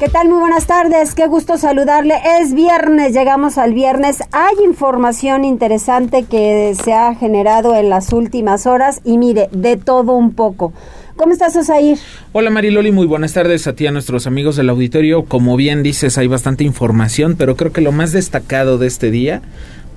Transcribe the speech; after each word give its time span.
¿Qué 0.00 0.08
tal? 0.08 0.30
Muy 0.30 0.38
buenas 0.38 0.66
tardes, 0.66 1.14
qué 1.14 1.26
gusto 1.26 1.58
saludarle. 1.58 2.14
Es 2.40 2.54
viernes, 2.54 3.12
llegamos 3.12 3.58
al 3.58 3.74
viernes. 3.74 4.22
Hay 4.32 4.54
información 4.64 5.44
interesante 5.44 6.24
que 6.24 6.74
se 6.82 6.94
ha 6.94 7.14
generado 7.14 7.76
en 7.76 7.90
las 7.90 8.14
últimas 8.14 8.66
horas 8.66 9.02
y 9.04 9.18
mire, 9.18 9.50
de 9.52 9.76
todo 9.76 10.12
un 10.12 10.32
poco. 10.32 10.72
¿Cómo 11.16 11.34
estás, 11.34 11.54
Osair? 11.54 11.98
Hola 12.32 12.48
Mariloli, 12.48 12.92
muy 12.92 13.06
buenas 13.06 13.34
tardes 13.34 13.66
a 13.66 13.74
ti, 13.74 13.86
a 13.86 13.90
nuestros 13.90 14.26
amigos 14.26 14.56
del 14.56 14.70
auditorio. 14.70 15.26
Como 15.26 15.54
bien 15.58 15.82
dices, 15.82 16.16
hay 16.16 16.28
bastante 16.28 16.64
información, 16.64 17.36
pero 17.36 17.56
creo 17.56 17.70
que 17.70 17.82
lo 17.82 17.92
más 17.92 18.12
destacado 18.12 18.78
de 18.78 18.86
este 18.86 19.10
día 19.10 19.42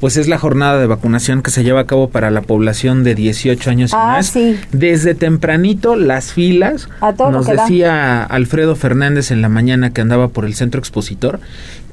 pues 0.03 0.17
es 0.17 0.27
la 0.27 0.37
jornada 0.37 0.79
de 0.81 0.85
vacunación 0.85 1.41
que 1.41 1.49
se 1.49 1.63
lleva 1.63 1.79
a 1.79 1.85
cabo 1.87 2.09
para 2.09 2.29
la 2.29 2.41
población 2.41 3.05
de 3.05 3.15
18 3.15 3.69
años 3.69 3.91
y 3.93 3.95
Ah, 3.97 4.05
más. 4.17 4.25
sí. 4.27 4.57
Desde 4.73 5.15
tempranito 5.15 5.95
las 5.95 6.33
filas, 6.33 6.89
A 6.99 7.13
todo 7.13 7.31
nos 7.31 7.47
da. 7.47 7.53
decía 7.53 8.21
Alfredo 8.25 8.75
Fernández 8.75 9.31
en 9.31 9.41
la 9.41 9.47
mañana 9.47 9.93
que 9.93 10.01
andaba 10.01 10.27
por 10.27 10.43
el 10.43 10.55
centro 10.55 10.79
expositor, 10.79 11.39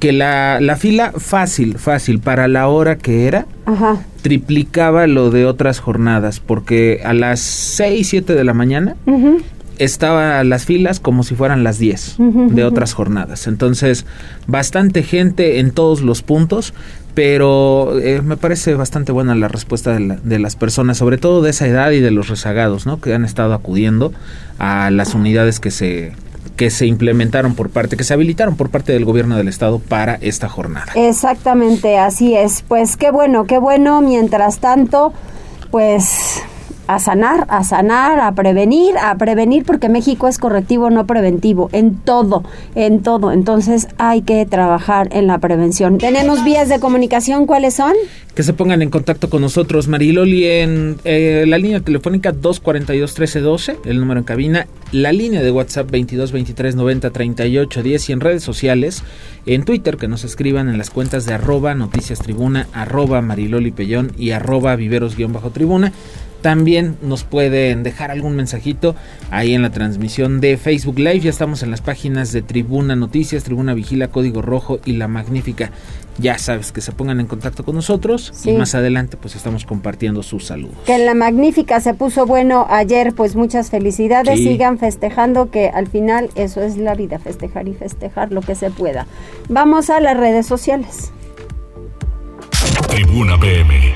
que 0.00 0.10
la, 0.10 0.58
la 0.60 0.74
fila 0.74 1.12
fácil, 1.16 1.78
fácil, 1.78 2.18
para 2.18 2.48
la 2.48 2.66
hora 2.66 2.98
que 2.98 3.28
era, 3.28 3.46
Ajá. 3.64 3.98
triplicaba 4.22 5.06
lo 5.06 5.30
de 5.30 5.46
otras 5.46 5.78
jornadas, 5.78 6.40
porque 6.40 7.02
a 7.04 7.14
las 7.14 7.38
6, 7.38 8.08
7 8.08 8.34
de 8.34 8.42
la 8.42 8.54
mañana 8.54 8.96
Ujú. 9.06 9.40
estaba 9.78 10.42
las 10.42 10.64
filas 10.64 10.98
como 10.98 11.22
si 11.22 11.36
fueran 11.36 11.62
las 11.62 11.78
10 11.78 12.16
Ujú, 12.18 12.50
de 12.50 12.64
otras 12.64 12.92
jornadas. 12.92 13.46
Entonces, 13.46 14.04
bastante 14.48 15.04
gente 15.04 15.60
en 15.60 15.70
todos 15.70 16.00
los 16.00 16.22
puntos, 16.22 16.74
pero 17.14 17.98
eh, 18.00 18.22
me 18.22 18.36
parece 18.36 18.74
bastante 18.74 19.12
buena 19.12 19.34
la 19.34 19.48
respuesta 19.48 19.92
de, 19.92 20.18
de 20.22 20.38
las 20.38 20.56
personas, 20.56 20.98
sobre 20.98 21.18
todo 21.18 21.42
de 21.42 21.50
esa 21.50 21.66
edad 21.66 21.90
y 21.90 22.00
de 22.00 22.10
los 22.10 22.28
rezagados, 22.28 22.86
¿no? 22.86 23.00
Que 23.00 23.14
han 23.14 23.24
estado 23.24 23.54
acudiendo 23.54 24.12
a 24.58 24.90
las 24.90 25.14
unidades 25.14 25.60
que 25.60 25.70
se 25.70 26.12
que 26.60 26.68
se 26.68 26.84
implementaron 26.84 27.54
por 27.54 27.70
parte, 27.70 27.96
que 27.96 28.04
se 28.04 28.12
habilitaron 28.12 28.54
por 28.54 28.68
parte 28.68 28.92
del 28.92 29.06
gobierno 29.06 29.34
del 29.34 29.48
estado 29.48 29.78
para 29.78 30.16
esta 30.16 30.46
jornada. 30.50 30.92
Exactamente, 30.94 31.98
así 31.98 32.34
es. 32.34 32.62
Pues 32.68 32.98
qué 32.98 33.10
bueno, 33.10 33.46
qué 33.46 33.56
bueno. 33.56 34.02
Mientras 34.02 34.58
tanto, 34.58 35.14
pues 35.70 36.42
a 36.90 36.98
sanar, 36.98 37.46
a 37.50 37.62
sanar, 37.62 38.18
a 38.18 38.34
prevenir, 38.34 38.98
a 38.98 39.16
prevenir, 39.16 39.64
porque 39.64 39.88
México 39.88 40.26
es 40.26 40.38
correctivo, 40.38 40.90
no 40.90 41.06
preventivo, 41.06 41.70
en 41.72 41.94
todo, 41.94 42.42
en 42.74 43.04
todo. 43.04 43.30
Entonces 43.30 43.86
hay 43.96 44.22
que 44.22 44.44
trabajar 44.44 45.08
en 45.12 45.28
la 45.28 45.38
prevención. 45.38 45.98
Tenemos 45.98 46.42
vías 46.42 46.68
de 46.68 46.80
comunicación, 46.80 47.46
¿cuáles 47.46 47.74
son? 47.74 47.92
Que 48.34 48.42
se 48.42 48.54
pongan 48.54 48.82
en 48.82 48.90
contacto 48.90 49.30
con 49.30 49.40
nosotros, 49.40 49.86
Mariloli, 49.86 50.46
en 50.46 50.96
eh, 51.04 51.44
la 51.46 51.58
línea 51.58 51.78
telefónica 51.78 52.32
242-1312, 52.32 53.76
el 53.84 54.00
número 54.00 54.18
en 54.18 54.24
cabina, 54.24 54.66
la 54.90 55.12
línea 55.12 55.42
de 55.42 55.52
WhatsApp 55.52 55.92
2223903810 55.92 58.08
y 58.08 58.12
en 58.12 58.20
redes 58.20 58.42
sociales, 58.42 59.04
en 59.46 59.62
Twitter, 59.62 59.96
que 59.96 60.08
nos 60.08 60.24
escriban 60.24 60.68
en 60.68 60.76
las 60.76 60.90
cuentas 60.90 61.24
de 61.24 61.34
arroba 61.34 61.76
noticias 61.76 62.18
tribuna, 62.18 62.66
arroba 62.72 63.22
Mariloli 63.22 63.70
Pellón 63.70 64.10
y 64.18 64.32
arroba 64.32 64.74
viveros-tribuna. 64.74 65.92
También 66.42 66.96
nos 67.02 67.24
pueden 67.24 67.82
dejar 67.82 68.10
algún 68.10 68.34
mensajito 68.34 68.94
ahí 69.30 69.54
en 69.54 69.62
la 69.62 69.70
transmisión 69.70 70.40
de 70.40 70.56
Facebook 70.56 70.98
Live. 70.98 71.20
Ya 71.20 71.30
estamos 71.30 71.62
en 71.62 71.70
las 71.70 71.82
páginas 71.82 72.32
de 72.32 72.40
Tribuna 72.42 72.96
Noticias, 72.96 73.44
Tribuna 73.44 73.74
Vigila, 73.74 74.08
Código 74.08 74.40
Rojo 74.40 74.80
y 74.84 74.92
La 74.94 75.06
Magnífica. 75.06 75.70
Ya 76.18 76.36
sabes 76.38 76.72
que 76.72 76.80
se 76.80 76.92
pongan 76.92 77.20
en 77.20 77.26
contacto 77.26 77.64
con 77.64 77.74
nosotros 77.76 78.30
Sí. 78.34 78.50
y 78.50 78.52
más 78.54 78.74
adelante 78.74 79.16
pues 79.16 79.36
estamos 79.36 79.64
compartiendo 79.64 80.22
sus 80.22 80.46
saludos. 80.46 80.76
Que 80.84 80.94
en 80.96 81.06
la 81.06 81.14
magnífica 81.14 81.80
se 81.80 81.94
puso 81.94 82.26
bueno 82.26 82.66
ayer, 82.68 83.14
pues 83.14 83.36
muchas 83.36 83.70
felicidades, 83.70 84.38
Sí. 84.38 84.48
sigan 84.48 84.78
festejando 84.78 85.50
que 85.50 85.68
al 85.68 85.86
final 85.86 86.28
eso 86.34 86.60
es 86.62 86.76
la 86.76 86.94
vida, 86.94 87.18
festejar 87.18 87.68
y 87.68 87.74
festejar 87.74 88.32
lo 88.32 88.40
que 88.42 88.54
se 88.54 88.70
pueda. 88.70 89.06
Vamos 89.48 89.88
a 89.88 90.00
las 90.00 90.16
redes 90.16 90.46
sociales. 90.46 91.10
Tribuna 92.88 93.38
PM. 93.38 93.94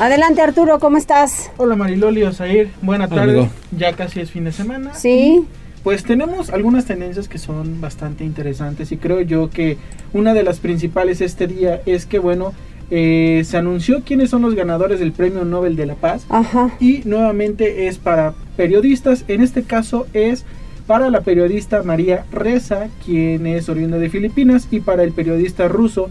Adelante 0.00 0.40
Arturo, 0.40 0.78
¿cómo 0.78 0.96
estás? 0.96 1.50
Hola 1.58 1.76
Mariloli 1.76 2.22
Osair, 2.22 2.70
buena 2.80 3.06
tarde. 3.06 3.32
amigo. 3.32 3.48
Ya 3.76 3.92
casi 3.92 4.20
es 4.20 4.30
fin 4.30 4.44
de 4.44 4.52
semana. 4.52 4.94
Sí, 4.94 5.44
Pues 5.82 6.04
tenemos 6.04 6.48
algunas 6.48 6.86
tendencias 6.86 7.28
que 7.28 7.36
son 7.36 7.82
bastante 7.82 8.24
interesantes 8.24 8.92
y 8.92 8.96
creo 8.96 9.20
yo 9.20 9.50
que 9.50 9.76
una 10.14 10.32
de 10.32 10.42
las 10.42 10.58
principales 10.58 11.20
este 11.20 11.46
día 11.46 11.82
es 11.84 12.06
que 12.06 12.18
bueno, 12.18 12.54
eh, 12.90 13.42
se 13.44 13.58
anunció 13.58 14.00
quiénes 14.02 14.30
son 14.30 14.40
los 14.40 14.54
ganadores 14.54 15.00
del 15.00 15.12
Premio 15.12 15.44
Nobel 15.44 15.76
de 15.76 15.84
la 15.84 15.96
Paz 15.96 16.24
ajá. 16.30 16.70
y 16.80 17.02
nuevamente 17.04 17.86
es 17.86 17.98
para 17.98 18.32
periodistas, 18.56 19.24
en 19.28 19.42
este 19.42 19.64
caso 19.64 20.06
es 20.14 20.46
para 20.86 21.10
la 21.10 21.20
periodista 21.20 21.82
María 21.82 22.24
Reza, 22.32 22.88
quien 23.04 23.46
es 23.46 23.68
oriunda 23.68 23.98
de 23.98 24.08
Filipinas, 24.08 24.66
y 24.70 24.80
para 24.80 25.04
el 25.04 25.12
periodista 25.12 25.68
ruso 25.68 26.08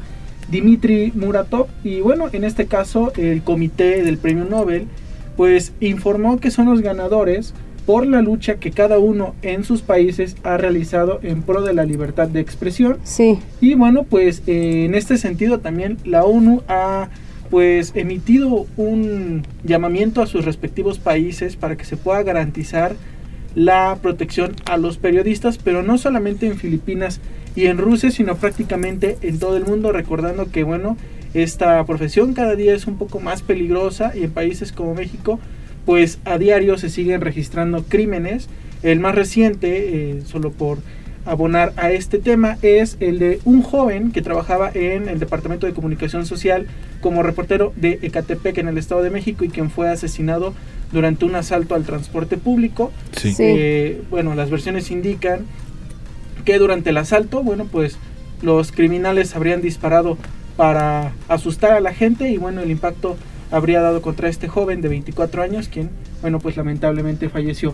Dmitry 0.51 1.11
Muratov. 1.15 1.67
Y 1.83 2.01
bueno, 2.01 2.27
en 2.31 2.43
este 2.43 2.65
caso 2.65 3.11
el 3.17 3.43
comité 3.43 4.03
del 4.03 4.17
Premio 4.17 4.45
Nobel 4.45 4.87
pues 5.37 5.73
informó 5.79 6.39
que 6.39 6.51
son 6.51 6.65
los 6.65 6.81
ganadores 6.81 7.53
por 7.85 8.05
la 8.05 8.21
lucha 8.21 8.55
que 8.55 8.71
cada 8.71 8.99
uno 8.99 9.35
en 9.41 9.63
sus 9.63 9.81
países 9.81 10.35
ha 10.43 10.57
realizado 10.57 11.19
en 11.23 11.41
pro 11.41 11.61
de 11.61 11.73
la 11.73 11.85
libertad 11.85 12.27
de 12.27 12.39
expresión 12.39 12.97
Sí, 13.03 13.39
y 13.61 13.73
bueno, 13.73 14.03
pues 14.03 14.43
eh, 14.47 14.85
en 14.85 14.95
este 14.95 15.17
sentido 15.17 15.59
también 15.59 15.97
la 16.03 16.23
ONU 16.23 16.61
ha 16.67 17.09
pues 17.49 17.93
emitido 17.95 18.67
un 18.77 19.43
llamamiento 19.63 20.21
a 20.21 20.27
sus 20.27 20.45
respectivos 20.45 20.99
países 20.99 21.55
para 21.55 21.77
que 21.77 21.85
se 21.85 21.97
pueda 21.97 22.21
garantizar 22.21 22.95
la 23.55 23.97
protección 24.01 24.55
a 24.65 24.77
los 24.77 24.97
periodistas, 24.97 25.57
pero 25.57 25.81
no 25.81 25.97
solamente 25.97 26.45
en 26.45 26.57
Filipinas 26.57 27.19
y 27.59 27.67
en 27.67 27.77
Rusia, 27.77 28.09
sino 28.09 28.37
prácticamente 28.37 29.17
en 29.21 29.37
todo 29.37 29.57
el 29.57 29.65
mundo, 29.65 29.91
recordando 29.91 30.49
que 30.49 30.63
bueno, 30.63 30.95
esta 31.33 31.85
profesión 31.85 32.33
cada 32.33 32.55
día 32.55 32.73
es 32.73 32.87
un 32.87 32.97
poco 32.97 33.19
más 33.19 33.41
peligrosa 33.41 34.13
y 34.15 34.23
en 34.23 34.31
países 34.31 34.71
como 34.71 34.95
México, 34.95 35.41
pues 35.85 36.19
a 36.23 36.37
diario 36.37 36.77
se 36.77 36.89
siguen 36.89 37.19
registrando 37.19 37.83
crímenes. 37.83 38.47
El 38.81 39.01
más 39.01 39.13
reciente, 39.13 39.89
eh, 39.89 40.21
solo 40.25 40.53
por 40.53 40.77
abonar 41.25 41.73
a 41.75 41.91
este 41.91 42.17
tema 42.19 42.57
es 42.61 42.95
el 43.01 43.19
de 43.19 43.41
un 43.43 43.61
joven 43.61 44.13
que 44.13 44.21
trabajaba 44.21 44.71
en 44.73 45.09
el 45.09 45.19
Departamento 45.19 45.67
de 45.67 45.73
Comunicación 45.73 46.25
Social 46.25 46.65
como 47.01 47.23
reportero 47.23 47.73
de 47.75 47.99
Ecatepec 48.01 48.57
en 48.57 48.69
el 48.69 48.77
Estado 48.77 49.03
de 49.03 49.09
México 49.09 49.43
y 49.43 49.49
quien 49.49 49.69
fue 49.69 49.89
asesinado 49.89 50.53
durante 50.93 51.25
un 51.25 51.35
asalto 51.35 51.75
al 51.75 51.83
transporte 51.83 52.37
público. 52.37 52.93
Sí. 53.17 53.33
Sí. 53.33 53.43
Eh, 53.45 54.01
bueno, 54.09 54.33
las 54.33 54.49
versiones 54.49 54.91
indican 54.91 55.41
que 56.45 56.57
durante 56.59 56.89
el 56.91 56.97
asalto, 56.97 57.43
bueno, 57.43 57.65
pues 57.65 57.97
los 58.41 58.71
criminales 58.71 59.35
habrían 59.35 59.61
disparado 59.61 60.17
para 60.57 61.13
asustar 61.27 61.71
a 61.73 61.79
la 61.79 61.93
gente 61.93 62.29
y 62.29 62.37
bueno, 62.37 62.61
el 62.61 62.71
impacto 62.71 63.17
habría 63.51 63.81
dado 63.81 64.01
contra 64.01 64.29
este 64.29 64.47
joven 64.47 64.81
de 64.81 64.89
24 64.89 65.41
años, 65.41 65.69
quien, 65.69 65.89
bueno, 66.21 66.39
pues 66.39 66.57
lamentablemente 66.57 67.29
falleció. 67.29 67.73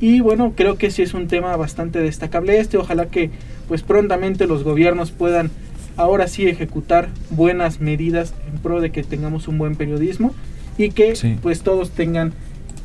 Y 0.00 0.20
bueno, 0.20 0.54
creo 0.56 0.76
que 0.78 0.90
sí 0.90 1.02
es 1.02 1.14
un 1.14 1.28
tema 1.28 1.54
bastante 1.56 2.00
destacable 2.00 2.58
este. 2.58 2.76
Ojalá 2.76 3.06
que 3.06 3.30
pues 3.68 3.82
prontamente 3.82 4.46
los 4.48 4.64
gobiernos 4.64 5.12
puedan 5.12 5.50
ahora 5.96 6.26
sí 6.26 6.48
ejecutar 6.48 7.08
buenas 7.30 7.80
medidas 7.80 8.34
en 8.52 8.58
pro 8.60 8.80
de 8.80 8.90
que 8.90 9.04
tengamos 9.04 9.46
un 9.46 9.58
buen 9.58 9.76
periodismo 9.76 10.34
y 10.76 10.90
que 10.90 11.14
Sí. 11.14 11.38
pues 11.40 11.62
todos 11.62 11.90
tengan 11.90 12.32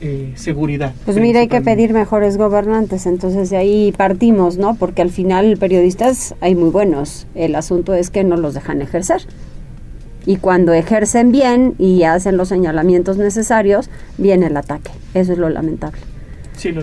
eh, 0.02 0.34
seguridad. 0.36 0.94
pues 1.06 1.18
mira, 1.18 1.40
hay 1.40 1.48
que 1.48 1.62
pedir 1.62 1.94
mejores 1.94 2.38
gobernantes, 2.38 3.06
entonces 3.06 3.50
de 3.50 3.58
ahí 3.58 3.94
partimos, 3.98 4.58
¿no? 4.58 4.76
Porque 4.76 5.02
al 5.02 5.10
final 5.10 5.58
periodistas 5.58 6.36
hay 6.42 6.56
muy 6.56 6.70
buenos, 6.70 7.28
el 7.36 7.56
asunto 7.56 7.94
es 7.94 8.10
que 8.10 8.24
no 8.24 8.38
los 8.38 8.54
dejan 8.54 8.82
ejercer. 8.82 9.22
Y 10.26 10.38
cuando 10.38 10.74
ejercen 10.74 11.32
bien 11.32 11.74
y 11.80 12.04
hacen 12.04 12.36
los 12.36 12.50
señalamientos 12.50 13.18
necesarios, 13.18 13.90
viene 14.18 14.48
el 14.48 14.58
ataque. 14.58 14.92
Eso 15.14 15.32
es 15.32 15.40
lo 15.40 15.50
lamentable. 15.50 16.02
Sí. 16.58 16.74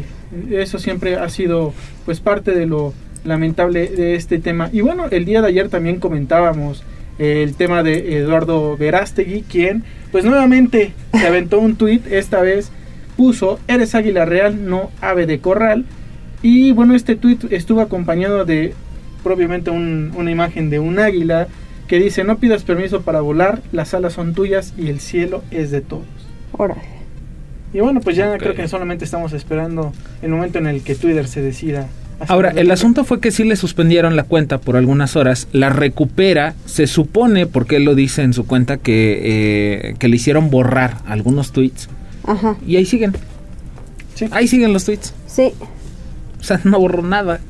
Eso 0.50 0.78
siempre 0.78 1.16
ha 1.16 1.28
sido 1.28 1.74
pues 2.06 2.20
parte 2.20 2.52
de 2.52 2.66
lo 2.66 2.94
lamentable 3.22 3.86
de 3.88 4.14
este 4.14 4.38
tema. 4.38 4.70
Y 4.72 4.80
bueno, 4.80 5.06
el 5.10 5.24
día 5.24 5.42
de 5.42 5.48
ayer 5.48 5.68
también 5.68 6.00
comentábamos 6.00 6.84
eh, 7.18 7.42
el 7.42 7.54
tema 7.54 7.82
de 7.82 8.16
Eduardo 8.18 8.76
Verástegui, 8.76 9.42
quien 9.42 9.84
pues 10.10 10.24
nuevamente 10.24 10.92
se 11.12 11.26
aventó 11.26 11.58
un 11.58 11.76
tuit, 11.76 12.06
esta 12.10 12.40
vez 12.40 12.70
puso, 13.16 13.58
eres 13.68 13.94
águila 13.94 14.24
real, 14.24 14.68
no 14.68 14.90
ave 15.00 15.26
de 15.26 15.38
corral. 15.40 15.84
Y 16.42 16.72
bueno, 16.72 16.94
este 16.94 17.16
tuit 17.16 17.44
estuvo 17.52 17.80
acompañado 17.80 18.44
de 18.44 18.74
propiamente 19.22 19.70
un- 19.70 20.12
una 20.16 20.30
imagen 20.30 20.68
de 20.70 20.78
un 20.78 20.98
águila 20.98 21.48
que 21.88 21.98
dice 21.98 22.24
no 22.24 22.38
pidas 22.38 22.62
permiso 22.62 23.02
para 23.02 23.20
volar, 23.20 23.62
las 23.72 23.94
alas 23.94 24.14
son 24.14 24.34
tuyas 24.34 24.74
y 24.76 24.88
el 24.88 25.00
cielo 25.00 25.42
es 25.50 25.70
de 25.70 25.80
todos. 25.80 26.04
Órale. 26.52 26.82
Y 27.72 27.80
bueno, 27.80 28.00
pues 28.00 28.14
ya 28.16 28.36
creo 28.38 28.54
que 28.54 28.68
solamente 28.68 29.04
estamos 29.04 29.32
esperando 29.32 29.92
el 30.22 30.30
momento 30.30 30.58
en 30.58 30.66
el 30.66 30.82
que 30.82 30.94
Twitter 30.94 31.26
se 31.26 31.42
decida. 31.42 31.88
Ahora, 32.28 32.50
el 32.50 32.70
asunto 32.70 33.04
fue 33.04 33.20
que 33.20 33.32
sí 33.32 33.42
le 33.42 33.56
suspendieron 33.56 34.14
la 34.14 34.22
cuenta 34.22 34.58
por 34.58 34.76
algunas 34.76 35.16
horas, 35.16 35.48
la 35.52 35.68
recupera, 35.70 36.54
se 36.64 36.86
supone, 36.86 37.46
porque 37.46 37.76
él 37.76 37.84
lo 37.84 37.96
dice 37.96 38.22
en 38.22 38.32
su 38.32 38.46
cuenta, 38.46 38.76
que, 38.76 39.20
eh, 39.90 39.94
que 39.98 40.06
le 40.08 40.16
hicieron 40.16 40.48
borrar 40.48 40.98
algunos 41.06 41.50
tweets 41.50 41.88
Ajá. 42.26 42.56
y 42.66 42.76
ahí 42.76 42.84
siguen, 42.86 43.12
Sí, 44.14 44.26
ahí 44.30 44.46
siguen 44.48 44.72
los 44.72 44.84
tweets, 44.84 45.12
Sí. 45.26 45.52
o 46.40 46.42
sea, 46.42 46.60
no 46.64 46.78
borró 46.78 47.02
nada. 47.02 47.40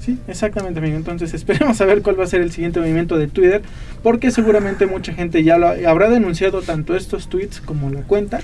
sí, 0.00 0.18
exactamente, 0.26 0.80
amigo. 0.80 0.96
Entonces 0.96 1.34
esperemos 1.34 1.80
a 1.80 1.84
ver 1.84 2.02
cuál 2.02 2.18
va 2.18 2.24
a 2.24 2.26
ser 2.26 2.40
el 2.40 2.50
siguiente 2.52 2.80
movimiento 2.80 3.16
de 3.18 3.28
Twitter, 3.28 3.62
porque 4.02 4.30
seguramente 4.30 4.86
mucha 4.86 5.12
gente 5.12 5.44
ya 5.44 5.58
lo 5.58 5.68
ha- 5.68 5.76
habrá 5.90 6.08
denunciado 6.08 6.62
tanto 6.62 6.96
estos 6.96 7.28
tweets 7.28 7.60
como 7.60 7.90
la 7.90 8.00
cuenta. 8.02 8.40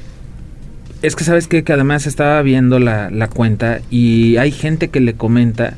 Es 1.02 1.16
que 1.16 1.24
sabes 1.24 1.48
qué? 1.48 1.64
que 1.64 1.72
además 1.72 2.06
estaba 2.06 2.40
viendo 2.42 2.78
la, 2.78 3.10
la 3.10 3.28
cuenta 3.28 3.80
y 3.90 4.36
hay 4.38 4.52
gente 4.52 4.88
que 4.88 5.00
le 5.00 5.14
comenta 5.14 5.74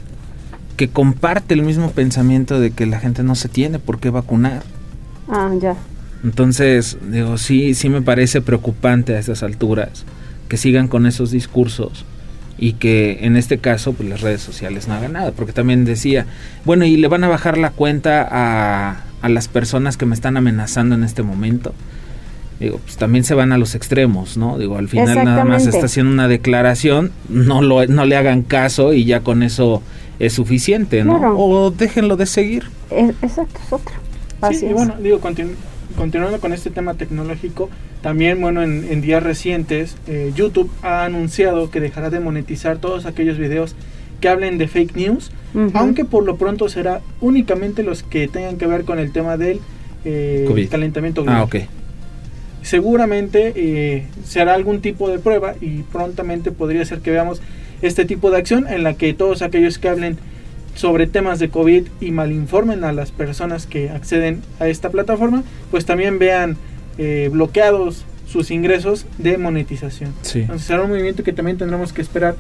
que 0.77 0.89
comparte 0.89 1.55
el 1.55 1.63
mismo 1.63 1.91
pensamiento 1.93 2.61
de 2.61 2.71
que 2.71 2.87
la 2.87 3.01
gente 3.01 3.23
no 3.23 3.35
se 3.35 3.49
tiene 3.49 3.79
por 3.79 3.99
qué 3.99 4.11
vacunar. 4.11 4.63
Ah, 5.29 5.51
ya. 5.61 5.75
Entonces, 6.31 6.99
digo, 7.09 7.39
sí, 7.39 7.75
sí 7.75 7.89
me 7.89 8.03
parece 8.03 8.41
preocupante 8.41 9.15
a 9.15 9.19
estas 9.21 9.45
alturas 9.45 10.05
que 10.49 10.57
sigan 10.57 10.89
con 10.89 11.07
esos 11.07 11.31
discursos 11.31 12.05
y 12.59 12.73
que 12.73 13.19
en 13.23 13.37
este 13.37 13.59
caso 13.59 13.93
pues 13.93 14.09
las 14.09 14.23
redes 14.23 14.41
sociales 14.41 14.89
no 14.89 14.95
hagan 14.95 15.13
nada, 15.13 15.31
porque 15.31 15.53
también 15.53 15.85
decía, 15.85 16.27
bueno, 16.65 16.85
y 16.85 16.97
le 16.97 17.07
van 17.07 17.23
a 17.23 17.29
bajar 17.29 17.59
la 17.59 17.71
cuenta 17.71 18.27
a, 18.29 19.05
a 19.23 19.29
las 19.29 19.47
personas 19.47 19.97
que 19.97 20.05
me 20.05 20.17
están 20.17 20.37
amenazando 20.37 20.97
en 20.97 21.05
este 21.05 21.23
momento. 21.23 21.75
Digo, 22.59 22.79
pues 22.79 22.97
también 22.97 23.23
se 23.23 23.35
van 23.35 23.53
a 23.53 23.59
los 23.59 23.77
extremos, 23.77 24.37
¿no? 24.37 24.59
Digo, 24.59 24.79
al 24.79 24.89
final 24.89 25.25
nada 25.25 25.45
más 25.45 25.67
está 25.67 25.87
haciendo 25.87 26.11
una 26.11 26.27
declaración, 26.27 27.13
no 27.29 27.63
lo 27.63 27.87
no 27.87 28.05
le 28.05 28.17
hagan 28.17 28.43
caso 28.43 28.95
y 28.95 29.05
ya 29.05 29.21
con 29.21 29.45
eso 29.45 29.81
es 30.19 30.33
suficiente, 30.33 31.05
¿no? 31.05 31.19
Claro. 31.19 31.39
O 31.39 31.71
déjenlo 31.71 32.17
de 32.17 32.27
seguir. 32.27 32.65
Es- 32.91 33.15
exacto, 33.23 33.61
es 33.65 33.73
otro. 33.73 33.95
Así 34.41 34.57
Sí, 34.61 34.65
y 34.67 34.69
es. 34.71 34.75
bueno, 34.75 34.95
digo, 35.03 35.21
continu- 35.21 35.55
continuando 35.97 36.41
con 36.41 36.53
este 36.53 36.71
tema 36.71 36.95
tecnológico, 36.95 37.71
también, 38.03 38.41
bueno, 38.41 38.63
en, 38.63 38.87
en 38.91 39.01
días 39.01 39.23
recientes, 39.23 39.97
eh, 40.07 40.33
YouTube 40.35 40.71
ha 40.83 41.05
anunciado 41.05 41.71
que 41.71 41.81
dejará 41.81 42.11
de 42.11 42.21
monetizar 42.21 42.79
todos 42.79 43.07
aquellos 43.07 43.39
videos 43.39 43.75
que 44.21 44.29
hablen 44.29 44.59
de 44.59 44.69
fake 44.69 44.97
news, 44.97 45.31
aunque 45.75 46.05
por 46.05 46.25
lo 46.25 46.37
pronto 46.37 46.69
será 46.69 47.01
únicamente 47.21 47.83
los 47.83 48.03
que 48.03 48.29
tengan 48.29 48.59
que 48.59 48.67
ver 48.67 48.85
con 48.85 48.99
el 48.99 49.11
tema 49.11 49.37
del 49.37 49.61
eh, 50.05 50.45
COVID. 50.47 50.69
calentamiento 50.69 51.23
global. 51.23 51.41
Ah, 51.41 51.45
ok. 51.45 51.57
Seguramente 52.63 53.53
eh, 53.57 54.07
se 54.25 54.41
hará 54.41 54.55
algún 54.55 54.81
tipo 54.81 55.09
de 55.09 55.19
prueba 55.19 55.55
y 55.61 55.83
prontamente 55.83 56.51
podría 56.51 56.85
ser 56.85 57.01
que 57.01 57.11
veamos 57.11 57.41
este 57.81 58.05
tipo 58.05 58.31
de 58.31 58.39
acción 58.39 58.67
en 58.69 58.83
la 58.83 58.95
que 58.95 59.15
todos 59.15 59.43
aquellos 59.43 59.79
que 59.79 59.89
hablen 59.89 60.19
sobre 60.77 61.07
temas 61.07 61.39
de 61.39 61.49
COVID 61.49 61.89
y 62.01 62.11
malinformen 62.13 62.85
a 62.85 62.93
las 62.93 63.11
personas 63.11 63.67
que 63.67 63.91
acceden 63.91 64.43
a 64.61 64.69
esta 64.69 64.91
plataforma, 64.91 65.43
pues 65.71 65.87
también 65.87 66.19
vean 66.19 66.57
eh, 66.99 67.29
bloqueados 67.33 68.05
sus 68.29 68.51
ingresos 68.51 69.07
de 69.19 69.39
monetización. 69.39 70.13
Sí. 70.23 70.41
Entonces 70.41 70.67
será 70.67 70.83
un 70.83 70.91
movimiento 70.91 71.25
que 71.25 71.33
también 71.33 71.57
tendremos 71.57 71.93
que 71.93 72.03
esperar 72.03 72.37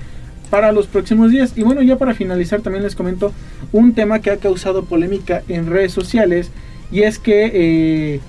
para 0.50 0.70
los 0.72 0.86
próximos 0.86 1.30
días. 1.30 1.54
Y 1.56 1.62
bueno, 1.62 1.82
ya 1.82 1.96
para 1.96 2.14
finalizar 2.14 2.60
también 2.60 2.84
les 2.84 2.94
comento 2.94 3.32
un 3.72 3.94
tema 3.94 4.20
que 4.20 4.30
ha 4.30 4.36
causado 4.36 4.84
polémica 4.84 5.42
en 5.48 5.66
redes 5.66 5.92
sociales 5.92 6.50
y 6.92 7.02
es 7.02 7.18
que 7.18 7.50
eh, 7.52 8.20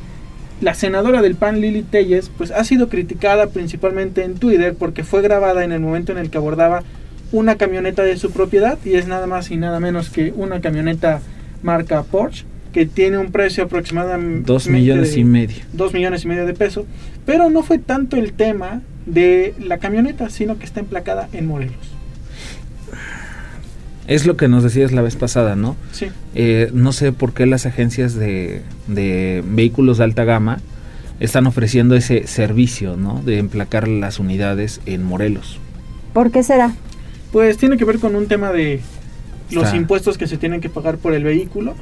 la 0.62 0.74
senadora 0.74 1.22
del 1.22 1.36
PAN 1.36 1.62
Lili 1.62 1.84
Telles 1.84 2.32
pues 2.36 2.52
ha 2.52 2.64
sido 2.64 2.90
criticada 2.90 3.48
principalmente 3.48 4.24
en 4.24 4.36
Twitter 4.36 4.76
porque 4.78 5.04
fue 5.04 5.22
grabada 5.22 5.64
en 5.64 5.72
el 5.72 5.80
momento 5.80 6.12
en 6.12 6.18
el 6.18 6.30
que 6.30 6.38
abordaba 6.38 6.84
una 7.32 7.56
camioneta 7.56 8.04
de 8.04 8.18
su 8.18 8.32
propiedad 8.32 8.78
y 8.86 8.94
es 8.96 9.08
nada 9.08 9.28
más 9.28 9.52
y 9.52 9.58
nada 9.58 9.80
menos 9.80 10.10
que 10.10 10.34
una 10.36 10.62
camioneta 10.62 11.22
marca 11.64 12.04
Porsche 12.04 12.46
que 12.74 12.86
tiene 12.86 13.18
un 13.18 13.32
precio 13.32 13.64
aproximadamente 13.64 14.46
Dos 14.46 14.68
millones 14.68 15.14
de- 15.14 15.20
y 15.22 15.24
medio. 15.24 15.56
2 15.74 15.94
millones 15.94 16.24
y 16.26 16.28
medio 16.28 16.46
de 16.46 16.54
pesos, 16.54 16.86
pero 17.26 17.50
no 17.50 17.64
fue 17.64 17.80
tanto 17.80 18.18
el 18.18 18.34
tema 18.34 18.82
de 19.06 19.54
la 19.60 19.78
camioneta, 19.80 20.30
sino 20.30 20.60
que 20.60 20.66
está 20.66 20.80
emplacada 20.82 21.28
en 21.34 21.48
Morelos. 21.48 21.76
Es 24.08 24.26
lo 24.26 24.38
que 24.38 24.48
nos 24.48 24.64
decías 24.64 24.92
la 24.94 25.02
vez 25.02 25.16
pasada, 25.18 25.56
¿no? 25.56 25.76
Sí, 25.92 26.08
Eh, 26.36 26.70
no 26.74 26.92
sé 26.94 27.12
por 27.12 27.34
qué 27.34 27.46
las 27.46 27.66
agencias 27.66 28.14
de, 28.16 28.62
de 28.88 29.44
vehículos 29.46 29.98
de 29.98 30.06
alta 30.06 30.24
gama 30.24 30.60
están 31.20 31.46
ofreciendo 31.48 31.96
ese 31.96 32.26
servicio, 32.28 32.96
¿no? 32.96 33.22
De 33.26 33.40
emplacar 33.40 33.88
las 33.88 34.20
unidades 34.20 34.80
en 34.86 35.04
Morelos. 35.04 35.60
¿Por 36.14 36.32
qué 36.32 36.44
será? 36.44 36.74
Pues 37.32 37.58
tiene 37.58 37.78
que 37.78 37.86
ver 37.86 38.00
con 38.00 38.16
un 38.16 38.28
tema 38.28 38.52
de 38.52 38.82
los 39.52 39.66
Está. 39.66 39.78
impuestos 39.78 40.18
que 40.18 40.28
se 40.28 40.38
tienen 40.38 40.62
que 40.62 40.70
pagar 40.70 40.98
por 40.98 41.14
el 41.14 41.24
vehículo. 41.24 41.76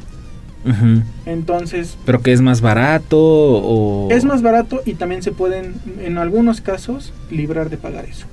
Entonces, 1.28 1.96
Pero 2.06 2.22
que 2.22 2.34
es 2.34 2.42
más 2.42 2.62
barato 2.62 3.20
o... 3.20 4.08
es 4.12 4.26
más 4.26 4.42
barato 4.42 4.82
y 4.84 4.96
también 4.96 5.22
se 5.22 5.32
pueden, 5.32 5.76
en 6.02 6.18
algunos 6.18 6.60
casos, 6.60 7.14
librar 7.30 7.70
de 7.70 7.78
pagar 7.78 8.06
eso. 8.06 8.26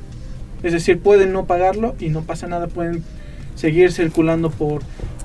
Es 0.63 0.73
decir, 0.73 0.99
pueden 0.99 1.33
no 1.33 1.45
pagarlo 1.45 1.95
y 2.01 2.09
no 2.09 2.23
pasa 2.23 2.47
nada, 2.47 2.69
pueden 2.69 3.05
seguir 3.55 3.93
circulando 3.93 4.49
por 4.49 4.83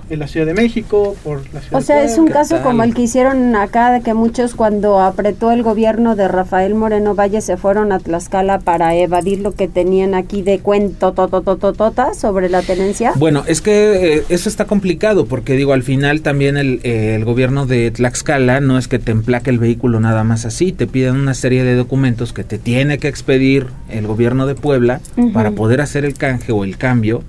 en 0.10 0.20
la 0.20 0.28
Ciudad 0.28 0.46
de 0.46 0.54
México, 0.54 1.16
por 1.24 1.42
la 1.54 1.62
Ciudad 1.62 1.80
O 1.80 1.82
sea, 1.82 1.98
de 1.98 2.06
es 2.06 2.18
un 2.18 2.28
¿qué 2.28 2.34
caso 2.34 2.56
tal? 2.56 2.64
como 2.64 2.84
el 2.84 2.94
que 2.94 3.04
hicieron 3.04 3.56
acá, 3.56 3.92
de 3.92 4.02
que 4.02 4.14
muchos 4.14 4.56
cuando 4.56 5.00
apretó 5.00 5.52
el 5.52 5.64
gobierno 5.64 6.16
de 6.16 6.28
Rafael 6.28 6.76
Moreno 6.76 7.16
Valle 7.16 7.42
se 7.42 7.58
fueron 7.58 7.92
a 7.92 8.00
Tlaxcala 8.00 8.60
para 8.60 8.96
evadir 8.96 9.40
lo 9.40 9.54
que 9.54 9.68
tenían 9.68 10.14
aquí 10.14 10.42
de 10.42 10.60
cuento 10.60 11.14
tototototota 11.14 12.14
sobre 12.14 12.50
la 12.50 12.62
tenencia. 12.62 13.14
Bueno, 13.16 13.44
es 13.48 13.62
que 13.62 14.18
eh, 14.18 14.24
eso 14.30 14.50
está 14.50 14.66
complicado 14.66 15.26
porque 15.26 15.54
digo, 15.54 15.74
al 15.74 15.84
final 15.84 16.22
también 16.22 16.58
el, 16.58 16.80
eh, 16.84 17.16
el 17.16 17.26
gobierno 17.26 17.66
de 17.66 17.92
Tlaxcala 17.92 18.60
no 18.60 18.78
es 18.78 18.88
que 18.88 19.00
te 19.00 19.12
emplaque 19.12 19.50
el 19.50 19.60
vehículo 19.60 20.00
nada 20.00 20.24
más 20.24 20.46
así, 20.46 20.72
te 20.72 20.88
piden 20.88 21.16
una 21.16 21.34
serie 21.34 21.64
de 21.64 21.76
documentos 21.76 22.34
que 22.34 22.44
te 22.44 22.58
tiene 22.58 22.98
que 22.98 23.08
expedir 23.08 23.68
el 23.90 24.08
gobierno 24.08 24.48
de 24.48 24.56
Puebla 24.56 25.02
para 25.34 25.52
poder 25.52 25.82
hacer 25.82 26.06
el 26.06 26.14
canje 26.14 26.52
o 26.52 26.64
el 26.64 26.78
cambio 26.78 27.24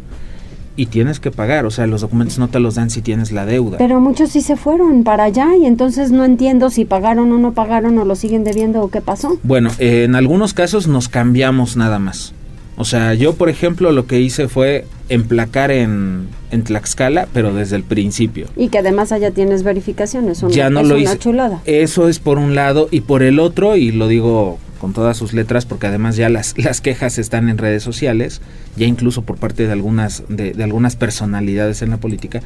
y 0.79 0.87
tienes 0.87 1.19
que 1.19 1.33
pagar, 1.33 1.67
o 1.67 1.73
sea, 1.73 1.89
los 1.89 2.03
documentos 2.03 2.39
no 2.39 2.47
te 2.47 2.61
los 2.61 2.77
dan 2.77 2.89
si 2.89 3.03
tienes 3.03 3.33
la 3.33 3.45
deuda. 3.45 3.79
Pero 3.79 4.01
muchos 4.01 4.31
sí 4.31 4.41
se 4.41 4.55
fueron 4.55 5.03
para 5.03 5.25
allá 5.25 5.57
y 5.61 5.67
entonces 5.67 6.13
no 6.13 6.25
entiendo 6.25 6.71
si 6.71 6.85
pagaron 6.85 7.33
o 7.33 7.39
no 7.39 7.53
pagaron 7.53 7.99
o 7.99 8.05
lo 8.05 8.15
siguen 8.15 8.45
debiendo 8.45 8.81
o 8.83 8.89
qué 8.89 9.01
pasó. 9.01 9.39
Bueno, 9.43 9.71
eh, 9.81 10.05
en 10.05 10.15
algunos 10.15 10.55
casos 10.55 10.87
nos 10.87 11.09
cambiamos 11.09 11.77
nada 11.77 11.99
más. 11.99 12.33
O 12.79 12.85
sea, 12.85 13.13
yo 13.15 13.35
por 13.35 13.49
ejemplo 13.49 13.91
lo 13.91 14.07
que 14.07 14.21
hice 14.21 14.47
fue 14.47 14.87
emplacar 15.09 15.73
en, 15.73 16.29
en 16.53 16.63
Tlaxcala, 16.63 17.27
pero 17.33 17.53
desde 17.53 17.75
el 17.75 17.83
principio. 17.83 18.47
Y 18.57 18.69
que 18.69 18.79
además 18.79 19.11
allá 19.11 19.33
tienes 19.33 19.65
verificaciones. 19.65 20.43
Una, 20.45 20.53
ya 20.55 20.71
no 20.71 20.81
es 20.81 20.87
lo 20.87 20.95
una 20.95 21.03
hice. 21.03 21.19
chulada. 21.19 21.61
Eso 21.65 22.09
es 22.09 22.21
por 22.21 22.39
un 22.39 22.55
lado 22.55 22.87
y 22.93 23.01
por 23.01 23.25
el 23.25 23.41
otro, 23.41 23.77
y 23.77 23.91
lo 23.91 24.07
digo 24.07 24.59
con 24.81 24.93
todas 24.93 25.17
sus 25.17 25.33
letras, 25.33 25.67
porque 25.67 25.89
además 25.89 26.15
ya 26.15 26.29
las, 26.29 26.57
las 26.57 26.81
quejas 26.81 27.19
están 27.19 27.49
en 27.49 27.59
redes 27.59 27.83
sociales, 27.83 28.41
ya 28.77 28.87
incluso 28.87 29.23
por 29.23 29.37
parte 29.37 29.67
de 29.67 29.73
algunas, 29.73 30.23
de, 30.29 30.53
de 30.53 30.63
algunas 30.63 30.95
personalidades 30.95 31.83
en 31.83 31.91
la 31.91 31.97
política, 31.97 32.43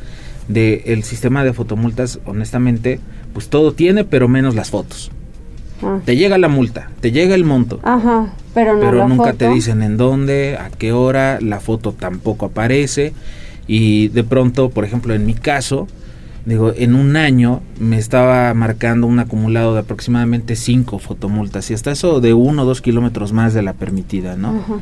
de 0.48 0.82
el 0.86 1.02
sistema 1.02 1.44
de 1.44 1.52
fotomultas, 1.52 2.20
honestamente, 2.24 3.00
pues 3.34 3.48
todo 3.48 3.72
tiene, 3.74 4.04
pero 4.04 4.28
menos 4.28 4.54
las 4.54 4.70
fotos. 4.70 5.10
Ah. 5.82 5.98
Te 6.04 6.16
llega 6.16 6.38
la 6.38 6.48
multa, 6.48 6.90
te 7.00 7.10
llega 7.12 7.34
el 7.34 7.44
monto, 7.44 7.80
Ajá, 7.82 8.32
pero 8.54 8.74
no 8.74 8.80
pero 8.80 8.98
la 8.98 9.08
nunca 9.08 9.24
foto. 9.32 9.36
te 9.38 9.48
dicen 9.48 9.82
en 9.82 9.96
dónde, 9.96 10.56
a 10.60 10.70
qué 10.70 10.92
hora, 10.92 11.38
la 11.40 11.60
foto 11.60 11.92
tampoco 11.92 12.46
aparece 12.46 13.12
y 13.66 14.08
de 14.08 14.24
pronto, 14.24 14.70
por 14.70 14.84
ejemplo, 14.84 15.14
en 15.14 15.26
mi 15.26 15.34
caso, 15.34 15.88
digo, 16.46 16.72
en 16.76 16.94
un 16.94 17.16
año 17.16 17.62
me 17.80 17.98
estaba 17.98 18.52
marcando 18.54 19.06
un 19.06 19.18
acumulado 19.18 19.74
de 19.74 19.80
aproximadamente 19.80 20.56
cinco 20.56 20.98
fotomultas 20.98 21.70
y 21.70 21.74
hasta 21.74 21.90
eso 21.92 22.20
de 22.20 22.34
uno 22.34 22.62
o 22.62 22.64
dos 22.64 22.80
kilómetros 22.80 23.32
más 23.32 23.54
de 23.54 23.62
la 23.62 23.72
permitida, 23.72 24.36
¿no? 24.36 24.48
Ajá. 24.50 24.74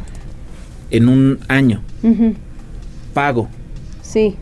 En 0.91 1.09
un 1.09 1.39
año 1.49 1.83
pago 3.15 3.49
Sí. 4.03 4.37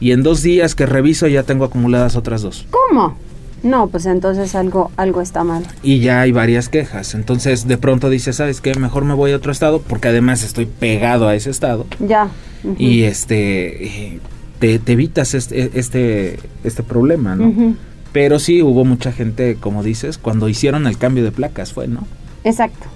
y 0.00 0.12
en 0.12 0.22
dos 0.22 0.42
días 0.42 0.74
que 0.74 0.86
reviso 0.86 1.26
ya 1.26 1.42
tengo 1.42 1.64
acumuladas 1.64 2.14
otras 2.16 2.42
dos 2.42 2.66
¿Cómo? 2.70 3.16
No, 3.62 3.88
pues 3.88 4.06
entonces 4.06 4.54
algo, 4.54 4.90
algo 4.96 5.20
está 5.20 5.44
mal. 5.44 5.64
y 5.82 5.98
ya 6.00 6.20
hay 6.20 6.32
varias 6.32 6.68
quejas. 6.68 7.14
Entonces 7.14 7.66
de 7.66 7.76
pronto 7.78 8.08
dices, 8.10 8.36
¿sabes 8.36 8.60
qué? 8.60 8.74
Mejor 8.74 9.04
me 9.04 9.14
voy 9.14 9.32
a 9.32 9.36
otro 9.36 9.50
estado 9.52 9.80
porque 9.80 10.08
además 10.08 10.42
estoy 10.44 10.66
pegado 10.66 11.26
a 11.28 11.34
ese 11.34 11.50
estado. 11.50 11.86
Ya. 11.98 12.28
y 12.76 13.02
este 13.04 14.20
te, 14.58 14.78
te 14.80 14.92
evitas 14.92 15.34
este, 15.34 15.70
este 15.78 16.40
este 16.64 16.82
problema 16.82 17.36
no 17.36 17.76
pero 18.12 18.40
sí 18.40 18.62
hubo 18.62 18.84
mucha 18.84 19.12
gente 19.12 19.56
como 19.60 19.84
dices 19.84 20.18
cuando 20.18 20.48
hicieron 20.48 20.88
el 20.88 20.98
cambio 20.98 21.22
de 21.22 21.30
placas 21.30 21.72
fue 21.72 21.86
no 21.86 22.06
Exacto. 22.42 22.86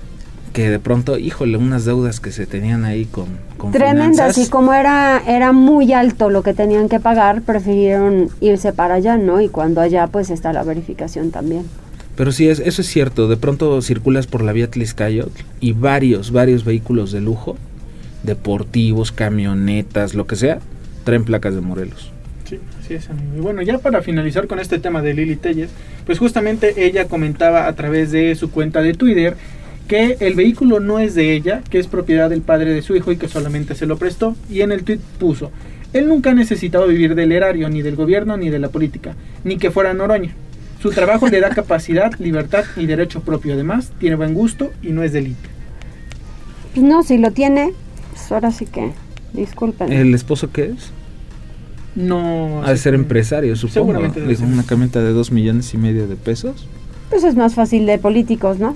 Que 0.53 0.71
de 0.71 0.79
pronto, 0.79 1.19
híjole, 1.19 1.57
unas 1.57 1.85
deudas 1.85 2.21
que 2.21 2.31
se 2.31 2.47
tenían 2.47 2.85
ahí 2.85 3.07
con, 3.07 3.27
con 3.57 3.73
Tremendas, 3.73 4.17
finanzas. 4.17 4.47
y 4.47 4.51
como 4.51 4.73
era, 4.75 5.23
era 5.27 5.53
muy 5.53 5.93
alto 5.93 6.31
lo 6.31 6.43
que 6.43 6.55
tenían 6.55 6.89
que 6.89 7.01
pagar, 7.01 7.43
prefirieron 7.43 8.29
irse 8.41 8.73
para 8.73 8.95
allá, 8.95 9.17
¿no? 9.17 9.41
Y 9.41 9.49
cuando 9.49 9.81
allá 9.81 10.07
pues 10.07 10.31
está 10.31 10.53
la 10.53 10.63
verificación 10.63 11.31
también. 11.31 11.65
Pero 12.17 12.31
sí, 12.33 12.49
es, 12.49 12.61
eso 12.61 12.83
es 12.83 12.89
cierto. 12.89 13.29
De 13.29 13.37
pronto 13.37 13.81
circulas 13.81 14.27
por 14.27 14.43
la 14.43 14.53
vía 14.53 14.71
Tliscayot 14.71 15.33
y 15.61 15.73
varios, 15.73 16.31
varios 16.31 16.65
vehículos 16.65 17.11
de 17.13 17.21
lujo, 17.21 17.57
deportivos, 18.23 19.13
camionetas, 19.13 20.15
lo 20.15 20.27
que 20.27 20.37
sea, 20.37 20.59
traen 21.05 21.25
placas 21.25 21.55
de 21.55 21.63
Morelos. 21.63 22.13
Sí, 22.45 22.59
así 22.79 22.95
es, 22.95 23.09
amigo. 23.09 23.37
Y 23.37 23.41
bueno, 23.41 23.63
ya 23.63 23.79
para 23.79 24.03
finalizar 24.03 24.47
con 24.47 24.59
este 24.59 24.79
tema 24.79 25.01
de 25.01 25.15
Lili 25.15 25.37
Telles, 25.37 25.71
pues 26.05 26.19
justamente 26.19 26.85
ella 26.85 27.07
comentaba 27.09 27.67
a 27.67 27.73
través 27.75 28.13
de 28.13 28.35
su 28.35 28.51
cuenta 28.51 28.83
de 28.83 28.93
Twitter 28.93 29.37
que 29.93 30.17
el 30.21 30.33
vehículo 30.35 30.81
no 30.81 31.01
es 31.01 31.15
de 31.15 31.35
ella, 31.35 31.61
que 31.69 31.79
es 31.79 31.87
propiedad 31.87 32.31
del 32.31 32.41
padre 32.41 32.73
de 32.73 32.81
su 32.81 32.97
hijo 32.97 33.13
y 33.13 33.19
que 33.19 33.29
solamente 33.29 33.75
se 33.75 33.85
lo 33.85 33.99
prestó. 33.99 34.35
Y 34.49 34.63
en 34.63 34.73
el 34.73 34.85
tweet 34.85 35.01
puso, 35.19 35.51
él 35.93 36.09
nunca 36.09 36.31
ha 36.31 36.35
necesitado 36.35 36.87
vivir 36.87 37.15
del 37.15 37.31
erario, 37.31 37.69
ni 37.69 37.83
del 37.83 37.95
gobierno, 37.95 38.39
ni 38.39 38.49
de 38.49 38.59
la 38.59 38.71
política, 38.71 39.17
ni 39.45 39.59
que 39.59 39.71
fuera 39.71 39.93
Noroña. 39.93 40.35
Su 40.81 40.93
trabajo 40.93 41.29
le 41.29 41.41
da 41.41 41.51
capacidad, 41.55 42.11
libertad 42.19 42.65
y 42.79 42.87
derecho 42.87 43.21
propio. 43.21 43.53
Además, 43.53 43.93
tiene 44.01 44.17
buen 44.17 44.33
gusto 44.33 44.71
y 44.83 44.93
no 44.93 45.03
es 45.03 45.13
delito. 45.13 45.51
Pues 46.73 46.87
no, 46.87 47.03
si 47.03 47.19
lo 47.19 47.31
tiene, 47.31 47.75
pues 48.13 48.33
ahora 48.33 48.51
sí 48.51 48.65
que, 48.65 48.93
disculpen. 49.35 49.93
¿El 49.93 50.15
esposo 50.15 50.51
qué 50.51 50.71
es? 50.75 50.91
No. 51.97 52.63
Ha 52.65 52.71
de 52.71 52.79
ser 52.79 52.95
empresario, 52.95 53.57
supongo. 53.57 53.75
Seguramente 53.75 54.21
debe 54.21 54.33
Es 54.33 54.39
ser. 54.39 54.49
una 54.49 54.63
camioneta 54.63 55.03
de 55.03 55.13
dos 55.13 55.31
millones 55.33 55.75
y 55.75 55.77
medio 55.77 56.09
de 56.09 56.17
pesos. 56.17 56.67
Pues 57.11 57.25
es 57.25 57.37
más 57.37 57.55
fácil 57.55 57.85
de 57.85 57.99
políticos, 57.99 58.59
¿no? 58.59 58.75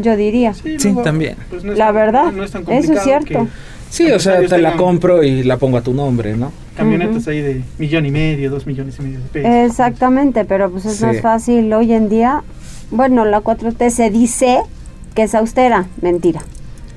Yo 0.00 0.16
diría. 0.16 0.54
Sí, 0.54 0.76
luego, 0.82 1.02
también. 1.02 1.36
pues, 1.50 1.62
no 1.64 1.72
es 1.72 1.78
La 1.78 1.92
verdad, 1.92 2.32
no 2.32 2.42
es 2.44 2.50
tan 2.50 2.62
eso 2.70 2.92
es 2.94 3.02
cierto. 3.02 3.46
Sí, 3.90 4.10
o 4.12 4.18
sea, 4.20 4.40
te 4.46 4.58
la 4.58 4.76
compro 4.76 5.22
y 5.24 5.42
la 5.42 5.56
pongo 5.56 5.76
a 5.76 5.82
tu 5.82 5.92
nombre, 5.92 6.36
¿no? 6.36 6.52
Camionetas 6.76 7.26
ahí 7.28 7.40
de 7.40 7.62
millón 7.78 8.06
y 8.06 8.10
medio, 8.12 8.48
dos 8.50 8.66
millones 8.66 8.96
y 8.98 9.02
medio 9.02 9.18
de 9.18 9.26
pesos. 9.26 9.50
Exactamente, 9.70 10.44
pero 10.44 10.70
pues 10.70 10.84
es 10.86 10.96
Sí. 10.96 11.04
más 11.04 11.20
fácil 11.20 11.72
hoy 11.72 11.92
en 11.92 12.08
día. 12.08 12.42
Bueno, 12.92 13.24
la 13.24 13.40
4T 13.40 13.90
se 13.90 14.10
dice 14.10 14.60
que 15.14 15.24
es 15.24 15.34
austera, 15.34 15.86
mentira. 16.00 16.40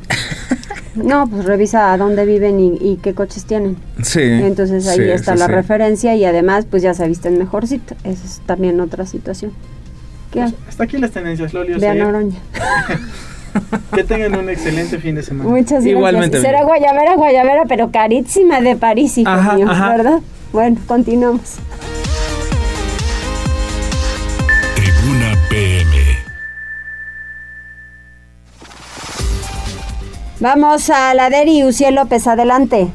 No, 0.95 1.27
pues 1.27 1.45
revisa 1.45 1.91
a 1.91 1.97
dónde 1.97 2.23
viven 2.23 2.59
y, 2.59 2.77
y 2.79 2.99
qué 3.01 3.15
coches 3.15 3.45
tienen. 3.45 3.77
Sí. 4.03 4.21
Entonces 4.21 4.87
ahí 4.87 4.97
sí, 4.97 5.03
está 5.05 5.33
sí, 5.33 5.39
la 5.39 5.47
sí. 5.47 5.51
referencia 5.51 6.15
y 6.15 6.23
además 6.23 6.67
pues 6.69 6.83
ya 6.83 6.93
se 6.93 7.07
visten 7.07 7.39
mejorcito. 7.39 7.95
Esa 8.03 8.23
es 8.23 8.41
también 8.45 8.79
otra 8.79 9.07
situación. 9.07 9.53
¿Qué 10.33 10.39
Pues, 10.41 10.53
hasta 10.67 10.83
aquí 10.83 10.97
las 10.97 11.11
tendencias, 11.11 11.53
Loli. 11.53 11.73
Vean 11.75 11.97
sea, 11.97 12.07
Oroña. 12.07 12.35
que 13.93 14.03
tengan 14.03 14.35
un 14.35 14.49
excelente 14.49 14.97
fin 14.99 15.13
de 15.15 15.21
semana. 15.23 15.47
Muchas 15.49 15.85
Igualmente, 15.85 16.39
gracias. 16.39 16.41
Será 16.41 16.59
amigo. 16.63 16.69
guayabera, 16.75 17.15
guayabera, 17.15 17.63
pero 17.67 17.91
carísima 17.91 18.59
de 18.61 18.75
París, 18.75 19.17
hijo 19.19 19.29
Ajá, 19.29 19.53
mío, 19.53 19.69
ajá. 19.69 19.89
¿verdad? 19.89 20.19
Bueno, 20.51 20.77
continuamos. 20.87 21.57
Tribuna 24.75 25.33
PM. 25.49 25.97
Vamos 30.39 30.89
a 30.89 31.13
la 31.13 31.29
Deri 31.29 31.63
Uciel 31.63 31.95
López, 31.95 32.27
adelante. 32.27 32.87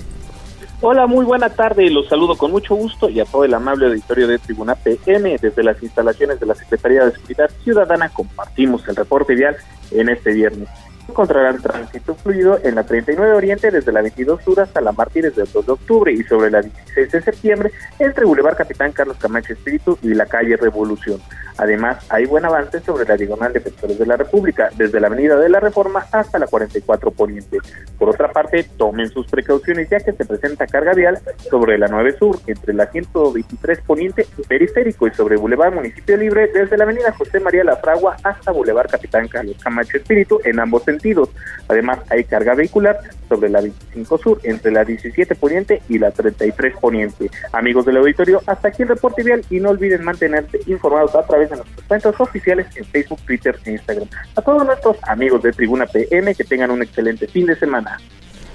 Hola, 0.80 1.08
muy 1.08 1.24
buena 1.24 1.50
tarde. 1.50 1.90
Los 1.90 2.06
saludo 2.06 2.36
con 2.36 2.52
mucho 2.52 2.76
gusto 2.76 3.10
y 3.10 3.18
a 3.18 3.24
todo 3.24 3.42
el 3.44 3.52
amable 3.52 3.86
auditorio 3.86 4.28
de 4.28 4.38
Tribuna 4.38 4.76
PM. 4.76 5.36
Desde 5.42 5.64
las 5.64 5.82
instalaciones 5.82 6.38
de 6.38 6.46
la 6.46 6.54
Secretaría 6.54 7.04
de 7.04 7.10
Seguridad 7.10 7.50
Ciudadana 7.64 8.08
compartimos 8.10 8.86
el 8.86 8.94
reporte 8.94 9.34
vial 9.34 9.56
en 9.90 10.08
este 10.08 10.32
viernes. 10.32 10.68
Encontrarán 11.08 11.60
tránsito 11.60 12.14
fluido 12.14 12.60
en 12.62 12.76
la 12.76 12.84
39 12.84 13.32
Oriente 13.32 13.72
desde 13.72 13.90
la 13.90 14.02
22 14.02 14.40
Sur 14.44 14.60
hasta 14.60 14.80
la 14.80 14.92
Mártires 14.92 15.34
del 15.34 15.50
2 15.52 15.66
de 15.66 15.72
octubre 15.72 16.12
y 16.12 16.22
sobre 16.22 16.52
la 16.52 16.62
16 16.62 17.10
de 17.10 17.22
septiembre 17.22 17.72
entre 17.98 18.24
Boulevard 18.24 18.56
Capitán 18.56 18.92
Carlos 18.92 19.16
Camacho 19.16 19.54
Espíritu 19.54 19.98
y 20.00 20.14
la 20.14 20.26
calle 20.26 20.56
Revolución. 20.56 21.20
Además, 21.58 22.06
hay 22.08 22.24
buen 22.24 22.44
avance 22.44 22.80
sobre 22.80 23.04
la 23.04 23.16
diagonal 23.16 23.52
de 23.52 23.60
Petróleos 23.60 23.98
de 23.98 24.06
la 24.06 24.16
República, 24.16 24.70
desde 24.76 25.00
la 25.00 25.08
Avenida 25.08 25.36
de 25.36 25.48
la 25.48 25.60
Reforma 25.60 26.06
hasta 26.12 26.38
la 26.38 26.46
44 26.46 27.10
Poniente. 27.10 27.58
Por 27.98 28.08
otra 28.08 28.32
parte, 28.32 28.64
tomen 28.76 29.08
sus 29.10 29.26
precauciones 29.26 29.90
ya 29.90 29.98
que 29.98 30.12
se 30.12 30.24
presenta 30.24 30.66
carga 30.66 30.94
vial 30.94 31.18
sobre 31.50 31.76
la 31.76 31.88
9 31.88 32.16
Sur, 32.18 32.38
entre 32.46 32.74
la 32.74 32.86
123 32.86 33.80
Poniente 33.80 34.26
y 34.38 34.42
Periférico 34.42 35.08
y 35.08 35.10
sobre 35.10 35.36
Boulevard 35.36 35.74
Municipio 35.74 36.16
Libre, 36.16 36.48
desde 36.52 36.76
la 36.76 36.84
Avenida 36.84 37.12
José 37.12 37.40
María 37.40 37.64
La 37.64 37.76
Fragua 37.76 38.16
hasta 38.22 38.52
Boulevard 38.52 38.88
Capitán 38.88 39.26
Carlos 39.26 39.56
Camacho 39.62 39.96
Espíritu 39.96 40.40
en 40.44 40.60
ambos 40.60 40.84
sentidos. 40.84 41.30
Además, 41.66 41.98
hay 42.08 42.24
carga 42.24 42.54
vehicular 42.54 43.00
sobre 43.28 43.48
la 43.48 43.60
25 43.60 44.18
Sur, 44.18 44.40
entre 44.44 44.70
la 44.70 44.84
17 44.84 45.34
Poniente 45.34 45.82
y 45.88 45.98
la 45.98 46.12
33 46.12 46.76
Poniente. 46.80 47.30
Amigos 47.52 47.84
del 47.84 47.96
auditorio, 47.96 48.40
hasta 48.46 48.68
aquí 48.68 48.82
el 48.82 48.88
reporte 48.88 49.22
vial 49.22 49.44
y 49.50 49.60
no 49.60 49.70
olviden 49.70 50.04
mantenerse 50.04 50.60
informados 50.66 51.14
a 51.14 51.26
través 51.26 51.47
de 51.50 51.56
nuestros 51.56 51.86
cuentas 51.86 52.14
oficiales 52.18 52.66
en 52.76 52.84
Facebook, 52.84 53.20
Twitter 53.26 53.58
e 53.64 53.72
Instagram. 53.72 54.08
A 54.36 54.42
todos 54.42 54.64
nuestros 54.64 54.96
amigos 55.02 55.42
de 55.42 55.52
Tribuna 55.52 55.86
PM 55.86 56.34
que 56.34 56.44
tengan 56.44 56.70
un 56.70 56.82
excelente 56.82 57.26
fin 57.28 57.46
de 57.46 57.56
semana. 57.56 57.98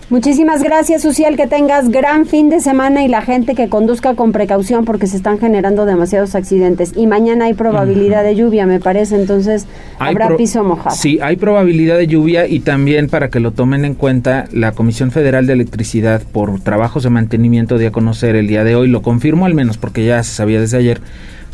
Muchísimas 0.10 0.62
gracias, 0.62 1.06
Uciel, 1.06 1.38
que 1.38 1.48
tengas 1.48 1.90
gran 1.90 2.26
fin 2.26 2.50
de 2.50 2.60
semana 2.60 3.04
y 3.04 3.08
la 3.08 3.22
gente 3.22 3.56
que 3.56 3.70
conduzca 3.70 4.16
con 4.16 4.32
precaución 4.32 4.86
porque 4.86 5.08
se 5.08 5.16
están 5.18 5.40
generando 5.40 5.86
demasiados 5.86 6.36
accidentes. 6.36 6.92
Y 6.96 7.08
mañana 7.08 7.46
hay 7.46 7.54
probabilidad 7.54 8.24
de 8.24 8.36
lluvia, 8.36 8.66
me 8.66 8.80
parece, 8.80 9.16
entonces 9.16 9.66
Hay 10.00 10.12
habrá 10.12 10.36
piso 10.36 10.64
mojado. 10.64 10.96
Sí, 10.96 11.20
hay 11.22 11.38
probabilidad 11.38 11.98
de 11.98 12.08
lluvia 12.08 12.48
y 12.48 12.60
también 12.60 13.10
para 13.10 13.30
que 13.30 13.40
lo 13.40 13.52
tomen 13.52 13.86
en 13.86 13.96
cuenta, 13.96 14.46
la 14.52 14.74
Comisión 14.74 15.10
Federal 15.10 15.48
de 15.48 15.54
Electricidad 15.54 16.22
por 16.32 16.60
trabajos 16.60 17.04
de 17.04 17.10
mantenimiento 17.10 17.78
dio 17.78 17.88
a 17.88 17.92
conocer 17.92 18.36
el 18.36 18.48
día 18.48 18.64
de 18.64 18.76
hoy, 18.76 18.90
lo 18.90 19.02
confirmo 19.02 19.46
al 19.46 19.56
menos 19.56 19.78
porque 19.78 20.06
ya 20.06 20.22
se 20.22 20.36
sabía 20.36 20.60
desde 20.60 20.78
ayer, 20.78 21.02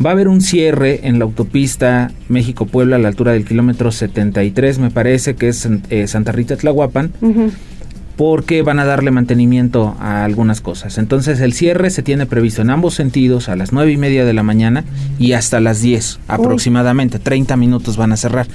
va 0.03 0.11
a 0.11 0.13
haber 0.13 0.27
un 0.27 0.41
cierre 0.41 1.01
en 1.03 1.19
la 1.19 1.25
autopista 1.25 2.11
México-Puebla 2.29 2.95
a 2.95 2.99
la 2.99 3.07
altura 3.07 3.33
del 3.33 3.45
kilómetro 3.45 3.91
73, 3.91 4.79
me 4.79 4.91
parece 4.91 5.35
que 5.35 5.49
es 5.49 5.67
eh, 5.89 6.07
Santa 6.07 6.31
Rita 6.31 6.55
Tlahuapan, 6.55 7.11
porque 8.15 8.61
van 8.63 8.79
a 8.79 8.85
darle 8.85 9.11
mantenimiento 9.11 9.95
a 9.99 10.25
algunas 10.25 10.59
cosas. 10.61 10.97
Entonces 10.97 11.39
el 11.39 11.53
cierre 11.53 11.89
se 11.89 12.03
tiene 12.03 12.25
previsto 12.25 12.61
en 12.61 12.69
ambos 12.69 12.93
sentidos 12.93 13.47
a 13.47 13.55
las 13.55 13.71
nueve 13.71 13.91
y 13.91 13.97
media 13.97 14.25
de 14.25 14.33
la 14.33 14.43
mañana 14.43 14.83
y 15.17 15.33
hasta 15.33 15.59
las 15.59 15.81
10 15.81 16.19
aproximadamente, 16.27 17.19
30 17.19 17.55
minutos 17.55 17.95
van 17.95 18.11
a 18.11 18.17
cerrar. 18.17 18.47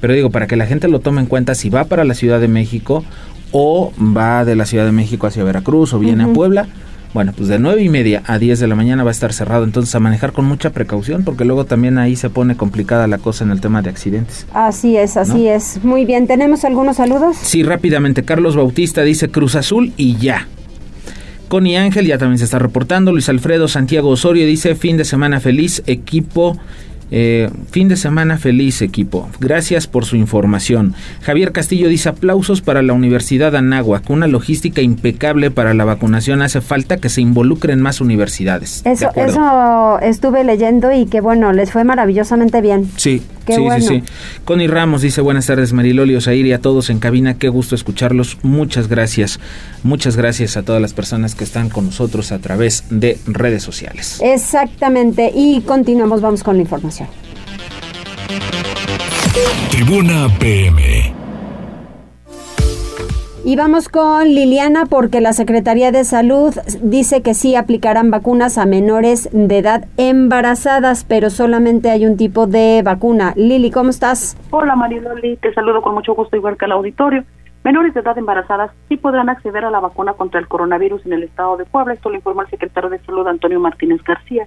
Pero 0.00 0.14
digo, 0.14 0.30
para 0.30 0.46
que 0.46 0.56
la 0.56 0.66
gente 0.66 0.86
lo 0.86 1.00
tome 1.00 1.20
en 1.20 1.26
cuenta 1.26 1.54
si 1.54 1.68
va 1.68 1.84
para 1.84 2.04
la 2.04 2.14
Ciudad 2.14 2.38
de 2.40 2.46
México 2.46 3.04
o 3.50 3.92
va 3.98 4.44
de 4.44 4.54
la 4.54 4.66
Ciudad 4.66 4.84
de 4.84 4.92
México 4.92 5.26
hacia 5.26 5.42
Veracruz 5.42 5.92
o 5.94 5.98
viene 5.98 6.24
a. 6.24 6.32
Puebla. 6.32 6.68
Bueno, 7.14 7.32
pues 7.34 7.48
de 7.48 7.58
nueve 7.58 7.82
y 7.82 7.88
media 7.88 8.22
a 8.26 8.38
10 8.38 8.60
de 8.60 8.66
la 8.66 8.74
mañana 8.74 9.02
va 9.02 9.10
a 9.10 9.12
estar 9.12 9.32
cerrado, 9.32 9.64
entonces 9.64 9.94
a 9.94 10.00
manejar 10.00 10.32
con 10.32 10.44
mucha 10.44 10.70
precaución 10.70 11.24
porque 11.24 11.44
luego 11.46 11.64
también 11.64 11.96
ahí 11.98 12.16
se 12.16 12.28
pone 12.28 12.56
complicada 12.56 13.06
la 13.06 13.18
cosa 13.18 13.44
en 13.44 13.50
el 13.50 13.60
tema 13.60 13.80
de 13.80 13.88
accidentes. 13.90 14.46
Así 14.52 14.96
es, 14.96 15.16
así 15.16 15.44
¿No? 15.44 15.50
es. 15.50 15.82
Muy 15.82 16.04
bien, 16.04 16.26
¿tenemos 16.26 16.64
algunos 16.64 16.96
saludos? 16.96 17.36
Sí, 17.40 17.62
rápidamente. 17.62 18.24
Carlos 18.24 18.56
Bautista 18.56 19.02
dice 19.02 19.30
Cruz 19.30 19.54
Azul 19.54 19.92
y 19.96 20.16
ya. 20.16 20.46
Connie 21.48 21.76
Ángel 21.78 22.06
ya 22.06 22.18
también 22.18 22.38
se 22.38 22.44
está 22.44 22.58
reportando. 22.58 23.10
Luis 23.10 23.28
Alfredo 23.30 23.68
Santiago 23.68 24.10
Osorio 24.10 24.46
dice 24.46 24.74
fin 24.74 24.98
de 24.98 25.06
semana 25.06 25.40
feliz, 25.40 25.82
equipo. 25.86 26.58
Eh, 27.10 27.50
fin 27.70 27.88
de 27.88 27.96
semana 27.96 28.38
feliz, 28.38 28.82
equipo. 28.82 29.28
Gracias 29.40 29.86
por 29.86 30.04
su 30.04 30.16
información. 30.16 30.94
Javier 31.22 31.52
Castillo 31.52 31.88
dice 31.88 32.08
aplausos 32.08 32.60
para 32.60 32.82
la 32.82 32.92
Universidad 32.92 33.56
Anáhuac. 33.56 34.08
Una 34.10 34.26
logística 34.26 34.82
impecable 34.82 35.50
para 35.50 35.74
la 35.74 35.84
vacunación. 35.84 36.42
Hace 36.42 36.60
falta 36.60 36.98
que 36.98 37.08
se 37.08 37.20
involucren 37.20 37.80
más 37.80 38.00
universidades. 38.00 38.82
De 38.84 38.92
Eso, 38.92 39.10
eso 39.14 39.98
estuve 40.00 40.44
leyendo 40.44 40.92
y 40.92 41.06
que 41.06 41.20
bueno, 41.20 41.52
les 41.52 41.70
fue 41.70 41.84
maravillosamente 41.84 42.60
bien. 42.60 42.90
Sí, 42.96 43.22
Qué 43.48 43.54
sí, 43.54 43.60
bueno. 43.62 43.80
sí, 43.80 44.02
sí. 44.04 44.12
Connie 44.44 44.66
Ramos 44.66 45.00
dice 45.00 45.22
buenas 45.22 45.46
tardes 45.46 45.72
Mariloli 45.72 46.14
Osair 46.16 46.44
y 46.44 46.52
a 46.52 46.60
todos 46.60 46.90
en 46.90 46.98
cabina, 46.98 47.38
qué 47.38 47.48
gusto 47.48 47.74
escucharlos, 47.74 48.36
muchas 48.42 48.88
gracias, 48.88 49.40
muchas 49.82 50.16
gracias 50.18 50.58
a 50.58 50.62
todas 50.62 50.82
las 50.82 50.92
personas 50.92 51.34
que 51.34 51.44
están 51.44 51.70
con 51.70 51.86
nosotros 51.86 52.30
a 52.32 52.40
través 52.40 52.84
de 52.90 53.18
redes 53.26 53.62
sociales. 53.62 54.20
Exactamente, 54.22 55.32
y 55.34 55.62
continuamos, 55.62 56.20
vamos 56.20 56.42
con 56.42 56.56
la 56.56 56.62
información. 56.62 56.97
Tribuna 59.70 60.26
PM. 60.38 61.14
Y 63.42 63.56
vamos 63.56 63.88
con 63.88 64.24
Liliana 64.24 64.84
porque 64.84 65.22
la 65.22 65.32
Secretaría 65.32 65.92
de 65.92 66.04
Salud 66.04 66.54
dice 66.82 67.22
que 67.22 67.32
sí 67.32 67.56
aplicarán 67.56 68.10
vacunas 68.10 68.58
a 68.58 68.66
menores 68.66 69.30
de 69.32 69.58
edad 69.58 69.86
embarazadas, 69.96 71.04
pero 71.04 71.30
solamente 71.30 71.90
hay 71.90 72.04
un 72.04 72.18
tipo 72.18 72.46
de 72.46 72.82
vacuna. 72.84 73.32
Lili, 73.34 73.70
¿cómo 73.70 73.88
estás? 73.88 74.36
Hola 74.50 74.76
Mariloli, 74.76 75.38
te 75.38 75.54
saludo 75.54 75.80
con 75.80 75.94
mucho 75.94 76.14
gusto 76.14 76.36
igual 76.36 76.58
que 76.58 76.66
al 76.66 76.72
auditorio. 76.72 77.24
Menores 77.64 77.94
de 77.94 78.00
edad 78.00 78.16
embarazadas 78.18 78.70
sí 78.88 78.98
podrán 78.98 79.30
acceder 79.30 79.64
a 79.64 79.70
la 79.70 79.80
vacuna 79.80 80.12
contra 80.12 80.38
el 80.38 80.48
coronavirus 80.48 81.06
en 81.06 81.14
el 81.14 81.22
estado 81.22 81.56
de 81.56 81.64
Puebla. 81.64 81.94
Esto 81.94 82.10
lo 82.10 82.16
informó 82.16 82.42
el 82.42 82.50
secretario 82.50 82.90
de 82.90 82.98
Salud 83.00 83.26
Antonio 83.26 83.58
Martínez 83.58 84.02
García. 84.04 84.46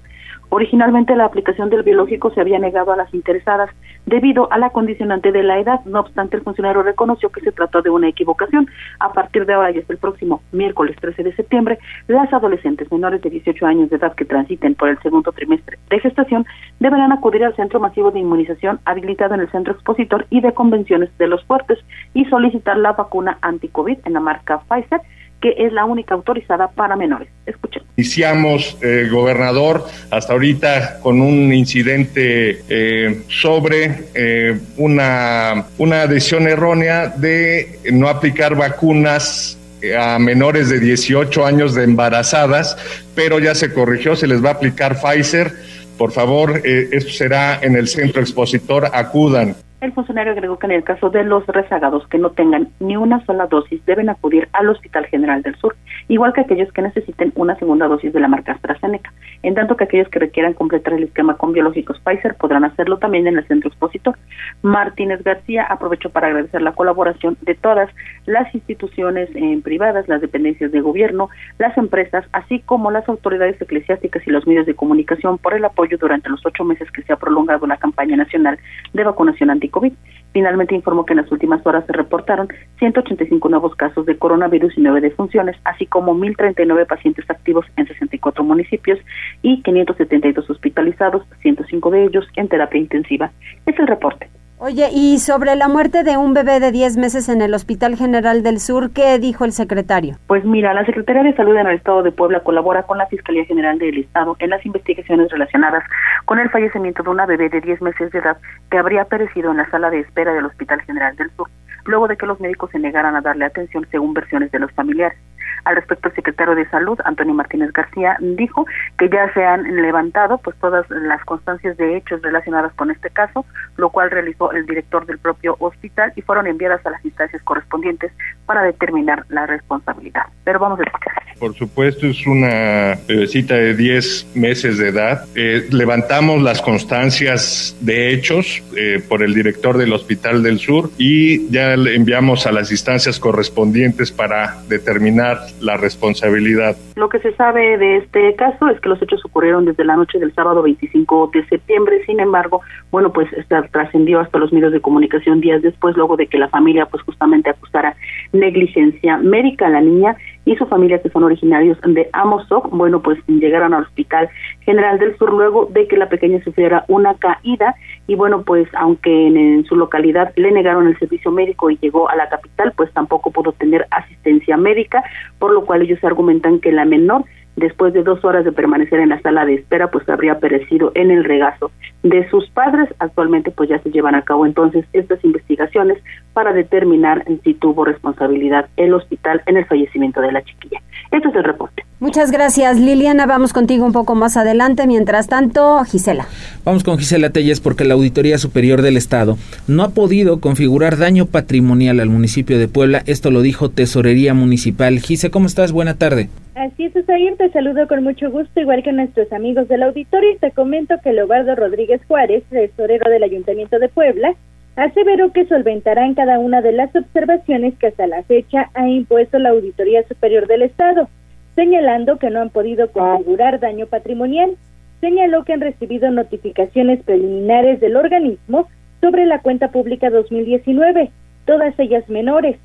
Originalmente 0.53 1.15
la 1.15 1.23
aplicación 1.23 1.69
del 1.69 1.83
biológico 1.83 2.29
se 2.31 2.41
había 2.41 2.59
negado 2.59 2.91
a 2.91 2.97
las 2.97 3.13
interesadas 3.13 3.69
debido 4.05 4.51
a 4.51 4.57
la 4.57 4.71
condicionante 4.71 5.31
de 5.31 5.43
la 5.43 5.57
edad. 5.57 5.79
No 5.85 6.01
obstante, 6.01 6.35
el 6.35 6.43
funcionario 6.43 6.83
reconoció 6.83 7.29
que 7.29 7.39
se 7.39 7.53
trató 7.53 7.81
de 7.81 7.89
una 7.89 8.09
equivocación. 8.09 8.67
A 8.99 9.13
partir 9.13 9.45
de 9.45 9.53
ahora 9.53 9.71
y 9.71 9.79
hasta 9.79 9.93
el 9.93 9.99
próximo 9.99 10.41
miércoles 10.51 10.97
13 10.99 11.23
de 11.23 11.35
septiembre, 11.37 11.79
las 12.09 12.33
adolescentes 12.33 12.91
menores 12.91 13.21
de 13.21 13.29
18 13.29 13.65
años 13.65 13.89
de 13.89 13.95
edad 13.95 14.13
que 14.13 14.25
transiten 14.25 14.75
por 14.75 14.89
el 14.89 14.99
segundo 14.99 15.31
trimestre 15.31 15.79
de 15.89 15.99
gestación 16.01 16.45
deberán 16.81 17.13
acudir 17.13 17.45
al 17.45 17.55
centro 17.55 17.79
masivo 17.79 18.11
de 18.11 18.19
inmunización 18.19 18.81
habilitado 18.83 19.35
en 19.35 19.39
el 19.39 19.51
centro 19.51 19.71
expositor 19.71 20.25
y 20.29 20.41
de 20.41 20.53
convenciones 20.53 21.17
de 21.17 21.27
los 21.27 21.45
fuertes 21.45 21.79
y 22.13 22.25
solicitar 22.25 22.75
la 22.75 22.91
vacuna 22.91 23.37
anti-COVID 23.41 23.99
en 24.03 24.11
la 24.11 24.19
marca 24.19 24.59
Pfizer 24.67 24.99
que 25.41 25.55
es 25.57 25.73
la 25.73 25.85
única 25.85 26.13
autorizada 26.13 26.69
para 26.69 26.95
menores. 26.95 27.27
Escuchen. 27.45 27.83
Iniciamos, 27.97 28.77
eh, 28.81 29.09
gobernador, 29.11 29.85
hasta 30.11 30.33
ahorita 30.33 30.99
con 31.01 31.19
un 31.19 31.51
incidente 31.51 32.63
eh, 32.69 33.23
sobre 33.27 34.05
eh, 34.13 34.59
una, 34.77 35.65
una 35.79 36.07
decisión 36.07 36.47
errónea 36.47 37.07
de 37.07 37.79
no 37.91 38.07
aplicar 38.07 38.55
vacunas 38.55 39.57
a 39.97 40.19
menores 40.19 40.69
de 40.69 40.79
18 40.79 41.43
años 41.43 41.73
de 41.73 41.83
embarazadas, 41.83 42.77
pero 43.15 43.39
ya 43.39 43.55
se 43.55 43.73
corrigió, 43.73 44.15
se 44.15 44.27
les 44.27 44.43
va 44.43 44.49
a 44.49 44.53
aplicar 44.53 44.99
Pfizer. 45.01 45.51
Por 45.97 46.11
favor, 46.11 46.61
esto 46.63 47.11
será 47.11 47.59
en 47.61 47.75
el 47.75 47.87
centro 47.87 48.21
expositor, 48.21 48.89
acudan. 48.93 49.55
El 49.81 49.93
funcionario 49.93 50.33
agregó 50.33 50.59
que 50.59 50.67
en 50.67 50.73
el 50.73 50.83
caso 50.83 51.09
de 51.09 51.23
los 51.23 51.45
rezagados 51.47 52.07
que 52.07 52.19
no 52.19 52.29
tengan 52.29 52.69
ni 52.79 52.95
una 52.97 53.25
sola 53.25 53.47
dosis 53.47 53.83
deben 53.87 54.09
acudir 54.09 54.47
al 54.53 54.69
Hospital 54.69 55.07
General 55.07 55.41
del 55.41 55.55
Sur, 55.55 55.75
igual 56.11 56.33
que 56.33 56.41
aquellos 56.41 56.71
que 56.73 56.81
necesiten 56.81 57.31
una 57.35 57.55
segunda 57.55 57.87
dosis 57.87 58.11
de 58.11 58.19
la 58.19 58.27
marca 58.27 58.51
AstraZeneca, 58.51 59.13
en 59.43 59.55
tanto 59.55 59.77
que 59.77 59.85
aquellos 59.85 60.09
que 60.09 60.19
requieran 60.19 60.53
completar 60.53 60.93
el 60.93 61.03
esquema 61.03 61.37
con 61.37 61.53
biológicos 61.53 62.01
Pfizer 62.01 62.35
podrán 62.35 62.65
hacerlo 62.65 62.97
también 62.97 63.27
en 63.27 63.37
el 63.37 63.47
centro 63.47 63.69
expositor. 63.69 64.17
Martínez 64.61 65.23
García 65.23 65.63
aprovechó 65.63 66.09
para 66.09 66.27
agradecer 66.27 66.61
la 66.61 66.73
colaboración 66.73 67.37
de 67.43 67.55
todas 67.55 67.89
las 68.25 68.53
instituciones 68.53 69.29
eh, 69.35 69.61
privadas, 69.63 70.09
las 70.09 70.19
dependencias 70.19 70.73
de 70.73 70.81
gobierno, 70.81 71.29
las 71.59 71.77
empresas, 71.77 72.25
así 72.33 72.59
como 72.59 72.91
las 72.91 73.07
autoridades 73.07 73.61
eclesiásticas 73.61 74.27
y 74.27 74.31
los 74.31 74.45
medios 74.45 74.65
de 74.65 74.75
comunicación 74.75 75.37
por 75.37 75.53
el 75.53 75.63
apoyo 75.63 75.97
durante 75.97 76.29
los 76.29 76.45
ocho 76.45 76.65
meses 76.65 76.91
que 76.91 77.03
se 77.03 77.13
ha 77.13 77.15
prolongado 77.15 77.65
la 77.67 77.77
campaña 77.77 78.17
nacional 78.17 78.59
de 78.93 79.03
vacunación 79.05 79.49
anti 79.49 79.69
COVID. 79.69 79.93
Finalmente 80.33 80.75
informó 80.75 81.05
que 81.05 81.13
en 81.13 81.21
las 81.21 81.31
últimas 81.31 81.65
horas 81.65 81.85
se 81.85 81.93
reportaron 81.93 82.47
185 82.79 83.49
nuevos 83.49 83.75
casos 83.75 84.05
de 84.05 84.17
coronavirus 84.17 84.77
y 84.77 84.81
nueve 84.81 85.01
defunciones, 85.01 85.57
así 85.65 85.85
como 85.85 86.15
1.039 86.15 86.87
pacientes 86.87 87.29
activos 87.29 87.65
en 87.77 87.87
64 87.87 88.43
municipios 88.43 88.99
y 89.41 89.61
572 89.61 90.49
hospitalizados, 90.49 91.23
105 91.41 91.91
de 91.91 92.05
ellos 92.05 92.25
en 92.35 92.47
terapia 92.47 92.79
intensiva. 92.79 93.31
Es 93.65 93.77
el 93.77 93.87
reporte. 93.87 94.29
Oye, 94.63 94.89
y 94.93 95.17
sobre 95.17 95.55
la 95.55 95.67
muerte 95.67 96.03
de 96.03 96.17
un 96.17 96.35
bebé 96.35 96.59
de 96.59 96.71
10 96.71 96.97
meses 96.97 97.29
en 97.29 97.41
el 97.41 97.55
Hospital 97.55 97.95
General 97.95 98.43
del 98.43 98.59
Sur, 98.59 98.91
¿qué 98.91 99.17
dijo 99.17 99.43
el 99.43 99.53
secretario? 99.53 100.17
Pues 100.27 100.45
mira, 100.45 100.71
la 100.75 100.85
Secretaría 100.85 101.23
de 101.23 101.35
Salud 101.35 101.55
en 101.55 101.65
el 101.65 101.77
Estado 101.77 102.03
de 102.03 102.11
Puebla 102.11 102.41
colabora 102.41 102.83
con 102.83 102.99
la 102.99 103.07
Fiscalía 103.07 103.43
General 103.45 103.79
del 103.79 103.97
Estado 103.97 104.35
en 104.37 104.51
las 104.51 104.63
investigaciones 104.63 105.31
relacionadas 105.31 105.83
con 106.25 106.37
el 106.37 106.51
fallecimiento 106.51 107.01
de 107.01 107.09
una 107.09 107.25
bebé 107.25 107.49
de 107.49 107.59
10 107.59 107.81
meses 107.81 108.11
de 108.11 108.19
edad 108.19 108.37
que 108.69 108.77
habría 108.77 109.05
perecido 109.05 109.49
en 109.49 109.57
la 109.57 109.69
sala 109.71 109.89
de 109.89 110.01
espera 110.01 110.31
del 110.31 110.45
Hospital 110.45 110.79
General 110.83 111.15
del 111.15 111.31
Sur, 111.31 111.49
luego 111.85 112.07
de 112.07 112.15
que 112.15 112.27
los 112.27 112.39
médicos 112.39 112.69
se 112.69 112.77
negaran 112.77 113.15
a 113.15 113.21
darle 113.21 113.45
atención 113.45 113.87
según 113.89 114.13
versiones 114.13 114.51
de 114.51 114.59
los 114.59 114.71
familiares. 114.73 115.17
Al 115.63 115.75
respecto, 115.75 116.09
el 116.09 116.15
secretario 116.15 116.55
de 116.55 116.67
Salud, 116.69 116.99
Antonio 117.05 117.33
Martínez 117.33 117.71
García, 117.73 118.17
dijo 118.19 118.65
que 118.97 119.09
ya 119.09 119.31
se 119.33 119.43
han 119.43 119.63
levantado 119.75 120.37
pues 120.39 120.55
todas 120.57 120.89
las 120.89 121.23
constancias 121.25 121.77
de 121.77 121.97
hechos 121.97 122.21
relacionadas 122.21 122.73
con 122.73 122.91
este 122.91 123.09
caso, 123.09 123.45
lo 123.77 123.89
cual 123.89 124.11
realizó 124.11 124.51
el 124.51 124.65
director 124.65 125.05
del 125.05 125.19
propio 125.19 125.55
hospital 125.59 126.13
y 126.15 126.21
fueron 126.21 126.47
enviadas 126.47 126.85
a 126.85 126.91
las 126.91 127.03
instancias 127.05 127.41
correspondientes 127.43 128.11
para 128.45 128.63
determinar 128.63 129.25
la 129.29 129.45
responsabilidad. 129.45 130.23
Pero 130.43 130.59
vamos 130.59 130.79
a 130.79 130.83
escuchar. 130.83 131.21
Por 131.41 131.55
supuesto, 131.55 132.05
es 132.05 132.27
una 132.27 132.99
bebecita 133.07 133.55
de 133.55 133.75
10 133.75 134.35
meses 134.35 134.77
de 134.77 134.89
edad. 134.89 135.25
Eh, 135.33 135.67
levantamos 135.71 136.39
las 136.39 136.61
constancias 136.61 137.75
de 137.81 138.13
hechos 138.13 138.61
eh, 138.77 139.01
por 139.09 139.23
el 139.23 139.33
director 139.33 139.75
del 139.75 139.91
Hospital 139.91 140.43
del 140.43 140.59
Sur 140.59 140.91
y 140.99 141.49
ya 141.49 141.75
le 141.75 141.95
enviamos 141.95 142.45
a 142.45 142.51
las 142.51 142.69
instancias 142.69 143.19
correspondientes 143.19 144.11
para 144.11 144.61
determinar 144.69 145.39
la 145.61 145.77
responsabilidad. 145.77 146.75
Lo 146.95 147.09
que 147.09 147.19
se 147.19 147.33
sabe 147.35 147.77
de 147.77 147.97
este 147.97 148.35
caso 148.35 148.69
es 148.69 148.79
que 148.79 148.89
los 148.89 149.01
hechos 149.01 149.23
ocurrieron 149.25 149.65
desde 149.65 149.83
la 149.83 149.95
noche 149.95 150.19
del 150.19 150.33
sábado 150.33 150.61
25 150.61 151.31
de 151.33 151.45
septiembre. 151.47 152.03
Sin 152.05 152.19
embargo, 152.19 152.61
bueno, 152.91 153.11
pues 153.11 153.27
trascendió 153.71 154.19
hasta 154.19 154.39
los 154.39 154.53
medios 154.53 154.71
de 154.71 154.81
comunicación 154.81 155.41
días 155.41 155.61
después, 155.61 155.95
luego 155.95 156.17
de 156.17 156.27
que 156.27 156.37
la 156.37 156.49
familia, 156.49 156.85
pues 156.85 157.03
justamente 157.03 157.49
acusara 157.49 157.95
negligencia 158.33 159.17
médica 159.17 159.67
a 159.67 159.69
la 159.69 159.81
niña 159.81 160.15
y 160.45 160.55
su 160.55 160.65
familia, 160.65 161.01
que 161.01 161.09
son 161.09 161.23
originarios 161.23 161.77
de 161.85 162.09
Amozoc, 162.13 162.69
bueno, 162.71 163.01
pues 163.01 163.19
llegaron 163.27 163.73
al 163.73 163.83
Hospital 163.83 164.29
General 164.61 164.97
del 164.97 165.15
Sur 165.17 165.31
luego 165.31 165.67
de 165.71 165.87
que 165.87 165.97
la 165.97 166.09
pequeña 166.09 166.43
sufriera 166.43 166.83
una 166.87 167.13
caída 167.15 167.75
y 168.07 168.15
bueno, 168.15 168.43
pues 168.43 168.67
aunque 168.73 169.27
en, 169.27 169.63
su 169.65 169.75
localidad 169.75 170.33
le 170.35 170.51
negaron 170.51 170.87
el 170.87 170.97
servicio 170.97 171.31
médico 171.31 171.69
y 171.69 171.77
llegó 171.77 172.09
a 172.09 172.15
la 172.15 172.29
capital, 172.29 172.73
pues 172.75 172.91
tampoco 172.93 173.31
pudo 173.31 173.51
tener 173.51 173.85
asistencia 173.91 174.57
médica, 174.57 175.03
por 175.37 175.53
lo 175.53 175.65
cual 175.65 175.83
ellos 175.83 176.03
argumentan 176.03 176.59
que 176.59 176.71
la 176.71 176.85
menor 176.85 177.23
después 177.55 177.93
de 177.93 178.03
dos 178.03 178.23
horas 178.23 178.45
de 178.45 178.51
permanecer 178.51 178.99
en 178.99 179.09
la 179.09 179.21
sala 179.21 179.45
de 179.45 179.55
espera, 179.55 179.91
pues 179.91 180.07
habría 180.09 180.39
perecido 180.39 180.91
en 180.95 181.11
el 181.11 181.23
regazo 181.23 181.71
de 182.03 182.29
sus 182.29 182.49
padres. 182.49 182.89
Actualmente, 182.99 183.51
pues 183.51 183.69
ya 183.69 183.79
se 183.79 183.91
llevan 183.91 184.15
a 184.15 184.23
cabo 184.23 184.45
entonces 184.45 184.85
estas 184.93 185.23
investigaciones 185.23 186.01
para 186.33 186.53
determinar 186.53 187.25
si 187.43 187.53
tuvo 187.53 187.85
responsabilidad 187.85 188.69
el 188.77 188.93
hospital 188.93 189.41
en 189.45 189.57
el 189.57 189.65
fallecimiento 189.65 190.21
de 190.21 190.31
la 190.31 190.41
chiquilla. 190.43 190.81
Este 191.11 191.27
es 191.27 191.35
el 191.35 191.43
reporte. 191.43 191.83
Muchas 191.99 192.31
gracias, 192.31 192.79
Liliana. 192.79 193.27
Vamos 193.27 193.53
contigo 193.53 193.85
un 193.85 193.91
poco 193.91 194.15
más 194.15 194.35
adelante. 194.35 194.87
Mientras 194.87 195.27
tanto, 195.27 195.83
Gisela. 195.83 196.25
Vamos 196.65 196.83
con 196.83 196.97
Gisela 196.97 197.29
Telles 197.29 197.59
porque 197.59 197.83
la 197.83 197.93
Auditoría 197.93 198.39
Superior 198.39 198.81
del 198.81 198.97
Estado 198.97 199.37
no 199.67 199.83
ha 199.83 199.89
podido 199.89 200.39
configurar 200.39 200.97
daño 200.97 201.27
patrimonial 201.27 201.99
al 201.99 202.09
municipio 202.09 202.57
de 202.57 202.67
Puebla. 202.67 203.03
Esto 203.05 203.29
lo 203.29 203.41
dijo 203.41 203.69
Tesorería 203.69 204.33
Municipal. 204.33 204.99
Gise, 204.99 205.29
¿cómo 205.29 205.45
estás? 205.45 205.73
Buena 205.73 205.95
tarde. 205.95 206.29
Así 206.55 206.85
es, 206.85 206.95
Usair, 206.95 207.35
te 207.37 207.51
saludo 207.51 207.87
con 207.87 208.03
mucho 208.03 208.29
gusto, 208.31 208.59
igual 208.59 208.83
que 208.83 208.91
nuestros 208.91 209.31
amigos 209.31 209.67
del 209.67 209.83
auditorio, 209.83 210.31
y 210.31 210.37
te 210.37 210.51
comento 210.51 210.95
que 211.03 211.13
Leobardo 211.13 211.55
Rodríguez 211.55 212.01
Juárez, 212.07 212.43
tesorero 212.49 213.09
del 213.09 213.23
Ayuntamiento 213.23 213.79
de 213.79 213.87
Puebla, 213.89 214.33
aseveró 214.75 215.31
que 215.31 215.45
solventará 215.45 216.05
en 216.05 216.13
cada 216.13 216.39
una 216.39 216.61
de 216.61 216.71
las 216.71 216.95
observaciones 216.95 217.77
que 217.77 217.87
hasta 217.87 218.07
la 218.07 218.23
fecha 218.23 218.69
ha 218.73 218.87
impuesto 218.87 219.37
la 219.39 219.49
Auditoría 219.49 220.03
Superior 220.07 220.47
del 220.47 220.63
Estado, 220.63 221.09
señalando 221.55 222.17
que 222.17 222.29
no 222.29 222.41
han 222.41 222.49
podido 222.49 222.91
configurar 222.91 223.59
daño 223.59 223.87
patrimonial. 223.87 224.55
Señaló 225.01 225.43
que 225.43 225.53
han 225.53 225.61
recibido 225.61 226.11
notificaciones 226.11 227.01
preliminares 227.03 227.79
del 227.79 227.97
organismo 227.97 228.67
sobre 229.01 229.25
la 229.25 229.39
cuenta 229.39 229.69
pública 229.69 230.09
2019, 230.09 231.09
todas 231.45 231.77
ellas 231.79 232.07
menores. 232.07 232.57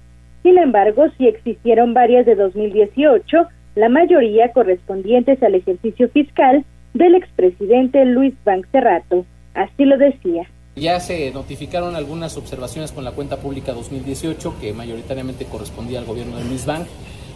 Sin 0.43 0.59
embargo, 0.59 1.07
sí 1.17 1.27
existieron 1.27 1.95
varias 1.95 2.27
de 2.27 2.35
2018 2.35 3.49
la 3.75 3.89
mayoría 3.89 4.53
correspondientes 4.53 5.43
al 5.43 5.55
ejercicio 5.55 6.09
fiscal 6.09 6.65
del 6.95 7.15
expresidente 7.15 8.05
Luis 8.05 8.35
Bank 8.45 8.67
Cerrato. 8.73 9.27
Así 9.55 9.85
lo 9.85 9.99
decía. 9.99 10.47
Ya 10.77 11.01
se 11.01 11.31
notificaron 11.31 11.97
algunas 11.97 12.37
observaciones 12.37 12.93
con 12.93 13.03
la 13.03 13.13
cuenta 13.13 13.39
pública 13.39 13.73
2018 13.73 14.57
que 14.61 14.75
mayoritariamente 14.75 15.47
correspondía 15.47 15.99
al 15.99 16.05
gobierno 16.05 16.37
de 16.37 16.45
Luis 16.45 16.67
Bank. 16.67 16.87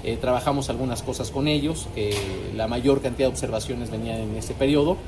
Eh, 0.04 0.18
trabajamos 0.20 0.68
algunas 0.68 1.02
cosas 1.02 1.30
con 1.30 1.48
ellos, 1.48 1.88
que 1.94 2.14
la 2.54 2.68
mayor 2.68 3.00
cantidad 3.00 3.28
de 3.28 3.32
observaciones 3.32 3.90
venían 3.90 4.18
en 4.18 4.36
ese 4.36 4.52
periodo. 4.52 4.98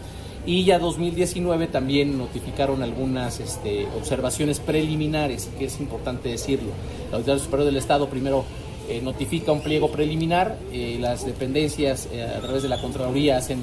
Y 0.46 0.64
ya 0.64 0.78
2019 0.78 1.66
también 1.66 2.16
notificaron 2.16 2.82
algunas 2.82 3.38
este, 3.38 3.86
observaciones 3.98 4.60
preliminares, 4.60 5.50
que 5.58 5.66
es 5.66 5.78
importante 5.78 6.30
decirlo. 6.30 6.70
La 7.10 7.18
Auditoría 7.18 7.44
Superior 7.44 7.66
del 7.66 7.76
Estado 7.76 8.08
primero 8.08 8.46
eh, 8.88 9.02
notifica 9.02 9.52
un 9.52 9.60
pliego 9.60 9.92
preliminar, 9.92 10.56
eh, 10.72 10.96
las 10.98 11.26
dependencias 11.26 12.08
a 12.34 12.40
través 12.40 12.62
de 12.62 12.70
la 12.70 12.80
Contraloría 12.80 13.36
hacen 13.36 13.62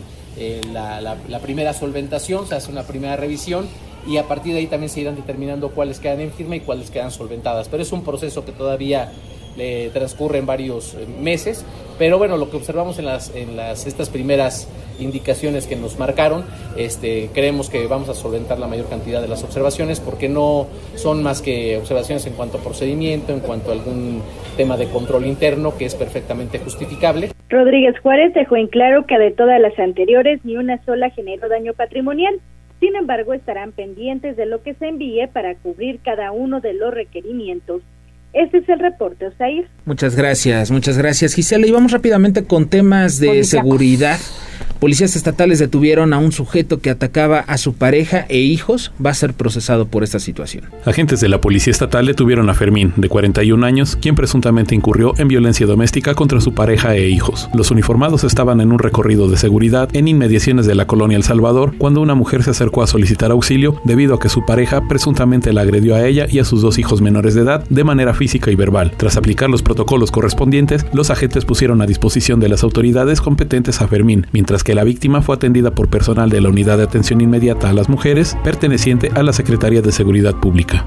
la, 0.71 1.39
primera 1.41 1.73
solventación, 1.73 2.47
se 2.47 2.55
hace 2.55 2.71
una 2.71 2.83
primera 2.83 3.17
revisión 3.17 3.67
y 4.07 4.17
a 4.17 4.27
partir 4.27 4.53
de 4.53 4.59
ahí 4.59 4.67
también 4.67 4.89
se 4.89 5.01
irán 5.01 5.15
determinando 5.15 5.69
cuáles 5.69 5.99
quedan 5.99 6.21
en 6.21 6.31
firme 6.31 6.57
y 6.57 6.59
cuáles 6.61 6.91
quedan 6.91 7.11
solventadas. 7.11 7.67
Pero 7.69 7.83
es 7.83 7.91
un 7.91 8.03
proceso 8.03 8.45
que 8.45 8.51
todavía 8.51 9.11
le 9.57 9.89
transcurren 9.89 10.45
varios 10.45 10.93
eh, 10.93 11.05
meses, 11.19 11.65
pero 11.97 12.17
bueno, 12.17 12.37
lo 12.37 12.49
que 12.49 12.57
observamos 12.57 12.97
en 12.99 13.05
las, 13.05 13.35
en 13.35 13.57
las 13.57 13.87
estas 13.87 14.09
primeras 14.09 14.69
indicaciones 14.99 15.67
que 15.67 15.75
nos 15.75 15.97
marcaron, 15.97 16.45
este, 16.77 17.29
creemos 17.33 17.69
que 17.69 17.85
vamos 17.87 18.09
a 18.09 18.13
solventar 18.13 18.59
la 18.59 18.67
mayor 18.67 18.87
cantidad 18.87 19.21
de 19.21 19.27
las 19.27 19.43
observaciones 19.43 19.99
porque 19.99 20.29
no 20.29 20.67
son 20.95 21.23
más 21.23 21.41
que 21.41 21.77
observaciones 21.77 22.25
en 22.25 22.33
cuanto 22.33 22.57
a 22.57 22.61
procedimiento, 22.61 23.33
en 23.33 23.39
cuanto 23.39 23.71
a 23.71 23.73
algún 23.73 24.21
tema 24.57 24.77
de 24.77 24.87
control 24.87 25.25
interno 25.25 25.77
que 25.77 25.85
es 25.85 25.95
perfectamente 25.95 26.59
justificable. 26.59 27.31
Rodríguez 27.49 27.95
Juárez 28.01 28.33
dejó 28.33 28.55
en 28.55 28.67
claro 28.67 29.05
que 29.05 29.17
de 29.17 29.31
todas 29.31 29.59
las 29.59 29.77
anteriores 29.79 30.39
ni 30.43 30.55
una 30.55 30.83
sola 30.85 31.09
generó 31.09 31.49
daño 31.49 31.73
patrimonial. 31.73 32.39
Sin 32.79 32.95
embargo, 32.95 33.33
estarán 33.33 33.73
pendientes 33.73 34.37
de 34.37 34.45
lo 34.45 34.63
que 34.63 34.73
se 34.75 34.87
envíe 34.87 35.27
para 35.27 35.55
cubrir 35.55 35.99
cada 35.99 36.31
uno 36.31 36.61
de 36.61 36.73
los 36.73 36.93
requerimientos. 36.93 37.81
Este 38.33 38.59
es 38.59 38.69
el 38.69 38.79
reporte, 38.79 39.27
Osair. 39.27 39.67
Muchas 39.85 40.15
gracias, 40.15 40.69
muchas 40.71 40.97
gracias, 40.97 41.33
Gisela. 41.33 41.65
Y 41.65 41.71
vamos 41.71 41.91
rápidamente 41.91 42.43
con 42.43 42.67
temas 42.67 43.19
de 43.19 43.43
seguridad. 43.43 44.19
Policías 44.79 45.17
estatales 45.17 45.59
detuvieron 45.59 46.13
a 46.13 46.19
un 46.19 46.31
sujeto 46.31 46.79
que 46.79 46.89
atacaba 46.89 47.39
a 47.39 47.57
su 47.57 47.73
pareja 47.73 48.25
e 48.29 48.37
hijos. 48.37 48.93
Va 49.05 49.09
a 49.09 49.13
ser 49.13 49.33
procesado 49.33 49.87
por 49.87 50.05
esta 50.05 50.19
situación. 50.19 50.63
Agentes 50.85 51.19
de 51.19 51.27
la 51.27 51.41
Policía 51.41 51.71
Estatal 51.71 52.05
detuvieron 52.05 52.49
a 52.49 52.53
Fermín, 52.53 52.93
de 52.95 53.09
41 53.09 53.65
años, 53.65 53.97
quien 53.97 54.15
presuntamente 54.15 54.75
incurrió 54.75 55.13
en 55.17 55.27
violencia 55.27 55.67
doméstica 55.67 56.15
contra 56.15 56.39
su 56.39 56.53
pareja 56.53 56.95
e 56.95 57.09
hijos. 57.09 57.49
Los 57.53 57.71
uniformados 57.71 58.23
estaban 58.23 58.61
en 58.61 58.71
un 58.71 58.79
recorrido 58.79 59.27
de 59.27 59.35
seguridad 59.35 59.89
en 59.91 60.07
inmediaciones 60.07 60.65
de 60.65 60.75
la 60.75 60.87
colonia 60.87 61.17
El 61.17 61.23
Salvador 61.23 61.73
cuando 61.77 61.99
una 61.99 62.15
mujer 62.15 62.43
se 62.43 62.51
acercó 62.51 62.81
a 62.81 62.87
solicitar 62.87 63.31
auxilio 63.31 63.81
debido 63.83 64.15
a 64.15 64.19
que 64.19 64.29
su 64.29 64.45
pareja 64.45 64.87
presuntamente 64.87 65.51
la 65.51 65.61
agredió 65.61 65.95
a 65.95 66.05
ella 66.07 66.25
y 66.29 66.39
a 66.39 66.45
sus 66.45 66.61
dos 66.61 66.79
hijos 66.79 67.01
menores 67.01 67.33
de 67.35 67.41
edad 67.41 67.65
de 67.69 67.83
manera 67.83 68.13
física 68.19 68.51
y 68.51 68.55
verbal. 68.55 68.91
Tras 68.97 69.15
aplicar 69.15 69.49
los 69.49 69.63
protocolos 69.63 70.11
correspondientes, 70.11 70.85
los 70.91 71.09
agentes 71.09 71.45
pusieron 71.45 71.81
a 71.81 71.85
disposición 71.85 72.41
de 72.41 72.49
las 72.49 72.63
autoridades 72.63 73.21
competentes 73.21 73.81
a 73.81 73.87
Fermín, 73.87 74.27
mientras 74.33 74.65
que 74.65 74.75
la 74.75 74.83
víctima 74.83 75.21
fue 75.21 75.35
atendida 75.35 75.71
por 75.71 75.89
personal 75.89 76.29
de 76.29 76.41
la 76.41 76.49
Unidad 76.49 76.77
de 76.77 76.83
Atención 76.83 77.21
Inmediata 77.21 77.69
a 77.69 77.73
las 77.73 77.87
Mujeres, 77.87 78.37
perteneciente 78.43 79.09
a 79.15 79.23
la 79.23 79.31
Secretaría 79.31 79.81
de 79.81 79.93
Seguridad 79.93 80.35
Pública. 80.35 80.85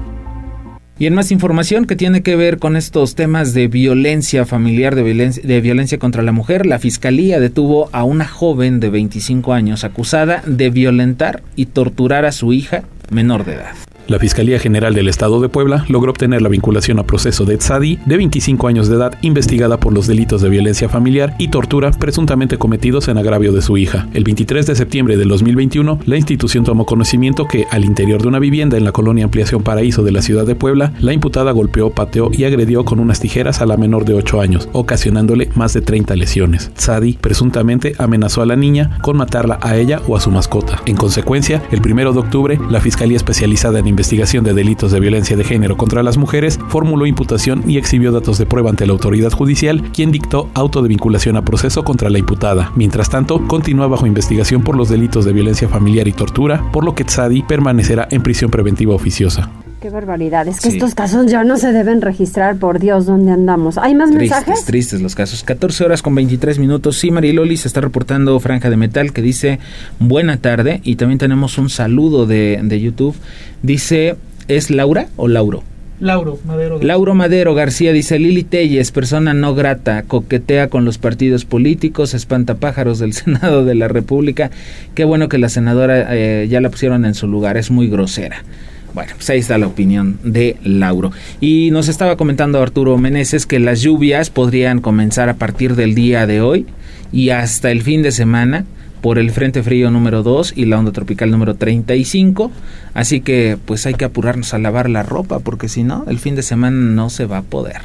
Y 0.99 1.07
en 1.07 1.15
más 1.15 1.31
información 1.31 1.85
que 1.85 1.95
tiene 1.95 2.21
que 2.21 2.35
ver 2.35 2.59
con 2.59 2.75
estos 2.75 3.15
temas 3.15 3.55
de 3.55 3.67
violencia 3.67 4.45
familiar, 4.45 4.93
de 4.93 5.01
violencia, 5.01 5.41
de 5.43 5.59
violencia, 5.59 5.97
contra 5.97 6.21
la 6.21 6.31
mujer, 6.31 6.67
la 6.67 6.77
Fiscalía 6.77 7.39
detuvo 7.39 7.89
a 7.93 8.03
una 8.03 8.27
joven 8.27 8.79
de 8.79 8.91
25 8.91 9.53
años 9.53 9.83
acusada 9.83 10.43
de 10.45 10.69
violentar 10.69 11.41
y 11.55 11.65
torturar 11.65 12.25
a 12.25 12.31
su 12.31 12.53
hija 12.53 12.83
menor 13.09 13.45
de 13.45 13.53
edad. 13.53 13.73
La 14.05 14.19
Fiscalía 14.19 14.59
General 14.59 14.93
del 14.93 15.07
Estado 15.07 15.39
de 15.39 15.47
Puebla 15.47 15.85
logró 15.87 16.11
obtener 16.11 16.41
la 16.41 16.49
vinculación 16.49 16.99
a 16.99 17.03
proceso 17.03 17.45
de 17.45 17.57
Tzadi, 17.57 17.99
de 18.05 18.17
25 18.17 18.67
años 18.67 18.89
de 18.89 18.97
edad, 18.97 19.17
investigada 19.21 19.79
por 19.79 19.93
los 19.93 20.07
delitos 20.07 20.41
de 20.41 20.49
violencia 20.49 20.89
familiar 20.89 21.35
y 21.39 21.47
tortura 21.47 21.89
presuntamente 21.91 22.57
cometidos 22.57 23.07
en 23.07 23.17
agravio 23.17 23.53
de 23.53 23.61
su 23.61 23.77
hija. 23.77 24.09
El 24.13 24.25
23 24.25 24.65
de 24.65 24.75
septiembre 24.75 25.15
del 25.15 25.29
2021, 25.29 25.99
la 26.05 26.17
institución 26.17 26.65
tomó 26.65 26.85
conocimiento 26.85 27.47
que, 27.47 27.65
al 27.71 27.85
interior 27.85 28.21
de 28.21 28.27
una 28.27 28.39
vivienda 28.39 28.75
en 28.75 28.83
la 28.83 28.91
colonia 28.91 29.23
Ampliación 29.23 29.63
Paraíso 29.63 30.03
de 30.03 30.11
la 30.11 30.21
ciudad 30.21 30.45
de 30.45 30.55
Puebla, 30.55 30.91
la 30.99 31.13
imputada 31.13 31.53
golpeó, 31.53 31.89
pateó 31.91 32.29
y 32.33 32.43
agredió 32.43 32.83
con 32.83 32.99
unas 32.99 33.21
tijeras 33.21 33.61
a 33.61 33.65
la 33.65 33.77
menor 33.77 34.03
de 34.03 34.15
8 34.15 34.41
años, 34.41 34.67
ocasionándole 34.73 35.49
más 35.55 35.71
de 35.71 35.81
30 35.81 36.17
lesiones. 36.17 36.71
Tzadi 36.75 37.13
presuntamente 37.13 37.93
amenazó 37.99 38.41
a 38.41 38.45
la 38.45 38.57
niña 38.57 38.97
con 39.01 39.15
matarla 39.15 39.59
a 39.61 39.77
ella 39.77 40.01
o 40.09 40.17
a 40.17 40.19
su 40.19 40.29
mascota. 40.29 40.81
En 40.85 40.97
consecuencia, 40.97 41.63
el 41.71 41.79
1 41.79 42.11
de 42.11 42.19
octubre, 42.19 42.59
la 42.69 42.81
Fiscalía 42.81 43.02
Especializada 43.11 43.79
en 43.79 43.87
Investigación 43.87 44.43
de 44.43 44.53
Delitos 44.53 44.91
de 44.91 44.99
Violencia 44.99 45.35
de 45.35 45.43
Género 45.43 45.77
contra 45.77 46.03
las 46.03 46.17
Mujeres 46.17 46.59
formuló 46.69 47.05
imputación 47.05 47.63
y 47.67 47.77
exhibió 47.77 48.11
datos 48.11 48.37
de 48.37 48.45
prueba 48.45 48.69
ante 48.69 48.85
la 48.85 48.93
autoridad 48.93 49.31
judicial, 49.31 49.91
quien 49.91 50.11
dictó 50.11 50.49
auto 50.53 50.81
de 50.81 50.89
vinculación 50.89 51.37
a 51.37 51.45
proceso 51.45 51.83
contra 51.83 52.09
la 52.09 52.19
imputada. 52.19 52.71
Mientras 52.75 53.09
tanto, 53.09 53.45
continúa 53.47 53.87
bajo 53.87 54.07
investigación 54.07 54.63
por 54.63 54.75
los 54.75 54.89
delitos 54.89 55.25
de 55.25 55.33
violencia 55.33 55.67
familiar 55.67 56.07
y 56.07 56.13
tortura, 56.13 56.71
por 56.71 56.83
lo 56.85 56.95
que 56.95 57.03
Tzadi 57.03 57.43
permanecerá 57.43 58.07
en 58.09 58.23
prisión 58.23 58.49
preventiva 58.49 58.95
oficiosa. 58.95 59.49
Qué 59.83 59.89
barbaridad. 59.89 60.47
Es 60.47 60.61
que 60.61 60.69
estos 60.69 60.95
casos 60.95 61.29
ya 61.29 61.43
no 61.43 61.57
se 61.57 61.73
deben 61.73 61.99
registrar, 61.99 62.55
por 62.55 62.79
Dios, 62.79 63.05
¿dónde 63.05 63.33
andamos? 63.33 63.77
¿Hay 63.77 63.93
más 63.93 64.11
tristes, 64.11 64.29
mensajes? 64.29 64.63
Tristes 64.63 65.01
los 65.01 65.13
casos. 65.13 65.43
14 65.43 65.83
horas 65.83 66.01
con 66.01 66.15
23 66.15 66.57
minutos. 66.57 66.97
Sí, 66.97 67.11
Mariloli 67.11 67.57
se 67.57 67.67
está 67.67 67.81
reportando 67.81 68.39
Franja 68.39 68.69
de 68.69 68.77
Metal 68.77 69.11
que 69.11 69.21
dice 69.21 69.59
buena 69.99 70.37
tarde. 70.37 70.79
Y 70.85 70.95
también 70.95 71.19
tenemos 71.19 71.57
un 71.57 71.69
saludo 71.69 72.25
de, 72.25 72.61
de 72.63 72.79
YouTube. 72.79 73.13
Dice, 73.61 74.15
¿es 74.47 74.69
Laura 74.69 75.07
o 75.17 75.27
Lauro? 75.27 75.63
Lauro 75.99 76.39
Madero. 76.45 76.79
Lauro 76.81 77.13
Madero 77.13 77.53
García 77.53 77.91
dice 77.91 78.19
Lili 78.19 78.45
Telles, 78.45 78.93
persona 78.93 79.33
no 79.33 79.53
grata, 79.53 80.03
coquetea 80.03 80.69
con 80.69 80.85
los 80.85 80.97
partidos 80.97 81.43
políticos, 81.43 82.13
espanta 82.13 82.55
pájaros 82.55 82.99
del 82.99 83.11
Senado 83.13 83.65
de 83.65 83.75
la 83.75 83.89
República. 83.89 84.49
Qué 84.95 85.03
bueno 85.03 85.27
que 85.27 85.39
la 85.39 85.49
senadora 85.49 86.07
eh, 86.15 86.47
ya 86.49 86.61
la 86.61 86.69
pusieron 86.69 87.03
en 87.03 87.15
su 87.15 87.27
lugar, 87.27 87.57
es 87.57 87.69
muy 87.69 87.89
grosera. 87.89 88.45
Bueno, 88.93 89.13
pues 89.15 89.29
ahí 89.29 89.39
está 89.39 89.57
la 89.57 89.67
opinión 89.67 90.19
de 90.23 90.57
Lauro. 90.63 91.11
Y 91.41 91.71
nos 91.71 91.87
estaba 91.87 92.15
comentando 92.15 92.61
Arturo 92.61 92.97
Meneses 92.97 93.45
que 93.45 93.59
las 93.59 93.81
lluvias 93.81 94.29
podrían 94.29 94.81
comenzar 94.81 95.29
a 95.29 95.35
partir 95.35 95.75
del 95.75 95.95
día 95.95 96.27
de 96.27 96.41
hoy 96.41 96.67
y 97.11 97.29
hasta 97.29 97.71
el 97.71 97.81
fin 97.81 98.03
de 98.03 98.11
semana 98.11 98.65
por 99.01 99.19
el 99.19 99.31
Frente 99.31 99.63
Frío 99.63 99.91
número 99.91 100.23
2 100.23 100.53
y 100.55 100.65
la 100.65 100.79
onda 100.79 100.91
tropical 100.91 101.31
número 101.31 101.55
35. 101.55 102.51
Así 102.93 103.21
que 103.21 103.57
pues 103.65 103.85
hay 103.85 103.95
que 103.95 104.05
apurarnos 104.05 104.53
a 104.53 104.59
lavar 104.59 104.89
la 104.89 105.03
ropa 105.03 105.39
porque 105.39 105.69
si 105.69 105.83
no, 105.83 106.05
el 106.07 106.19
fin 106.19 106.35
de 106.35 106.43
semana 106.43 106.77
no 106.77 107.09
se 107.09 107.25
va 107.25 107.39
a 107.39 107.41
poder. 107.41 107.81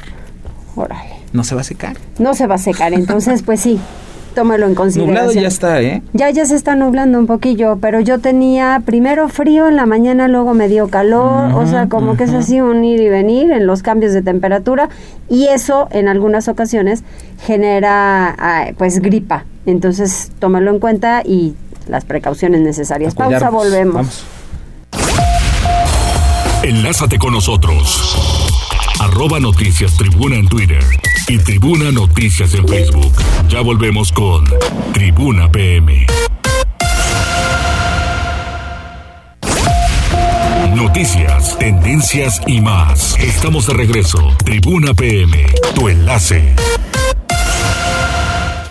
Órale. 0.75 1.19
No 1.33 1.43
se 1.43 1.55
va 1.55 1.61
a 1.61 1.65
secar. 1.65 1.97
No 2.19 2.33
se 2.33 2.47
va 2.47 2.55
a 2.55 2.59
secar, 2.59 2.93
entonces 2.93 3.43
pues 3.43 3.59
sí, 3.59 3.79
tómalo 4.39 4.67
en 4.67 4.75
consideración. 4.75 5.15
Nublado 5.15 5.33
ya 5.33 5.49
está, 5.49 5.81
¿eh? 5.81 6.01
Ya, 6.13 6.29
ya 6.29 6.45
se 6.45 6.55
está 6.55 6.73
nublando 6.73 7.19
un 7.19 7.27
poquillo, 7.27 7.77
pero 7.81 7.99
yo 7.99 8.19
tenía 8.19 8.81
primero 8.85 9.27
frío 9.27 9.67
en 9.67 9.75
la 9.75 9.85
mañana, 9.85 10.29
luego 10.29 10.53
me 10.53 10.69
dio 10.69 10.87
calor, 10.87 11.51
o 11.53 11.67
sea, 11.67 11.89
como 11.89 12.15
que 12.15 12.23
es 12.23 12.31
así 12.31 12.61
un 12.61 12.85
ir 12.85 13.01
y 13.01 13.09
venir 13.09 13.51
en 13.51 13.67
los 13.67 13.83
cambios 13.83 14.13
de 14.13 14.21
temperatura 14.21 14.87
y 15.27 15.47
eso 15.47 15.89
en 15.91 16.07
algunas 16.07 16.47
ocasiones 16.47 17.03
genera 17.45 18.33
ah, 18.39 18.67
pues 18.77 19.01
gripa. 19.01 19.43
Entonces, 19.65 20.31
tómalo 20.39 20.71
en 20.71 20.79
cuenta 20.79 21.21
y 21.25 21.55
las 21.89 22.05
precauciones 22.05 22.61
necesarias. 22.61 23.15
Pausa, 23.15 23.49
volvemos. 23.49 23.93
Vamos. 23.93 24.25
Enlázate 26.63 27.19
con 27.19 27.33
nosotros. 27.33 28.15
Arroba 29.01 29.41
Noticias 29.41 29.97
Tribuna 29.97 30.37
en 30.37 30.47
Twitter 30.47 30.83
y 31.29 31.37
Tribuna 31.37 31.91
Noticias 31.91 32.55
en 32.55 32.67
Facebook. 32.67 33.13
Ya 33.49 33.61
volvemos 33.61 34.11
con 34.11 34.45
Tribuna 34.93 35.51
PM. 35.51 36.07
Noticias, 40.75 41.57
tendencias 41.59 42.41
y 42.47 42.61
más. 42.61 43.15
Estamos 43.19 43.67
de 43.67 43.73
regreso. 43.73 44.35
Tribuna 44.43 44.95
PM, 44.95 45.45
tu 45.75 45.87
enlace. 45.87 46.55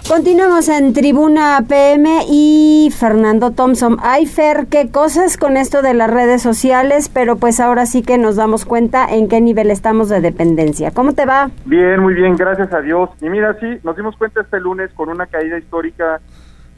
Continuamos 0.08 0.70
en 0.70 0.94
Tribuna 0.94 1.62
PM 1.68 2.22
y 2.30 2.90
Fernando 2.98 3.50
Thompson. 3.50 3.98
Ay, 4.02 4.24
Fer, 4.24 4.66
qué 4.70 4.90
cosas 4.90 5.36
con 5.36 5.58
esto 5.58 5.82
de 5.82 5.92
las 5.92 6.10
redes 6.10 6.40
sociales, 6.40 7.10
pero 7.10 7.36
pues 7.36 7.60
ahora 7.60 7.84
sí 7.84 8.02
que 8.02 8.16
nos 8.16 8.36
damos 8.36 8.64
cuenta 8.64 9.04
en 9.06 9.28
qué 9.28 9.42
nivel 9.42 9.70
estamos 9.70 10.08
de 10.08 10.22
dependencia. 10.22 10.92
¿Cómo 10.92 11.12
te 11.12 11.26
va? 11.26 11.50
Bien, 11.66 12.00
muy 12.00 12.14
bien, 12.14 12.36
gracias 12.36 12.72
a 12.72 12.80
Dios. 12.80 13.10
Y 13.20 13.28
mira, 13.28 13.54
sí, 13.60 13.66
nos 13.84 13.96
dimos 13.96 14.16
cuenta 14.16 14.40
este 14.40 14.58
lunes 14.60 14.90
con 14.94 15.10
una 15.10 15.26
caída 15.26 15.58
histórica 15.58 16.20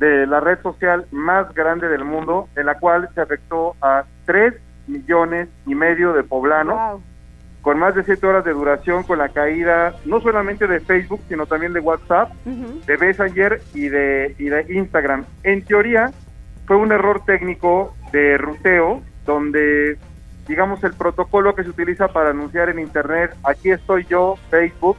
de 0.00 0.26
la 0.26 0.40
red 0.40 0.58
social 0.62 1.06
más 1.12 1.54
grande 1.54 1.88
del 1.88 2.04
mundo, 2.04 2.48
en 2.56 2.66
la 2.66 2.78
cual 2.80 3.08
se 3.14 3.20
afectó 3.20 3.76
a 3.80 4.04
3 4.26 4.54
millones 4.88 5.48
y 5.66 5.76
medio 5.76 6.12
de 6.14 6.24
poblanos, 6.24 6.74
Wow. 6.74 7.02
Con 7.62 7.78
más 7.78 7.94
de 7.94 8.04
7 8.04 8.26
horas 8.26 8.44
de 8.44 8.52
duración, 8.52 9.02
con 9.02 9.18
la 9.18 9.28
caída 9.28 9.94
no 10.06 10.20
solamente 10.20 10.66
de 10.66 10.80
Facebook, 10.80 11.20
sino 11.28 11.46
también 11.46 11.72
de 11.72 11.80
WhatsApp, 11.80 12.30
Ujú. 12.46 12.80
de 12.86 12.96
Messenger 12.98 13.60
y 13.74 13.88
de, 13.88 14.34
y 14.38 14.44
de 14.48 14.64
Instagram. 14.70 15.24
En 15.42 15.62
teoría, 15.64 16.10
fue 16.66 16.76
un 16.76 16.90
error 16.92 17.22
técnico 17.24 17.94
de 18.12 18.38
ruteo, 18.38 19.02
donde, 19.26 19.98
digamos, 20.48 20.82
el 20.84 20.94
protocolo 20.94 21.54
que 21.54 21.64
se 21.64 21.70
utiliza 21.70 22.08
para 22.08 22.30
anunciar 22.30 22.70
en 22.70 22.78
Internet, 22.78 23.34
aquí 23.44 23.70
estoy 23.70 24.06
yo, 24.08 24.36
Facebook, 24.50 24.96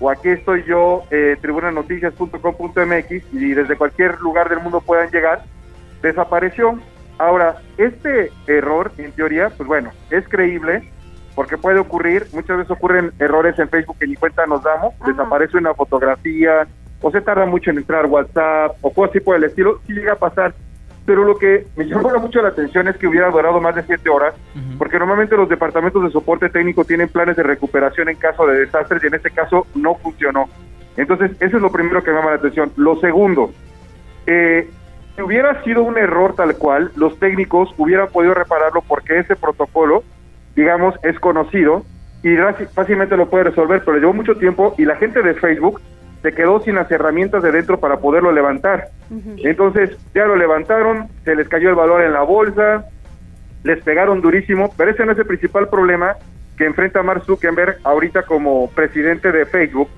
o 0.00 0.10
aquí 0.10 0.30
estoy 0.30 0.64
yo, 0.64 1.02
eh, 1.10 1.36
tribunanoticias.com.mx, 1.40 3.10
y 3.32 3.54
desde 3.54 3.76
cualquier 3.76 4.18
lugar 4.20 4.48
del 4.48 4.60
mundo 4.60 4.80
puedan 4.80 5.10
llegar, 5.10 5.42
desapareció. 6.02 6.78
Ahora, 7.18 7.56
este 7.76 8.30
error, 8.46 8.92
en 8.96 9.12
teoría, 9.12 9.50
pues 9.50 9.68
bueno, 9.68 9.90
es 10.10 10.26
creíble, 10.26 10.90
porque 11.40 11.56
puede 11.56 11.78
ocurrir, 11.78 12.26
muchas 12.34 12.58
veces 12.58 12.70
ocurren 12.70 13.12
errores 13.18 13.58
en 13.58 13.66
Facebook 13.70 13.96
que 13.98 14.06
ni 14.06 14.14
cuenta 14.14 14.44
nos 14.44 14.62
damos, 14.62 14.92
Ajá. 15.00 15.10
desaparece 15.10 15.56
una 15.56 15.72
fotografía, 15.72 16.68
o 17.00 17.10
se 17.10 17.22
tarda 17.22 17.46
mucho 17.46 17.70
en 17.70 17.78
entrar 17.78 18.04
a 18.04 18.08
WhatsApp, 18.08 18.76
o 18.82 18.92
cosas 18.92 19.12
así 19.12 19.20
por 19.20 19.36
el 19.36 19.44
estilo, 19.44 19.80
sí 19.86 19.94
llega 19.94 20.12
a 20.12 20.16
pasar. 20.16 20.52
pero 21.06 21.24
lo 21.24 21.38
que 21.38 21.66
me 21.76 21.86
llamó 21.86 22.10
mucho 22.18 22.42
la 22.42 22.48
atención 22.48 22.88
es 22.88 22.96
que 22.98 23.06
hubiera 23.06 23.30
durado 23.30 23.58
más 23.58 23.74
de 23.74 23.84
siete 23.84 24.10
horas, 24.10 24.34
porque 24.76 24.98
normalmente 24.98 25.34
los 25.34 25.48
departamentos 25.48 26.02
de 26.04 26.10
soporte 26.10 26.50
técnico 26.50 26.84
tienen 26.84 27.08
planes 27.08 27.36
de 27.36 27.42
recuperación 27.42 28.10
en 28.10 28.16
caso 28.16 28.46
de 28.46 28.58
desastres 28.58 29.02
y 29.02 29.06
en 29.06 29.14
este 29.14 29.30
caso 29.30 29.66
no 29.74 29.94
funcionó. 29.94 30.46
Entonces, 30.98 31.30
eso 31.40 31.56
es 31.56 31.62
lo 31.62 31.72
primero 31.72 32.04
que 32.04 32.10
me 32.10 32.18
llama 32.18 32.32
la 32.32 32.36
atención. 32.36 32.70
Lo 32.76 33.00
segundo, 33.00 33.50
eh, 34.26 34.68
si 35.16 35.22
hubiera 35.22 35.64
sido 35.64 35.84
un 35.84 35.96
error 35.96 36.34
tal 36.36 36.54
cual, 36.58 36.92
los 36.96 37.18
técnicos 37.18 37.70
hubieran 37.78 38.08
podido 38.08 38.34
repararlo 38.34 38.82
porque 38.86 39.20
ese 39.20 39.36
protocolo, 39.36 40.04
digamos, 40.60 40.94
es 41.02 41.18
conocido 41.18 41.84
y 42.22 42.36
fácilmente 42.74 43.16
lo 43.16 43.30
puede 43.30 43.44
resolver, 43.44 43.82
pero 43.82 43.96
llevó 43.96 44.12
mucho 44.12 44.34
tiempo 44.36 44.74
y 44.76 44.84
la 44.84 44.96
gente 44.96 45.22
de 45.22 45.32
Facebook 45.34 45.80
se 46.20 46.32
quedó 46.32 46.60
sin 46.60 46.74
las 46.74 46.90
herramientas 46.90 47.42
de 47.42 47.50
dentro 47.50 47.80
para 47.80 47.98
poderlo 47.98 48.30
levantar. 48.30 48.88
Entonces 49.38 49.96
ya 50.14 50.26
lo 50.26 50.36
levantaron, 50.36 51.08
se 51.24 51.34
les 51.34 51.48
cayó 51.48 51.70
el 51.70 51.76
valor 51.76 52.02
en 52.02 52.12
la 52.12 52.22
bolsa, 52.22 52.84
les 53.64 53.82
pegaron 53.82 54.20
durísimo, 54.20 54.70
pero 54.76 54.90
ese 54.90 55.06
no 55.06 55.12
es 55.12 55.18
el 55.18 55.26
principal 55.26 55.68
problema 55.68 56.16
que 56.58 56.66
enfrenta 56.66 57.02
Mark 57.02 57.24
Zuckerberg 57.24 57.78
ahorita 57.84 58.24
como 58.24 58.68
presidente 58.72 59.32
de 59.32 59.46
Facebook, 59.46 59.88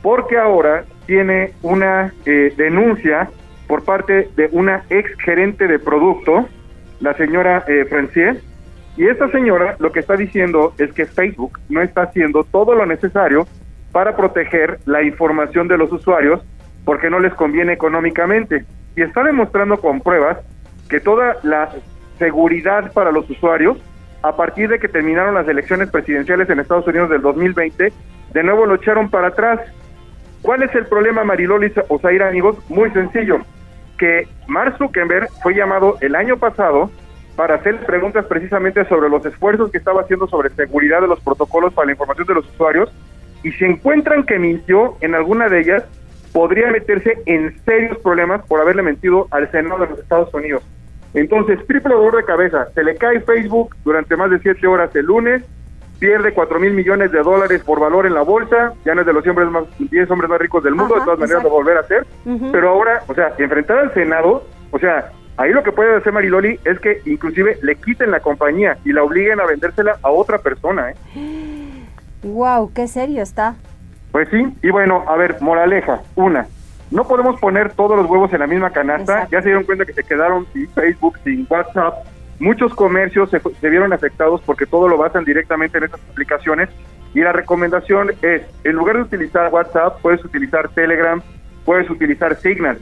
porque 0.00 0.38
ahora 0.38 0.84
tiene 1.04 1.52
una 1.60 2.10
eh, 2.24 2.54
denuncia 2.56 3.28
por 3.66 3.84
parte 3.84 4.30
de 4.34 4.48
una 4.52 4.82
ex 4.88 5.10
gerente 5.18 5.68
de 5.68 5.78
producto, 5.78 6.48
la 7.00 7.12
señora 7.14 7.64
eh, 7.68 7.84
Francier, 7.84 8.40
y 8.96 9.06
esta 9.06 9.30
señora 9.30 9.76
lo 9.78 9.92
que 9.92 10.00
está 10.00 10.16
diciendo 10.16 10.72
es 10.78 10.92
que 10.92 11.04
Facebook 11.04 11.58
no 11.68 11.82
está 11.82 12.02
haciendo 12.02 12.44
todo 12.44 12.74
lo 12.74 12.86
necesario 12.86 13.46
para 13.92 14.16
proteger 14.16 14.78
la 14.86 15.02
información 15.02 15.68
de 15.68 15.76
los 15.76 15.92
usuarios 15.92 16.42
porque 16.84 17.10
no 17.10 17.18
les 17.18 17.34
conviene 17.34 17.74
económicamente. 17.74 18.64
Y 18.96 19.02
está 19.02 19.22
demostrando 19.22 19.78
con 19.78 20.00
pruebas 20.00 20.38
que 20.88 21.00
toda 21.00 21.36
la 21.42 21.70
seguridad 22.18 22.92
para 22.92 23.12
los 23.12 23.28
usuarios, 23.28 23.76
a 24.22 24.34
partir 24.34 24.68
de 24.68 24.78
que 24.78 24.88
terminaron 24.88 25.34
las 25.34 25.46
elecciones 25.46 25.90
presidenciales 25.90 26.48
en 26.48 26.60
Estados 26.60 26.86
Unidos 26.86 27.10
del 27.10 27.20
2020, 27.20 27.92
de 28.32 28.42
nuevo 28.42 28.64
lo 28.64 28.76
echaron 28.76 29.10
para 29.10 29.28
atrás. 29.28 29.60
¿Cuál 30.40 30.62
es 30.62 30.74
el 30.74 30.86
problema, 30.86 31.24
Mariloli 31.24 31.72
Osair, 31.88 32.22
amigos? 32.22 32.56
Muy 32.70 32.90
sencillo, 32.92 33.38
que 33.98 34.26
Mark 34.46 34.76
Zuckerberg 34.78 35.28
fue 35.42 35.54
llamado 35.54 35.96
el 36.00 36.14
año 36.14 36.38
pasado 36.38 36.90
para 37.36 37.56
hacer 37.56 37.84
preguntas 37.84 38.24
precisamente 38.24 38.84
sobre 38.86 39.10
los 39.10 39.24
esfuerzos 39.24 39.70
que 39.70 39.78
estaba 39.78 40.00
haciendo 40.00 40.26
sobre 40.26 40.50
seguridad 40.50 41.02
de 41.02 41.08
los 41.08 41.20
protocolos 41.20 41.72
para 41.74 41.86
la 41.86 41.92
información 41.92 42.26
de 42.26 42.34
los 42.34 42.48
usuarios 42.48 42.90
y 43.42 43.52
si 43.52 43.64
encuentran 43.64 44.24
que 44.24 44.38
mintió 44.38 44.96
en 45.02 45.14
alguna 45.14 45.48
de 45.48 45.60
ellas, 45.60 45.84
podría 46.32 46.70
meterse 46.70 47.18
en 47.26 47.56
serios 47.64 47.98
problemas 47.98 48.44
por 48.46 48.60
haberle 48.60 48.82
mentido 48.82 49.28
al 49.30 49.50
Senado 49.50 49.82
de 49.84 49.90
los 49.90 49.98
Estados 49.98 50.32
Unidos. 50.34 50.62
Entonces, 51.14 51.64
triple 51.66 51.94
dolor 51.94 52.16
de 52.16 52.24
cabeza, 52.24 52.66
se 52.74 52.82
le 52.82 52.96
cae 52.96 53.20
Facebook 53.20 53.76
durante 53.84 54.16
más 54.16 54.30
de 54.30 54.38
siete 54.40 54.66
horas 54.66 54.94
el 54.96 55.06
lunes, 55.06 55.42
pierde 55.98 56.32
cuatro 56.32 56.58
mil 56.58 56.72
millones 56.72 57.12
de 57.12 57.22
dólares 57.22 57.62
por 57.64 57.80
valor 57.80 58.06
en 58.06 58.14
la 58.14 58.22
bolsa, 58.22 58.74
ya 58.84 58.94
no 58.94 59.02
es 59.02 59.06
de 59.06 59.12
los 59.12 59.26
hombres 59.26 59.48
más, 59.50 59.64
10 59.78 60.10
hombres 60.10 60.28
más 60.28 60.40
ricos 60.40 60.62
del 60.64 60.74
mundo, 60.74 60.94
de 60.94 61.02
todas 61.02 61.18
maneras 61.18 61.42
va 61.42 61.48
a 61.48 61.52
volver 61.52 61.78
a 61.78 61.82
ser, 61.84 62.06
pero 62.52 62.68
ahora, 62.68 63.02
o 63.06 63.14
sea, 63.14 63.32
enfrentar 63.38 63.78
al 63.78 63.94
Senado, 63.94 64.44
o 64.70 64.78
sea, 64.78 65.10
ahí 65.36 65.52
lo 65.52 65.62
que 65.62 65.72
puede 65.72 65.96
hacer 65.96 66.12
Mariloli 66.12 66.58
es 66.64 66.78
que 66.80 67.00
inclusive 67.06 67.58
le 67.62 67.76
quiten 67.76 68.10
la 68.10 68.20
compañía 68.20 68.78
y 68.84 68.92
la 68.92 69.02
obliguen 69.02 69.40
a 69.40 69.46
vendérsela 69.46 69.98
a 70.02 70.10
otra 70.10 70.38
persona, 70.38 70.90
¿eh? 70.90 70.96
Wow, 72.22 72.72
qué 72.72 72.88
serio 72.88 73.22
está. 73.22 73.54
Pues 74.12 74.28
sí, 74.30 74.46
y 74.62 74.70
bueno, 74.70 75.04
a 75.06 75.16
ver, 75.16 75.36
moraleja, 75.40 76.00
una, 76.14 76.46
no 76.90 77.06
podemos 77.06 77.38
poner 77.40 77.72
todos 77.72 77.96
los 77.96 78.08
huevos 78.08 78.32
en 78.32 78.40
la 78.40 78.46
misma 78.46 78.70
canasta, 78.70 79.28
ya 79.30 79.40
se 79.40 79.48
dieron 79.48 79.64
cuenta 79.64 79.84
que 79.84 79.92
se 79.92 80.04
quedaron 80.04 80.46
sin 80.52 80.68
Facebook, 80.70 81.18
sin 81.24 81.46
WhatsApp, 81.50 82.06
muchos 82.38 82.74
comercios 82.74 83.30
se, 83.30 83.40
se 83.40 83.68
vieron 83.68 83.92
afectados 83.92 84.40
porque 84.46 84.66
todo 84.66 84.88
lo 84.88 84.96
basan 84.96 85.24
directamente 85.24 85.78
en 85.78 85.84
estas 85.84 86.00
aplicaciones 86.10 86.68
y 87.16 87.20
la 87.20 87.32
recomendación 87.32 88.10
es, 88.22 88.42
en 88.64 88.72
lugar 88.72 88.96
de 88.96 89.02
utilizar 89.02 89.52
WhatsApp, 89.52 90.00
puedes 90.02 90.24
utilizar 90.24 90.68
Telegram, 90.68 91.22
puedes 91.64 91.88
utilizar 91.88 92.36
Signal. 92.36 92.78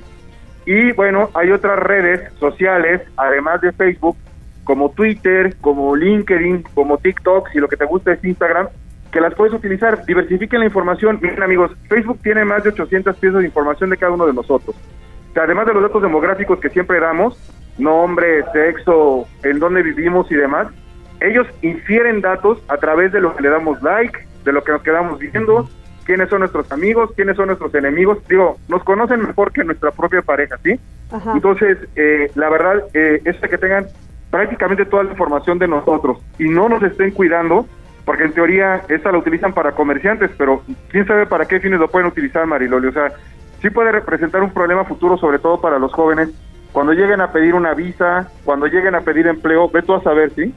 Y 0.67 0.93
bueno, 0.93 1.31
hay 1.35 1.51
otras 1.53 1.79
redes 1.79 2.33
sociales, 2.39 3.03
además 3.17 3.61
de 3.61 3.73
Facebook, 3.73 4.17
como 4.65 4.91
Twitter, 4.91 5.55
como 5.61 5.95
LinkedIn, 5.95 6.63
como 6.75 6.99
TikTok, 6.99 7.51
si 7.51 7.59
lo 7.59 7.69
que 7.69 7.77
te 7.77 7.85
gusta 7.85 8.13
es 8.13 8.25
Instagram, 8.25 8.69
que 9.13 9.21
las 9.21 9.35
puedes 9.35 9.55
utilizar. 9.55 10.05
Diversifiquen 10.07 10.61
la 10.61 10.67
información. 10.67 11.19
Miren 11.21 11.43
amigos, 11.43 11.71
Facebook 11.89 12.19
tiene 12.23 12.45
más 12.45 12.65
de 12.65 12.71
800 12.71 13.17
piezas 13.17 13.41
de 13.41 13.47
información 13.47 13.91
de 13.91 13.97
cada 13.97 14.13
uno 14.13 14.27
de 14.27 14.33
nosotros. 14.33 14.75
además 15.37 15.67
de 15.67 15.75
los 15.75 15.83
datos 15.83 16.01
demográficos 16.01 16.61
que 16.61 16.71
siempre 16.71 17.01
damos, 17.01 17.37
nombre, 17.77 18.45
sexo, 18.53 19.27
en 19.43 19.59
dónde 19.59 19.83
vivimos 19.83 20.31
y 20.31 20.37
demás, 20.37 20.69
ellos 21.21 21.47
infieren 21.63 22.21
datos 22.21 22.63
a 22.69 22.77
través 22.77 23.13
de 23.13 23.21
lo 23.21 23.35
que 23.35 23.43
le 23.43 23.49
damos 23.49 23.83
like, 23.83 24.19
de 24.45 24.53
lo 24.53 24.63
que 24.63 24.73
nos 24.73 24.83
quedamos 24.83 25.19
viendo, 25.19 25.69
quiénes 26.05 26.29
son 26.29 26.41
nuestros 26.41 26.71
amigos, 26.71 27.11
quiénes 27.17 27.37
son 27.37 27.47
nuestros 27.47 27.75
enemigos. 27.75 28.19
Digo, 28.29 28.59
nos 28.69 28.85
conocen 28.85 29.23
mejor 29.23 29.53
que 29.53 29.65
nuestra 29.65 29.91
propia 29.91 30.23
pareja, 30.23 30.57
¿sí? 30.63 30.79
Entonces, 31.35 31.79
eh, 31.97 32.31
la 32.35 32.49
verdad 32.51 32.85
eh, 32.93 33.21
es 33.25 33.37
que 33.37 33.59
tengan 33.59 33.87
prácticamente 34.31 34.85
toda 34.85 35.05
la 35.05 35.11
información 35.11 35.59
de 35.59 35.69
nosotros 35.69 36.19
y 36.39 36.49
no 36.49 36.69
nos 36.69 36.83
estén 36.83 37.13
cuidando 37.13 37.67
porque 38.05 38.25
en 38.25 38.33
teoría 38.33 38.83
esta 38.89 39.13
la 39.13 39.19
utilizan 39.19 39.55
para 39.55 39.73
comerciantes, 39.73 40.31
pero 40.37 40.63
quién 40.91 41.07
sabe 41.07 41.27
para 41.27 41.47
qué 41.47 41.61
fines 41.61 41.81
lo 41.81 41.89
pueden 41.89 42.09
utilizar, 42.09 42.47
Mariloli. 42.47 42.89
O 42.89 42.93
sea, 42.93 43.13
sí 43.63 43.71
puede 43.71 43.93
representar 43.93 44.43
un 44.43 44.53
problema 44.53 44.85
futuro, 44.85 45.17
sobre 45.17 45.39
todo 45.39 45.61
para 45.61 45.79
los 45.79 45.93
jóvenes, 45.93 46.31
cuando 46.73 46.93
lleguen 46.93 47.21
a 47.21 47.31
pedir 47.31 47.55
una 47.55 47.73
visa, 47.73 48.29
cuando 48.45 48.67
lleguen 48.67 48.95
a 48.95 49.01
pedir 49.01 49.27
empleo, 49.27 49.71
ve 49.71 49.83
tú 49.83 49.95
a 49.95 50.03
saber, 50.03 50.33
¿sí? 50.33 50.53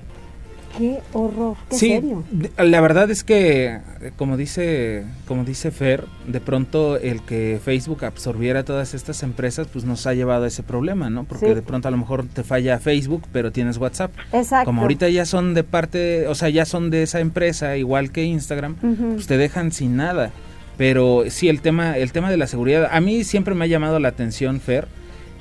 Qué 0.77 0.99
horror, 1.13 1.57
qué 1.69 1.75
sí, 1.75 1.89
serio. 1.89 2.23
La 2.57 2.81
verdad 2.81 3.09
es 3.09 3.23
que, 3.23 3.79
como 4.15 4.37
dice, 4.37 5.05
como 5.27 5.43
dice 5.43 5.71
Fer, 5.71 6.05
de 6.27 6.39
pronto 6.39 6.97
el 6.97 7.21
que 7.23 7.59
Facebook 7.63 8.05
absorbiera 8.05 8.63
todas 8.63 8.93
estas 8.93 9.23
empresas, 9.23 9.67
pues 9.71 9.85
nos 9.85 10.05
ha 10.05 10.13
llevado 10.13 10.43
a 10.43 10.47
ese 10.47 10.63
problema, 10.63 11.09
¿no? 11.09 11.23
Porque 11.23 11.55
de 11.55 11.61
pronto 11.61 11.87
a 11.87 11.91
lo 11.91 11.97
mejor 11.97 12.27
te 12.27 12.43
falla 12.43 12.79
Facebook, 12.79 13.23
pero 13.31 13.51
tienes 13.51 13.77
WhatsApp. 13.77 14.11
Exacto. 14.31 14.65
Como 14.65 14.81
ahorita 14.81 15.09
ya 15.09 15.25
son 15.25 15.53
de 15.53 15.63
parte, 15.63 16.27
o 16.27 16.35
sea, 16.35 16.49
ya 16.49 16.65
son 16.65 16.89
de 16.91 17.03
esa 17.03 17.19
empresa, 17.19 17.75
igual 17.77 18.11
que 18.11 18.23
Instagram, 18.23 18.75
pues 18.75 19.27
te 19.27 19.37
dejan 19.37 19.71
sin 19.71 19.95
nada. 19.95 20.31
Pero 20.77 21.23
sí, 21.29 21.49
el 21.49 21.61
tema, 21.61 21.97
el 21.97 22.11
tema 22.11 22.29
de 22.29 22.37
la 22.37 22.45
seguridad, 22.45 22.89
a 22.91 23.01
mí 23.01 23.23
siempre 23.23 23.55
me 23.55 23.65
ha 23.65 23.67
llamado 23.67 23.99
la 23.99 24.09
atención, 24.09 24.59
Fer, 24.59 24.87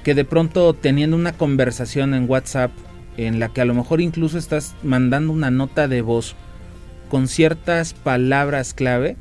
que 0.02 0.14
de 0.14 0.24
pronto 0.24 0.72
teniendo 0.72 1.14
una 1.14 1.32
conversación 1.32 2.14
en 2.14 2.28
WhatsApp 2.28 2.70
en 3.16 3.38
la 3.38 3.48
que 3.48 3.60
a 3.60 3.64
lo 3.64 3.74
mejor 3.74 4.00
incluso 4.00 4.38
estás 4.38 4.74
mandando 4.82 5.32
una 5.32 5.50
nota 5.50 5.88
de 5.88 6.02
voz 6.02 6.34
con 7.08 7.28
ciertas 7.28 7.94
palabras 7.94 8.74
clave, 8.74 9.16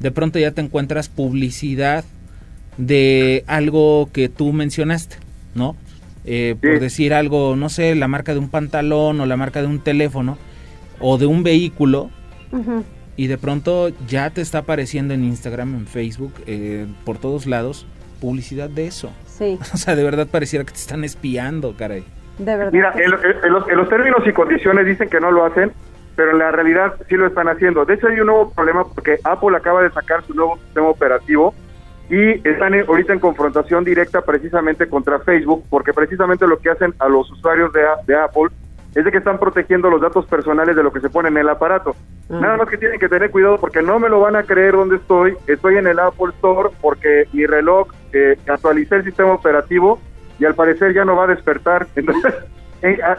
de 0.00 0.10
pronto 0.10 0.38
ya 0.38 0.52
te 0.52 0.60
encuentras 0.60 1.08
publicidad 1.08 2.04
de 2.76 3.44
algo 3.46 4.08
que 4.12 4.28
tú 4.28 4.52
mencionaste, 4.52 5.16
¿no? 5.54 5.76
Eh, 6.24 6.56
por 6.60 6.80
decir 6.80 7.12
algo, 7.12 7.54
no 7.54 7.68
sé, 7.68 7.94
la 7.94 8.08
marca 8.08 8.32
de 8.32 8.38
un 8.38 8.48
pantalón 8.48 9.20
o 9.20 9.26
la 9.26 9.36
marca 9.36 9.60
de 9.60 9.66
un 9.66 9.80
teléfono 9.80 10.38
o 11.00 11.18
de 11.18 11.26
un 11.26 11.42
vehículo 11.42 12.10
y 13.16 13.26
de 13.26 13.36
pronto 13.36 13.90
ya 14.08 14.30
te 14.30 14.40
está 14.40 14.58
apareciendo 14.58 15.12
en 15.12 15.24
Instagram, 15.24 15.74
en 15.74 15.86
Facebook, 15.86 16.32
eh, 16.46 16.86
por 17.04 17.18
todos 17.18 17.46
lados, 17.46 17.86
publicidad 18.20 18.70
de 18.70 18.86
eso. 18.86 19.10
Sí. 19.26 19.58
O 19.74 19.76
sea, 19.76 19.96
de 19.96 20.02
verdad 20.02 20.26
pareciera 20.26 20.64
que 20.64 20.72
te 20.72 20.78
están 20.78 21.04
espiando, 21.04 21.76
caray. 21.76 22.04
Mira, 22.38 22.92
en, 22.96 23.52
los, 23.52 23.88
términos 23.88 24.26
y 24.26 24.32
condiciones 24.32 24.86
dicen 24.86 25.08
que 25.08 25.20
no 25.20 25.30
lo 25.30 25.44
hacen, 25.44 25.72
pero 26.16 26.32
en 26.32 26.38
la 26.38 26.50
realidad 26.50 26.94
sí 27.08 27.16
lo 27.16 27.26
están 27.26 27.48
haciendo. 27.48 27.84
De 27.84 27.94
hecho, 27.94 28.08
hay 28.08 28.20
un 28.20 28.26
nuevo 28.26 28.50
problema 28.50 28.84
porque 28.84 29.18
Apple 29.24 29.56
acaba 29.56 29.82
de 29.82 29.90
sacar 29.90 30.24
su 30.24 30.34
nuevo 30.34 30.56
sistema 30.58 30.88
operativo 30.88 31.54
y 32.10 32.46
están 32.46 32.74
ahorita 32.74 33.12
en 33.12 33.20
confrontación 33.20 33.84
directa 33.84 34.20
precisamente 34.22 34.88
contra 34.88 35.20
Facebook, 35.20 35.64
porque 35.70 35.92
precisamente 35.92 36.46
lo 36.46 36.58
que 36.58 36.70
hacen 36.70 36.94
a 36.98 37.08
los 37.08 37.30
usuarios 37.30 37.72
de, 37.72 37.82
de 38.06 38.16
Apple 38.16 38.48
es 38.94 39.04
de 39.04 39.10
que 39.10 39.18
están 39.18 39.38
protegiendo 39.38 39.90
los 39.90 40.00
datos 40.00 40.26
personales 40.26 40.76
de 40.76 40.82
lo 40.82 40.92
que 40.92 41.00
se 41.00 41.10
pone 41.10 41.28
en 41.28 41.36
el 41.36 41.48
aparato. 41.48 41.96
Mm. 42.28 42.40
Nada 42.40 42.56
más 42.56 42.68
que 42.68 42.78
tienen 42.78 43.00
que 43.00 43.08
tener 43.08 43.30
cuidado 43.30 43.58
porque 43.58 43.82
no 43.82 43.98
me 43.98 44.08
lo 44.08 44.20
van 44.20 44.36
a 44.36 44.44
creer 44.44 44.74
dónde 44.74 44.96
estoy. 44.96 45.36
Estoy 45.46 45.76
en 45.76 45.86
el 45.86 45.98
Apple 45.98 46.32
Store 46.36 46.70
porque 46.80 47.26
mi 47.32 47.46
reloj 47.46 47.88
eh, 48.12 48.36
actualicé 48.46 48.96
el 48.96 49.04
sistema 49.04 49.32
operativo 49.32 49.98
y 50.38 50.44
al 50.44 50.54
parecer 50.54 50.94
ya 50.94 51.04
no 51.04 51.16
va 51.16 51.24
a 51.24 51.28
despertar. 51.28 51.86
Entonces, 51.96 52.34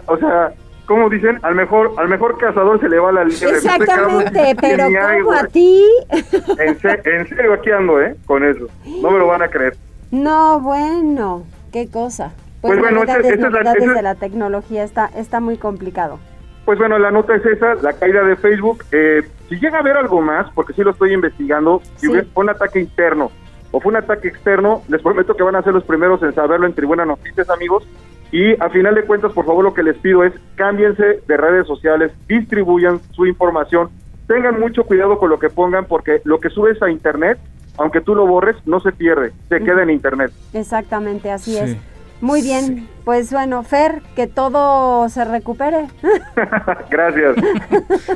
o 0.07 0.17
sea, 0.17 0.53
como 0.85 1.09
dicen, 1.09 1.39
al 1.41 1.55
mejor 1.55 1.93
al 1.97 2.07
mejor 2.07 2.37
cazador 2.37 2.79
se 2.79 2.89
le 2.89 2.99
va 2.99 3.11
la 3.11 3.23
liebre. 3.23 3.57
Exactamente, 3.57 4.55
pero 4.59 4.85
¿cómo 5.23 5.33
a 5.33 5.43
ti? 5.47 5.83
En, 6.59 7.27
serio, 7.27 7.53
aquí 7.53 7.71
ando, 7.71 8.01
¿eh? 8.01 8.15
Con 8.25 8.43
eso. 8.43 8.67
No 9.01 9.11
me 9.11 9.19
lo 9.19 9.27
van 9.27 9.41
a 9.41 9.47
creer. 9.47 9.75
No, 10.11 10.59
bueno, 10.59 11.45
qué 11.71 11.89
cosa. 11.89 12.33
Pues, 12.61 12.79
pues 12.79 12.79
bueno, 12.79 13.03
esa, 13.03 13.19
es 13.19 13.39
la, 13.39 13.73
de 13.73 14.01
la 14.01 14.15
tecnología 14.15 14.83
está, 14.83 15.07
está 15.15 15.39
muy 15.39 15.57
complicado. 15.57 16.19
Pues 16.65 16.79
bueno, 16.79 16.97
la 16.97 17.11
nota 17.11 17.35
es 17.35 17.45
esa, 17.45 17.75
la 17.75 17.93
caída 17.93 18.23
de 18.23 18.35
Facebook. 18.37 18.83
Eh, 18.91 19.21
si 19.49 19.55
llega 19.59 19.77
a 19.77 19.81
haber 19.81 19.97
algo 19.97 20.19
más, 20.21 20.47
porque 20.55 20.73
sí 20.73 20.81
lo 20.81 20.91
estoy 20.91 21.13
investigando, 21.13 21.81
si 21.97 22.07
fue 22.07 22.25
un 22.35 22.49
ataque 22.49 22.79
interno 22.79 23.31
o 23.71 23.79
fue 23.79 23.91
un 23.91 23.97
ataque 23.97 24.27
externo, 24.27 24.81
les 24.87 25.01
prometo 25.01 25.35
que 25.35 25.43
van 25.43 25.55
a 25.55 25.61
ser 25.61 25.73
los 25.73 25.83
primeros 25.83 26.21
en 26.23 26.33
saberlo 26.33 26.65
en 26.65 26.73
Tribuna 26.73 27.05
Noticias, 27.05 27.49
amigos. 27.49 27.87
Y 28.31 28.53
a 28.61 28.69
final 28.69 28.95
de 28.95 29.03
cuentas, 29.03 29.31
por 29.33 29.45
favor, 29.45 29.63
lo 29.63 29.73
que 29.73 29.83
les 29.83 29.97
pido 29.97 30.23
es 30.23 30.33
cámbiense 30.55 31.21
de 31.27 31.37
redes 31.37 31.67
sociales, 31.67 32.11
distribuyan 32.27 32.99
su 33.11 33.25
información, 33.25 33.89
tengan 34.27 34.59
mucho 34.59 34.83
cuidado 34.83 35.17
con 35.17 35.29
lo 35.29 35.39
que 35.39 35.49
pongan 35.49 35.85
porque 35.85 36.21
lo 36.23 36.39
que 36.39 36.49
subes 36.49 36.81
a 36.81 36.89
internet, 36.89 37.37
aunque 37.77 38.01
tú 38.01 38.15
lo 38.15 38.25
borres, 38.25 38.55
no 38.65 38.79
se 38.79 38.91
pierde, 38.91 39.31
se 39.49 39.59
queda 39.59 39.83
en 39.83 39.89
internet. 39.89 40.31
Exactamente, 40.53 41.31
así 41.31 41.57
es. 41.57 41.77
Muy 42.21 42.41
bien, 42.41 42.87
pues 43.03 43.31
bueno, 43.31 43.61
Fer, 43.63 44.01
que 44.15 44.27
todo 44.27 45.07
se 45.09 45.25
recupere. 45.25 45.87
Gracias. 46.89 47.35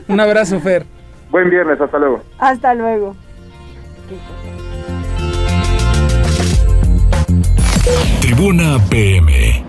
Un 0.07 0.19
abrazo, 0.19 0.59
Fer. 0.59 0.85
Buen 1.29 1.49
viernes, 1.49 1.79
hasta 1.79 1.99
luego. 1.99 2.21
Hasta 2.39 2.73
luego. 2.73 3.15
Tribuna 8.21 8.77
PM. 8.89 9.63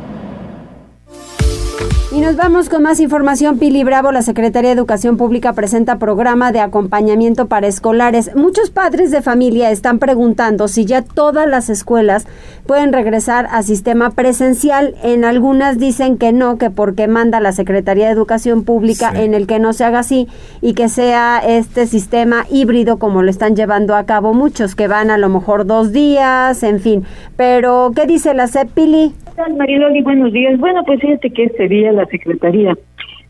Y 2.12 2.18
nos 2.18 2.36
vamos 2.36 2.68
con 2.68 2.82
más 2.82 2.98
información. 2.98 3.58
Pili 3.58 3.84
Bravo, 3.84 4.10
la 4.10 4.22
Secretaría 4.22 4.70
de 4.70 4.76
Educación 4.76 5.16
Pública, 5.16 5.52
presenta 5.52 5.98
programa 5.98 6.50
de 6.50 6.58
acompañamiento 6.58 7.46
para 7.46 7.68
escolares. 7.68 8.34
Muchos 8.34 8.70
padres 8.70 9.12
de 9.12 9.22
familia 9.22 9.70
están 9.70 10.00
preguntando 10.00 10.66
si 10.66 10.84
ya 10.84 11.02
todas 11.02 11.48
las 11.48 11.70
escuelas 11.70 12.26
pueden 12.70 12.92
regresar 12.92 13.46
a 13.50 13.62
sistema 13.62 14.10
presencial. 14.10 14.94
En 15.02 15.24
algunas 15.24 15.80
dicen 15.80 16.16
que 16.18 16.32
no, 16.32 16.56
que 16.56 16.70
porque 16.70 17.08
manda 17.08 17.40
la 17.40 17.50
Secretaría 17.50 18.06
de 18.06 18.12
Educación 18.12 18.64
Pública 18.64 19.10
en 19.12 19.34
el 19.34 19.48
que 19.48 19.58
no 19.58 19.72
se 19.72 19.82
haga 19.82 19.98
así 19.98 20.28
y 20.62 20.74
que 20.74 20.88
sea 20.88 21.40
este 21.44 21.86
sistema 21.86 22.44
híbrido 22.48 23.00
como 23.00 23.24
lo 23.24 23.30
están 23.30 23.56
llevando 23.56 23.96
a 23.96 24.06
cabo 24.06 24.34
muchos, 24.34 24.76
que 24.76 24.86
van 24.86 25.10
a 25.10 25.18
lo 25.18 25.28
mejor 25.28 25.66
dos 25.66 25.92
días, 25.92 26.62
en 26.62 26.78
fin. 26.78 27.02
Pero, 27.36 27.90
¿qué 27.96 28.06
dice 28.06 28.34
la 28.34 28.46
CEP, 28.46 28.68
Pili? 28.72 29.14
Mariloli? 29.58 30.02
Buenos 30.02 30.32
días. 30.32 30.56
Bueno, 30.60 30.84
pues 30.86 31.00
fíjate 31.00 31.28
que 31.30 31.46
este 31.46 31.66
día 31.66 31.90
la 31.90 32.06
Secretaría 32.06 32.78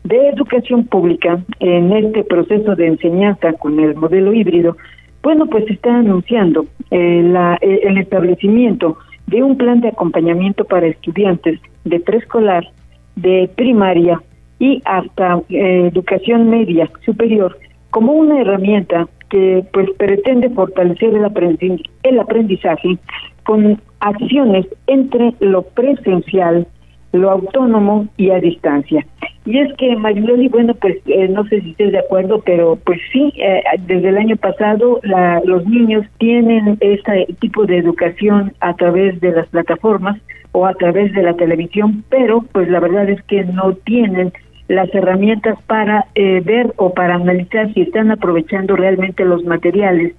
de 0.03 0.29
Educación 0.29 0.85
Pública, 0.85 1.43
en 1.59 1.91
este 1.91 2.23
proceso 2.25 2.75
de 2.75 2.85
enseñanza 2.85 3.53
con 3.53 3.79
el 3.79 3.95
modelo 3.95 4.33
híbrido, 4.33 4.77
bueno, 5.23 5.47
pues 5.47 5.67
está 5.67 5.95
anunciando 5.95 6.67
eh, 6.91 7.23
la, 7.23 7.57
eh, 7.59 7.79
el 7.85 7.97
establecimiento 7.97 8.97
de 9.31 9.41
un 9.41 9.57
plan 9.57 9.79
de 9.79 9.87
acompañamiento 9.87 10.65
para 10.65 10.87
estudiantes 10.87 11.59
de 11.85 11.99
preescolar, 11.99 12.67
de 13.15 13.49
primaria 13.55 14.21
y 14.59 14.81
hasta 14.85 15.41
eh, 15.49 15.87
educación 15.91 16.49
media 16.49 16.89
superior 17.05 17.57
como 17.89 18.13
una 18.13 18.41
herramienta 18.41 19.07
que 19.29 19.65
pues 19.71 19.89
pretende 19.97 20.49
fortalecer 20.49 21.13
el, 21.15 21.83
el 22.03 22.19
aprendizaje 22.19 22.97
con 23.43 23.81
acciones 24.01 24.67
entre 24.87 25.33
lo 25.39 25.61
presencial, 25.63 26.67
lo 27.13 27.31
autónomo 27.31 28.07
y 28.17 28.31
a 28.31 28.39
distancia. 28.39 29.05
Y 29.45 29.57
es 29.57 29.73
que 29.73 29.95
Mariloli, 29.95 30.49
bueno, 30.49 30.75
pues 30.75 30.97
eh, 31.07 31.27
no 31.27 31.43
sé 31.45 31.61
si 31.61 31.71
estés 31.71 31.91
de 31.91 31.99
acuerdo, 31.99 32.41
pero 32.45 32.77
pues 32.85 32.99
sí, 33.11 33.33
eh, 33.37 33.63
desde 33.87 34.09
el 34.09 34.17
año 34.17 34.35
pasado 34.35 34.99
la, 35.03 35.41
los 35.45 35.65
niños 35.65 36.05
tienen 36.19 36.77
este 36.79 37.27
tipo 37.39 37.65
de 37.65 37.77
educación 37.77 38.53
a 38.59 38.75
través 38.75 39.19
de 39.19 39.31
las 39.31 39.47
plataformas 39.47 40.19
o 40.51 40.67
a 40.67 40.73
través 40.75 41.11
de 41.13 41.23
la 41.23 41.33
televisión, 41.33 42.03
pero 42.09 42.41
pues 42.51 42.69
la 42.69 42.79
verdad 42.79 43.09
es 43.09 43.21
que 43.23 43.43
no 43.43 43.73
tienen 43.73 44.31
las 44.67 44.93
herramientas 44.93 45.57
para 45.65 46.05
eh, 46.13 46.41
ver 46.45 46.73
o 46.77 46.93
para 46.93 47.15
analizar 47.15 47.73
si 47.73 47.81
están 47.81 48.11
aprovechando 48.11 48.75
realmente 48.75 49.25
los 49.25 49.43
materiales 49.43 50.13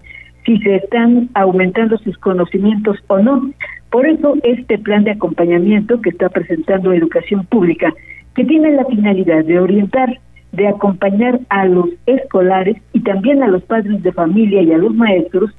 si 0.44 0.58
se 0.58 0.76
están 0.76 1.30
aumentando 1.34 1.96
sus 1.98 2.16
conocimientos 2.18 2.98
o 3.06 3.18
no. 3.18 3.50
Por 3.90 4.06
eso 4.06 4.34
este 4.42 4.78
plan 4.78 5.04
de 5.04 5.12
acompañamiento 5.12 6.00
que 6.00 6.10
está 6.10 6.28
presentando 6.28 6.92
Educación 6.92 7.44
Pública, 7.46 7.92
que 8.34 8.44
tiene 8.44 8.72
la 8.72 8.84
finalidad 8.84 9.44
de 9.44 9.58
orientar, 9.58 10.18
de 10.52 10.68
acompañar 10.68 11.40
a 11.48 11.66
los 11.66 11.88
escolares 12.06 12.76
y 12.92 13.00
también 13.00 13.42
a 13.42 13.48
los 13.48 13.62
padres 13.62 14.02
de 14.02 14.12
familia 14.12 14.62
y 14.62 14.72
a 14.72 14.78
los 14.78 14.94
maestros 14.94 15.50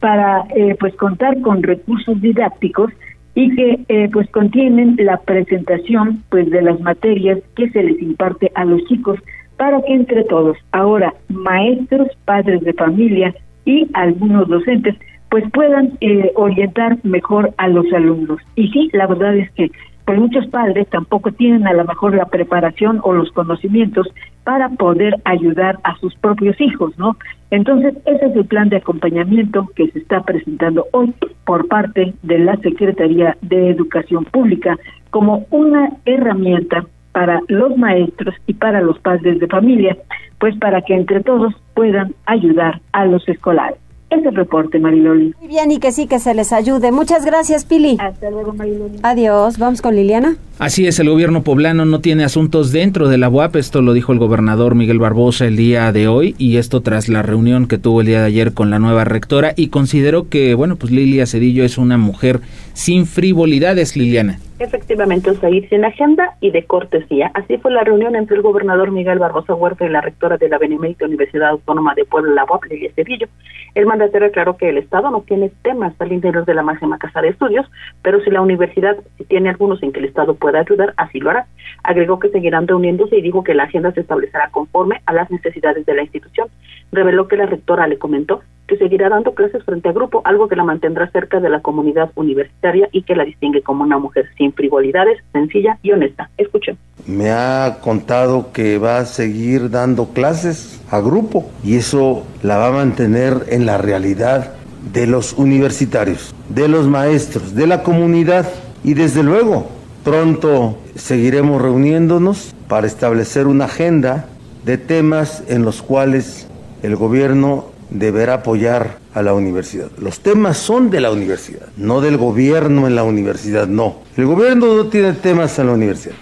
para 0.00 0.44
eh, 0.54 0.76
pues 0.78 0.94
contar 0.96 1.40
con 1.40 1.62
recursos 1.62 2.20
didácticos 2.20 2.92
y 3.34 3.54
que 3.56 3.80
eh, 3.88 4.08
pues 4.12 4.30
contienen 4.30 4.96
la 4.98 5.16
presentación 5.18 6.22
pues 6.28 6.50
de 6.50 6.62
las 6.62 6.78
materias 6.80 7.40
que 7.56 7.70
se 7.70 7.82
les 7.82 8.00
imparte 8.00 8.50
a 8.54 8.64
los 8.64 8.84
chicos 8.84 9.18
para 9.56 9.80
que 9.82 9.94
entre 9.94 10.24
todos, 10.24 10.56
ahora 10.72 11.14
maestros, 11.28 12.08
padres 12.24 12.60
de 12.62 12.72
familia, 12.74 13.34
y 13.64 13.88
algunos 13.94 14.48
docentes 14.48 14.96
pues 15.30 15.44
puedan 15.52 15.98
eh, 16.00 16.30
orientar 16.36 16.98
mejor 17.02 17.52
a 17.56 17.68
los 17.68 17.90
alumnos. 17.92 18.38
Y 18.54 18.68
sí, 18.68 18.90
la 18.92 19.06
verdad 19.06 19.36
es 19.36 19.50
que 19.52 19.70
pues 20.04 20.18
muchos 20.18 20.46
padres 20.48 20.88
tampoco 20.88 21.32
tienen 21.32 21.66
a 21.66 21.72
lo 21.72 21.84
mejor 21.84 22.14
la 22.14 22.26
preparación 22.26 23.00
o 23.02 23.12
los 23.12 23.30
conocimientos 23.32 24.06
para 24.44 24.68
poder 24.68 25.14
ayudar 25.24 25.78
a 25.84 25.96
sus 25.96 26.14
propios 26.16 26.60
hijos, 26.60 26.96
¿no? 26.98 27.16
Entonces, 27.50 27.94
ese 28.04 28.26
es 28.26 28.36
el 28.36 28.44
plan 28.44 28.68
de 28.68 28.76
acompañamiento 28.76 29.66
que 29.74 29.88
se 29.90 30.00
está 30.00 30.22
presentando 30.22 30.86
hoy 30.92 31.14
por 31.46 31.68
parte 31.68 32.12
de 32.22 32.38
la 32.38 32.56
Secretaría 32.58 33.36
de 33.40 33.70
Educación 33.70 34.24
Pública 34.24 34.76
como 35.10 35.46
una 35.50 35.90
herramienta 36.04 36.84
para 37.12 37.40
los 37.46 37.76
maestros 37.76 38.34
y 38.46 38.54
para 38.54 38.80
los 38.80 38.98
padres 38.98 39.38
de 39.38 39.46
familia, 39.46 39.96
pues 40.38 40.56
para 40.58 40.82
que 40.82 40.94
entre 40.94 41.22
todos 41.22 41.54
puedan 41.74 42.12
ayudar 42.26 42.80
a 42.92 43.06
los 43.06 43.26
escolares. 43.28 43.83
Ese 44.10 44.30
reporte, 44.30 44.78
Mariloli. 44.78 45.34
Muy 45.38 45.48
bien, 45.48 45.70
y 45.70 45.78
que 45.78 45.90
sí, 45.92 46.06
que 46.06 46.18
se 46.18 46.34
les 46.34 46.52
ayude. 46.52 46.92
Muchas 46.92 47.24
gracias, 47.24 47.64
Pili. 47.64 47.96
Hasta 47.98 48.30
luego, 48.30 48.52
Mariloli. 48.52 48.98
Adiós. 49.02 49.58
Vamos 49.58 49.82
con 49.82 49.96
Liliana. 49.96 50.36
Así 50.60 50.86
es, 50.86 51.00
el 51.00 51.10
gobierno 51.10 51.42
poblano 51.42 51.84
no 51.84 52.00
tiene 52.00 52.22
asuntos 52.22 52.70
dentro 52.70 53.08
de 53.08 53.18
la 53.18 53.28
UAP. 53.28 53.56
Esto 53.56 53.82
lo 53.82 53.92
dijo 53.92 54.12
el 54.12 54.20
gobernador 54.20 54.76
Miguel 54.76 55.00
Barbosa 55.00 55.46
el 55.46 55.56
día 55.56 55.90
de 55.90 56.06
hoy, 56.06 56.36
y 56.38 56.58
esto 56.58 56.80
tras 56.80 57.08
la 57.08 57.22
reunión 57.22 57.66
que 57.66 57.76
tuvo 57.76 58.02
el 58.02 58.06
día 58.06 58.20
de 58.20 58.26
ayer 58.26 58.54
con 58.54 58.70
la 58.70 58.78
nueva 58.78 59.04
rectora, 59.04 59.52
y 59.56 59.68
consideró 59.68 60.28
que, 60.28 60.54
bueno, 60.54 60.76
pues 60.76 60.92
Lilia 60.92 61.26
Cedillo 61.26 61.64
es 61.64 61.76
una 61.76 61.98
mujer 61.98 62.38
sin 62.72 63.06
frivolidades, 63.06 63.96
Liliana. 63.96 64.38
Efectivamente, 64.60 65.30
ir 65.50 65.68
sin 65.68 65.84
agenda 65.84 66.36
y 66.40 66.52
de 66.52 66.64
cortesía. 66.64 67.32
Así 67.34 67.58
fue 67.58 67.72
la 67.72 67.82
reunión 67.82 68.14
entre 68.14 68.36
el 68.36 68.42
gobernador 68.42 68.92
Miguel 68.92 69.18
Barbosa 69.18 69.54
Huerta 69.54 69.84
y 69.84 69.88
la 69.88 70.00
rectora 70.00 70.36
de 70.36 70.48
la 70.48 70.58
Benemérita 70.58 71.06
Universidad 71.06 71.48
Autónoma 71.50 71.94
de 71.96 72.04
Puebla, 72.04 72.32
la 72.32 72.44
UAP, 72.44 72.64
Lilia 72.70 72.92
Cedillo. 72.94 73.26
El 73.74 73.86
mandatario 73.86 74.28
aclaró 74.28 74.56
que 74.56 74.68
el 74.68 74.78
Estado 74.78 75.10
no 75.10 75.22
tiene 75.22 75.50
temas 75.62 75.92
al 75.98 76.12
interior 76.12 76.44
de 76.44 76.54
la 76.54 76.62
máxima 76.62 76.98
casa 76.98 77.20
de 77.20 77.30
estudios, 77.30 77.66
pero 78.02 78.20
si 78.20 78.30
la 78.30 78.40
universidad 78.40 78.96
tiene 79.28 79.50
algunos 79.50 79.82
en 79.82 79.92
que 79.92 79.98
el 79.98 80.06
Estado 80.06 80.34
pueda 80.44 80.60
ayudar, 80.60 80.92
así 80.98 81.20
lo 81.20 81.30
hará. 81.30 81.46
Agregó 81.82 82.18
que 82.18 82.28
seguirán 82.28 82.68
reuniéndose 82.68 83.16
y 83.16 83.22
dijo 83.22 83.42
que 83.42 83.54
la 83.54 83.62
agenda 83.62 83.92
se 83.92 84.02
establecerá 84.02 84.50
conforme 84.50 85.00
a 85.06 85.14
las 85.14 85.30
necesidades 85.30 85.86
de 85.86 85.94
la 85.94 86.02
institución. 86.02 86.48
Reveló 86.92 87.28
que 87.28 87.38
la 87.38 87.46
rectora 87.46 87.88
le 87.88 87.96
comentó 87.96 88.42
que 88.68 88.76
seguirá 88.76 89.08
dando 89.08 89.32
clases 89.32 89.64
frente 89.64 89.88
a 89.88 89.92
grupo, 89.92 90.20
algo 90.26 90.46
que 90.46 90.56
la 90.56 90.64
mantendrá 90.64 91.10
cerca 91.10 91.40
de 91.40 91.48
la 91.48 91.60
comunidad 91.60 92.10
universitaria 92.14 92.90
y 92.92 93.04
que 93.04 93.16
la 93.16 93.24
distingue 93.24 93.62
como 93.62 93.84
una 93.84 93.96
mujer 93.96 94.26
sin 94.36 94.52
frivolidades, 94.52 95.18
sencilla 95.32 95.78
y 95.82 95.92
honesta. 95.92 96.28
Escuchen. 96.36 96.76
Me 97.06 97.30
ha 97.30 97.78
contado 97.80 98.52
que 98.52 98.76
va 98.76 98.98
a 98.98 99.06
seguir 99.06 99.70
dando 99.70 100.12
clases 100.12 100.84
a 100.90 101.00
grupo 101.00 101.50
y 101.64 101.76
eso 101.76 102.26
la 102.42 102.58
va 102.58 102.68
a 102.68 102.72
mantener 102.72 103.44
en 103.48 103.64
la 103.64 103.78
realidad 103.78 104.52
de 104.92 105.06
los 105.06 105.32
universitarios, 105.32 106.34
de 106.50 106.68
los 106.68 106.86
maestros, 106.86 107.54
de 107.54 107.66
la 107.66 107.82
comunidad 107.82 108.46
y 108.82 108.92
desde 108.92 109.22
luego 109.22 109.83
pronto 110.04 110.76
seguiremos 110.94 111.60
reuniéndonos 111.60 112.54
para 112.68 112.86
establecer 112.86 113.46
una 113.46 113.64
agenda 113.64 114.28
de 114.64 114.78
temas 114.78 115.42
en 115.48 115.64
los 115.64 115.82
cuales 115.82 116.48
el 116.82 116.96
gobierno 116.96 117.66
deberá 117.90 118.34
apoyar 118.34 118.98
a 119.14 119.22
la 119.22 119.34
universidad. 119.34 119.90
Los 119.98 120.20
temas 120.20 120.58
son 120.58 120.90
de 120.90 121.00
la 121.00 121.10
universidad, 121.10 121.68
no 121.76 122.00
del 122.00 122.18
gobierno 122.18 122.86
en 122.86 122.94
la 122.94 123.04
universidad, 123.04 123.66
no. 123.66 124.02
El 124.16 124.26
gobierno 124.26 124.74
no 124.76 124.86
tiene 124.86 125.12
temas 125.14 125.58
en 125.58 125.66
la 125.66 125.72
universidad 125.72 126.14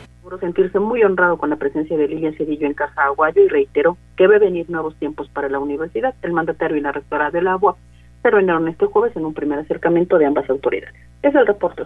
sentirse 0.43 0.81
muy 0.81 1.03
honrado 1.05 1.39
con 1.39 1.51
la 1.51 1.57
presencia 1.57 1.97
de 1.97 2.09
Lilia 2.09 2.33
Cedillo 2.37 2.67
en 2.67 2.75
Casa 2.75 3.05
Aguayo 3.05 3.43
y 3.43 3.49
reiteró 3.49 3.97
que 4.17 4.25
debe 4.25 4.41
venir 4.41 4.69
nuevos 4.69 4.97
tiempos 4.97 5.29
para 5.29 5.49
la 5.49 5.61
universidad. 5.61 6.15
El 6.21 6.33
mandatario 6.33 6.77
y 6.77 6.81
la 6.81 6.93
rectora 6.93 7.31
del 7.31 7.47
agua 7.47 7.77
se 8.23 8.31
reunieron 8.31 8.69
este 8.69 8.87
jueves 8.87 9.17
en 9.17 9.25
un 9.25 9.35
primer 9.35 9.59
acercamiento 9.59 10.19
de 10.19 10.27
ambas 10.27 10.49
autoridades. 10.49 10.95
Es 11.23 11.35
el 11.35 11.47
reporte, 11.47 11.83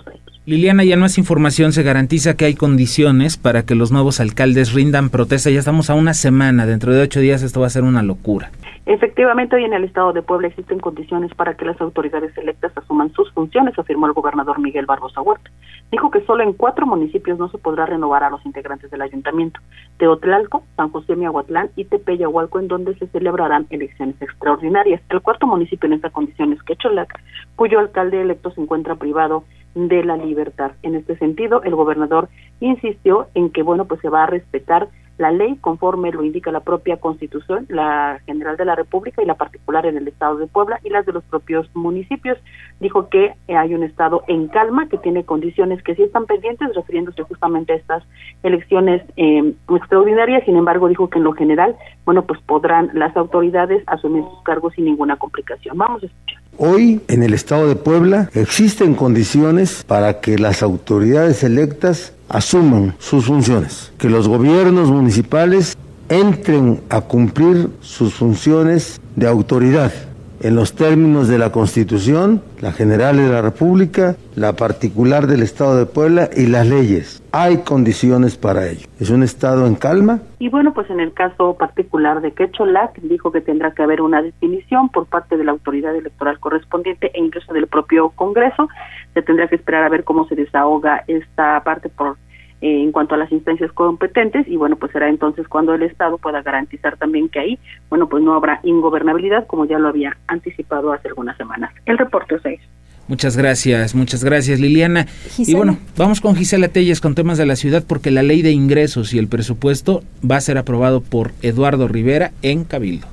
Liliana, 0.47 0.85
ya 0.85 0.97
no 0.97 1.05
es 1.07 1.19
información, 1.19 1.73
se 1.73 1.83
garantiza 1.83 2.37
que 2.37 2.47
hay 2.47 2.55
condiciones 2.55 3.37
para 3.37 3.65
que 3.65 3.75
los 3.75 3.93
nuevos 3.93 4.21
alcaldes 4.21 4.73
rindan 4.73 5.11
protesta. 5.11 5.51
Ya 5.51 5.59
estamos 5.59 5.91
a 5.91 5.95
una 5.95 6.15
semana, 6.15 6.67
dentro 6.67 6.95
de 6.95 7.03
ocho 7.03 7.21
días 7.21 7.43
esto 7.43 7.61
va 7.61 7.67
a 7.67 7.71
ser 7.71 7.83
una 7.83 8.03
locura. 8.03 8.51
Efectivamente, 8.87 9.57
hoy 9.57 9.65
en 9.65 9.73
el 9.73 9.83
estado 9.83 10.13
de 10.13 10.23
Puebla 10.23 10.47
existen 10.47 10.79
condiciones 10.79 11.35
para 11.35 11.55
que 11.55 11.65
las 11.65 11.81
autoridades 11.81 12.39
electas 12.39 12.71
asuman 12.77 13.13
sus 13.15 13.33
funciones, 13.33 13.77
afirmó 13.77 14.07
el 14.07 14.13
gobernador 14.13 14.61
Miguel 14.61 14.87
Barbosa 14.87 15.21
Huerta. 15.23 15.51
Dijo 15.91 16.13
que 16.13 16.25
solo 16.25 16.45
en 16.45 16.53
cuatro 16.53 16.87
municipios 16.87 17.37
no 17.37 17.49
se 17.49 17.59
podrá 17.59 17.87
renovar 17.87 18.23
a 18.23 18.31
los 18.31 18.47
integrantes 18.47 18.89
del 18.93 19.03
ayuntamiento, 19.03 19.59
Teotlalco, 19.99 20.63
San 20.77 20.91
José 20.91 21.17
Miahuatlán 21.17 21.71
y 21.75 21.87
Tepeyahualco, 21.87 22.61
en 22.61 22.69
donde 22.69 22.97
se 22.97 23.09
celebrarán 23.09 23.67
elecciones 23.71 24.23
extraordinarias. 24.23 25.03
El 25.11 25.21
cuarto 25.21 25.49
municipio 25.49 25.89
en 25.89 25.95
esta 25.95 26.11
condición 26.11 26.53
es 26.53 26.63
Quecholac, 26.63 27.21
cuyo 27.57 27.81
alcalde 27.81 28.23
electo 28.23 28.53
se 28.53 28.61
encuentra 28.61 28.95
privado 28.95 29.43
de 29.75 30.05
la 30.05 30.17
libertad. 30.17 30.71
En 30.85 30.95
este 30.95 31.19
sentido, 31.19 31.61
el 31.65 31.75
gobernador 31.75 32.29
insistió 32.61 33.27
en 33.35 33.51
que, 33.51 33.65
bueno, 33.65 33.87
pues 33.87 34.01
se 34.01 34.11
va 34.11 34.23
a 34.23 34.27
respetar 34.27 34.89
la 35.19 35.31
ley 35.31 35.57
conforme 35.61 36.13
lo 36.13 36.23
indica 36.23 36.51
la 36.51 36.61
propia 36.61 36.99
Constitución, 36.99 37.67
la 37.69 38.21
General 38.27 38.57
de 38.57 38.65
la 38.65 38.75
República 38.75 39.23
y 39.23 39.27
la 39.27 39.35
particular 39.35 39.87
en 39.87 39.97
el 39.97 40.09
Estado 40.09 40.37
de 40.37 40.47
Puebla 40.47 40.81
y 40.85 40.91
las 40.91 41.07
de 41.07 41.13
los 41.13 41.25
propios 41.25 41.69
municipios. 41.75 42.39
Dijo 42.81 43.09
que 43.09 43.35
hay 43.49 43.75
un 43.75 43.83
Estado 43.83 44.23
en 44.29 44.49
calma, 44.49 44.89
que 44.89 44.99
tiene 44.99 45.25
condiciones 45.25 45.83
que 45.83 45.95
sí 45.95 46.03
están 46.03 46.27
pendientes, 46.27 46.75
refiriéndose 46.75 47.23
justamente 47.23 47.73
a 47.73 47.77
estas 47.77 48.03
elecciones 48.43 49.03
eh, 49.17 49.55
extraordinarias. 49.71 50.45
Sin 50.45 50.57
embargo, 50.57 50.89
dijo 50.89 51.09
que 51.09 51.19
en 51.19 51.25
lo 51.25 51.33
general, 51.33 51.77
bueno, 52.05 52.27
pues 52.27 52.41
podrán 52.43 52.91
las 52.95 53.17
autoridades 53.17 53.83
asumir 53.87 54.25
sus 54.25 54.43
cargos 54.43 54.75
sin 54.75 54.85
ninguna 54.85 55.17
complicación. 55.17 55.79
Vamos 55.79 56.03
a 56.03 56.07
escuchar. 56.07 56.41
Hoy 56.59 57.03
en 57.09 57.23
el 57.23 57.35
estado 57.35 57.69
de 57.69 57.77
Puebla 57.77 58.31
existen 58.33 58.95
condiciones 58.95 59.85
para 59.85 60.21
que 60.21 60.39
las 60.39 60.63
autoridades 60.63 61.45
electas 61.45 62.16
asuman 62.29 62.95
sus 62.99 63.27
funciones, 63.27 63.93
que 63.99 64.09
los 64.09 64.29
gobiernos 64.29 64.91
municipales 64.91 65.77
entren 66.09 66.83
a 66.89 67.01
cumplir 67.01 67.71
sus 67.81 68.15
funciones 68.15 69.01
de 69.17 69.27
autoridad 69.27 69.93
en 70.41 70.55
los 70.55 70.75
términos 70.75 71.29
de 71.29 71.39
la 71.39 71.51
Constitución, 71.51 72.43
la 72.61 72.73
General 72.73 73.17
de 73.17 73.29
la 73.29 73.43
República, 73.43 74.17
la 74.35 74.55
particular 74.55 75.27
del 75.27 75.43
Estado 75.43 75.77
de 75.79 75.87
Puebla 75.87 76.29
y 76.37 76.47
las 76.47 76.67
leyes. 76.67 77.23
Hay 77.33 77.59
condiciones 77.59 78.37
para 78.37 78.69
ello. 78.69 78.87
Es 79.01 79.11
un 79.11 79.23
Estado 79.23 79.67
en 79.67 79.75
calma. 79.75 80.21
Y 80.39 80.49
bueno, 80.49 80.75
pues 80.75 80.89
en 80.91 81.01
el 81.01 81.13
caso 81.13 81.55
particular 81.55 82.21
de 82.21 82.33
Quecholac, 82.33 82.99
dijo 83.01 83.33
que 83.33 83.41
tendrá 83.41 83.73
que 83.73 83.83
haber 83.83 84.01
una 84.01 84.23
definición 84.23 84.89
por 84.91 85.07
parte 85.07 85.37
de 85.37 85.45
la 85.45 85.53
autoridad 85.53 85.95
electoral 85.95 86.39
correspondiente 86.39 87.11
e 87.15 87.21
incluso 87.21 87.53
del 87.53 87.67
propio 87.67 88.11
Congreso. 88.11 88.69
Se 89.15 89.23
tendrá 89.23 89.49
que 89.49 89.57
esperar 89.57 89.85
a 89.85 89.89
ver 89.89 90.05
cómo 90.05 90.29
se 90.29 90.35
desahoga 90.35 91.05
esta 91.07 91.63
parte 91.65 91.89
por 91.89 92.17
eh, 92.61 92.83
en 92.83 92.93
cuanto 92.93 93.15
a 93.15 93.19
las 93.19 93.31
instancias 93.33 93.71
competentes 93.73 94.49
y 94.49 94.57
bueno, 94.57 94.77
pues 94.77 94.93
será 94.93 95.09
entonces 95.09 95.47
cuando 95.47 95.75
el 95.75 95.83
Estado 95.83 96.19
pueda 96.19 96.43
garantizar 96.43 96.97
también 96.97 97.29
que 97.29 97.39
ahí, 97.39 97.59
bueno, 97.91 98.09
pues 98.09 98.23
no 98.23 98.35
habrá 98.35 98.61
ingobernabilidad 98.63 99.47
como 99.47 99.67
ya 99.67 99.79
lo 99.79 99.89
había 99.89 100.17
anticipado 100.27 100.93
hace 100.93 101.09
algunas 101.09 101.37
semanas. 101.37 101.73
El 101.85 101.99
reporte 101.99 102.37
6. 102.43 102.61
Muchas 103.09 103.37
gracias, 103.37 103.95
muchas 103.95 104.25
gracias 104.25 104.59
Liliana. 104.59 105.07
Y 105.39 105.55
bueno, 105.55 105.79
vamos 105.97 106.21
con 106.21 106.35
Gisela 106.35 106.69
Telles 106.69 107.01
con 107.01 107.15
temas 107.15 107.39
de 107.39 107.47
la 107.47 107.55
ciudad 107.57 107.85
porque 107.87 108.11
la 108.11 108.23
ley 108.23 108.43
de 108.43 108.51
ingresos 108.51 109.15
y 109.15 109.19
el 109.19 109.29
presupuesto 109.29 110.03
va 110.29 110.37
a 110.37 110.41
ser 110.41 110.59
aprobado 110.59 111.03
por 111.03 111.31
Eduardo 111.43 111.87
Rivera 111.89 112.33
en 112.43 112.65
Cabildo. 112.65 113.07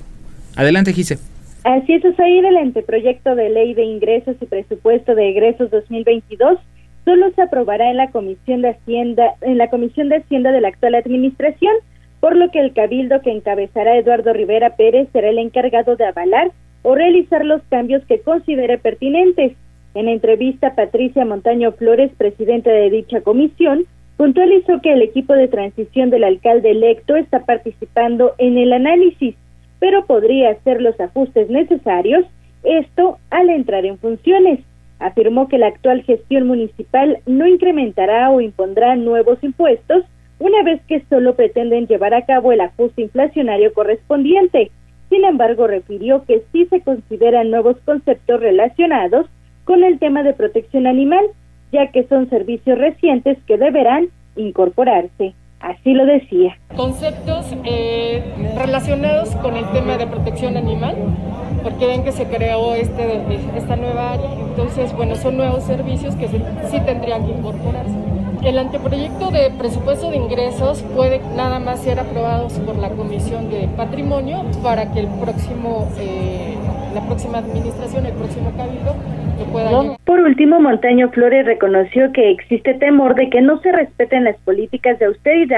Adelante 0.56 0.94
Gisela. 0.94 1.22
Así 1.64 1.94
es, 1.94 2.20
ahí 2.20 2.40
el 2.40 2.58
anteproyecto 2.58 3.36
de 3.36 3.50
ley 3.50 3.74
de 3.74 3.84
ingresos 3.84 4.36
y 4.42 4.46
presupuesto 4.46 5.16
de 5.16 5.30
egresos 5.30 5.72
2022 5.72 6.58
solo 7.06 7.32
se 7.32 7.42
aprobará 7.42 7.90
en 7.90 7.98
la 7.98 8.12
Comisión 8.12 8.62
de 8.62 8.70
Hacienda, 8.70 9.36
de 9.42 10.52
de 10.52 10.62
la 10.62 10.68
actual 10.68 10.96
administración, 10.96 11.74
por 12.20 12.36
lo 12.36 12.50
que 12.52 12.60
el 12.60 12.74
cabildo 12.74 13.22
que 13.22 13.32
encabezará 13.32 13.98
Eduardo 13.98 14.34
Rivera 14.34 14.76
Pérez 14.76 15.10
será 15.12 15.30
el 15.30 15.40
encargado 15.40 15.96
de 15.96 16.06
avalar 16.06 16.52
o 16.82 16.96
realizar 16.96 17.44
los 17.46 17.62
cambios 17.64 18.04
que 18.06 18.22
considere 18.22 18.78
pertinentes. 18.78 19.54
En 19.94 20.08
entrevista, 20.08 20.76
Patricia 20.76 21.26
Montaño 21.26 21.72
Flores, 21.74 22.12
presidenta 22.18 22.72
de 22.72 22.90
dicha 22.90 23.22
comisión, 23.22 23.86
puntualizó 24.18 24.80
que 24.82 24.94
el 24.94 25.02
equipo 25.02 25.34
de 25.34 25.48
transición 25.48 26.10
del 26.10 26.24
alcalde 26.24 26.72
electo 26.72 27.16
está 27.16 27.46
participando 27.46 28.34
en 28.38 28.58
el 28.58 28.74
análisis, 28.74 29.36
pero 29.80 30.06
podría 30.06 30.52
hacer 30.52 30.82
los 30.82 31.00
ajustes 31.00 31.50
necesarios, 31.50 32.26
esto 32.64 33.18
al 33.30 33.50
entrar 33.50 33.86
en 33.86 33.98
funciones 33.98 34.62
afirmó 35.04 35.48
que 35.48 35.58
la 35.58 35.68
actual 35.68 36.04
gestión 36.04 36.48
municipal 36.48 37.20
no 37.26 37.46
incrementará 37.46 38.30
o 38.30 38.42
impondrá 38.42 38.96
nuevos 38.96 39.44
impuestos 39.44 40.06
una 40.40 40.64
vez 40.64 40.82
que 40.88 41.04
solo 41.10 41.36
pretenden 41.36 41.88
llevar 41.88 42.14
a 42.14 42.26
cabo 42.26 42.52
el 42.52 42.62
ajuste 42.62 43.04
inflacionario 43.04 43.74
correspondiente. 43.74 44.72
Sin 45.10 45.26
embargo, 45.26 45.68
refirió 45.68 46.24
que 46.26 46.44
sí 46.52 46.66
se 46.66 46.82
consideran 46.82 47.52
nuevos 47.52 47.78
conceptos 47.86 48.40
relacionados 48.40 49.28
con 49.66 49.84
el 49.84 50.00
tema 50.00 50.24
de 50.24 50.34
protección 50.34 50.88
animal, 50.88 51.26
ya 51.72 51.88
que 51.92 52.04
son 52.08 52.30
servicios 52.30 52.78
recientes 52.78 53.38
que 53.46 53.58
deberán 53.58 54.08
incorporarse. 54.36 55.34
Así 55.64 55.94
lo 55.94 56.06
decía. 56.06 56.58
Conceptos 56.76 57.56
eh, 57.64 58.22
relacionados 58.58 59.34
con 59.38 59.56
el 59.56 59.66
tema 59.72 59.98
de 59.98 60.08
protección 60.08 60.58
animal, 60.58 60.96
porque 61.64 61.88
ven 61.88 62.04
que 62.04 62.12
se 62.12 62.26
creó 62.26 62.76
este, 62.76 63.22
esta 63.56 63.78
nueva 63.78 64.12
área. 64.12 64.30
Entonces, 64.50 64.94
bueno, 64.94 65.16
son 65.16 65.38
nuevos 65.38 65.64
servicios 65.64 66.16
que 66.16 66.28
sí 66.28 66.80
tendrían 66.86 67.26
que 67.26 67.32
incorporarse. 67.32 67.96
El 68.44 68.60
anteproyecto 68.60 69.32
de 69.32 69.52
presupuesto 69.58 70.12
de 70.12 70.18
ingresos 70.18 70.84
puede 70.94 71.22
nada 71.38 71.60
más 71.60 71.80
ser 71.80 71.98
aprobado 71.98 72.50
por 72.66 72.78
la 72.78 72.90
Comisión 72.90 73.50
de 73.50 73.70
Patrimonio 73.78 74.44
para 74.62 74.92
que 74.92 75.00
el 75.00 75.08
próximo, 75.08 75.88
eh, 75.98 76.56
la 76.94 77.00
próxima 77.06 77.38
administración, 77.38 78.06
el 78.06 78.12
próximo 78.12 78.52
cabildo, 78.58 78.96
lo 79.40 79.46
pueda 79.46 79.98
Por 80.04 80.20
último, 80.20 80.60
Montaño 80.60 81.10
Flores 81.12 81.46
reconoció 81.46 82.12
que 82.12 82.32
existe 82.32 82.74
temor 82.74 83.16
de 83.16 83.30
que 83.30 83.42
no 83.42 83.62
se 83.62 83.72
respeten 83.72 84.26
las 84.26 84.36
políticas 84.40 85.00
de 85.00 85.06
austeridad 85.06 85.53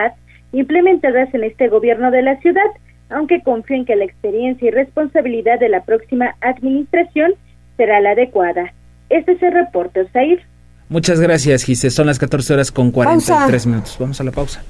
implementadas 0.51 1.33
en 1.33 1.43
este 1.43 1.67
gobierno 1.67 2.11
de 2.11 2.21
la 2.21 2.37
ciudad, 2.39 2.69
aunque 3.09 3.41
confía 3.41 3.77
en 3.77 3.85
que 3.85 3.95
la 3.95 4.05
experiencia 4.05 4.67
y 4.67 4.71
responsabilidad 4.71 5.59
de 5.59 5.69
la 5.69 5.83
próxima 5.83 6.35
administración 6.41 7.33
será 7.77 7.99
la 8.01 8.11
adecuada. 8.11 8.73
Este 9.09 9.33
es 9.33 9.43
el 9.43 9.53
reporte, 9.53 10.01
Osair. 10.01 10.41
Muchas 10.89 11.19
gracias, 11.19 11.63
Gise. 11.63 11.89
Son 11.89 12.07
las 12.07 12.19
14 12.19 12.53
horas 12.53 12.71
con 12.71 12.91
43 12.91 13.67
minutos. 13.67 13.97
Vamos 13.99 14.19
a 14.21 14.23
la 14.23 14.31
pausa. 14.31 14.63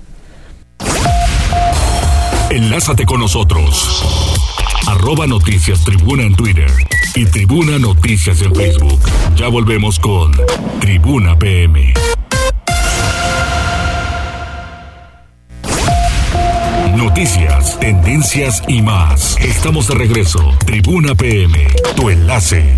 Enlázate 2.49 3.05
con 3.05 3.19
nosotros. 3.19 4.25
Arroba 4.87 5.25
Noticias 5.27 5.83
Tribuna 5.83 6.23
en 6.23 6.35
Twitter 6.35 6.69
y 7.15 7.25
Tribuna 7.25 7.79
Noticias 7.79 8.41
en 8.41 8.53
Facebook. 8.53 8.99
Ya 9.35 9.47
volvemos 9.47 9.99
con 9.99 10.31
Tribuna 10.79 11.37
PM. 11.37 11.93
Noticias, 17.15 17.79
tendencias 17.79 18.61
y 18.67 18.81
más. 18.81 19.37
Estamos 19.39 19.87
de 19.87 19.95
regreso. 19.95 20.39
Tribuna 20.65 21.15
PM, 21.15 21.65
tu 21.95 22.09
enlace. 22.09 22.75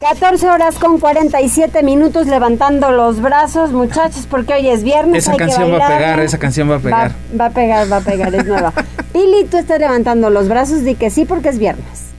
14 0.00 0.48
horas 0.48 0.76
con 0.76 0.98
47 0.98 1.82
minutos 1.82 2.28
levantando 2.28 2.92
los 2.92 3.20
brazos, 3.20 3.72
muchachos, 3.72 4.26
porque 4.26 4.54
hoy 4.54 4.68
es 4.70 4.84
viernes. 4.84 5.28
Esa 5.28 5.36
canción 5.36 5.70
va 5.70 5.84
a 5.84 5.88
pegar, 5.88 6.20
esa 6.20 6.38
canción 6.38 6.70
va 6.70 6.76
a 6.76 6.78
pegar. 6.78 7.12
Va, 7.38 7.44
a 7.44 7.50
pegar, 7.50 7.92
va 7.92 7.98
a 7.98 8.00
pegar, 8.00 8.34
es 8.34 8.46
nueva. 8.46 8.72
Pili, 9.12 9.44
tú 9.44 9.58
estás 9.58 9.78
levantando 9.78 10.30
los 10.30 10.48
brazos, 10.48 10.82
di 10.82 10.94
que 10.94 11.10
sí 11.10 11.26
porque 11.26 11.50
es 11.50 11.58
viernes. 11.58 12.14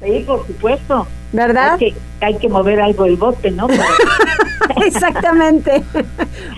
Sí, 0.00 0.22
por 0.24 0.46
supuesto. 0.46 1.08
¿Verdad? 1.32 1.72
Hay 1.72 1.78
que, 1.78 1.94
hay 2.24 2.38
que 2.38 2.48
mover 2.48 2.80
algo 2.80 3.04
el 3.04 3.16
bote, 3.16 3.50
¿no? 3.50 3.66
Exactamente. 4.84 5.82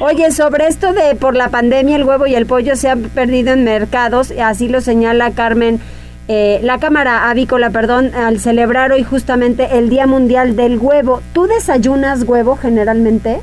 Oye, 0.01 0.31
sobre 0.31 0.67
esto 0.67 0.93
de 0.93 1.15
por 1.15 1.37
la 1.37 1.49
pandemia 1.49 1.97
el 1.97 2.05
huevo 2.05 2.27
y 2.27 2.35
el 2.35 2.47
pollo 2.47 2.77
se 2.77 2.89
han 2.89 3.03
perdido 3.03 3.53
en 3.53 3.65
mercados, 3.65 4.33
así 4.41 4.69
lo 4.69 4.81
señala 4.81 5.31
Carmen 5.33 5.81
eh, 6.31 6.61
la 6.63 6.79
Cámara 6.79 7.31
Avícola, 7.31 7.71
perdón, 7.71 8.15
al 8.15 8.39
celebrar 8.39 8.93
hoy 8.93 9.03
justamente 9.03 9.79
el 9.79 9.89
Día 9.89 10.07
Mundial 10.07 10.57
del 10.57 10.79
Huevo. 10.79 11.23
¿Tú 11.33 11.47
desayunas 11.47 12.25
huevo 12.25 12.57
generalmente? 12.57 13.41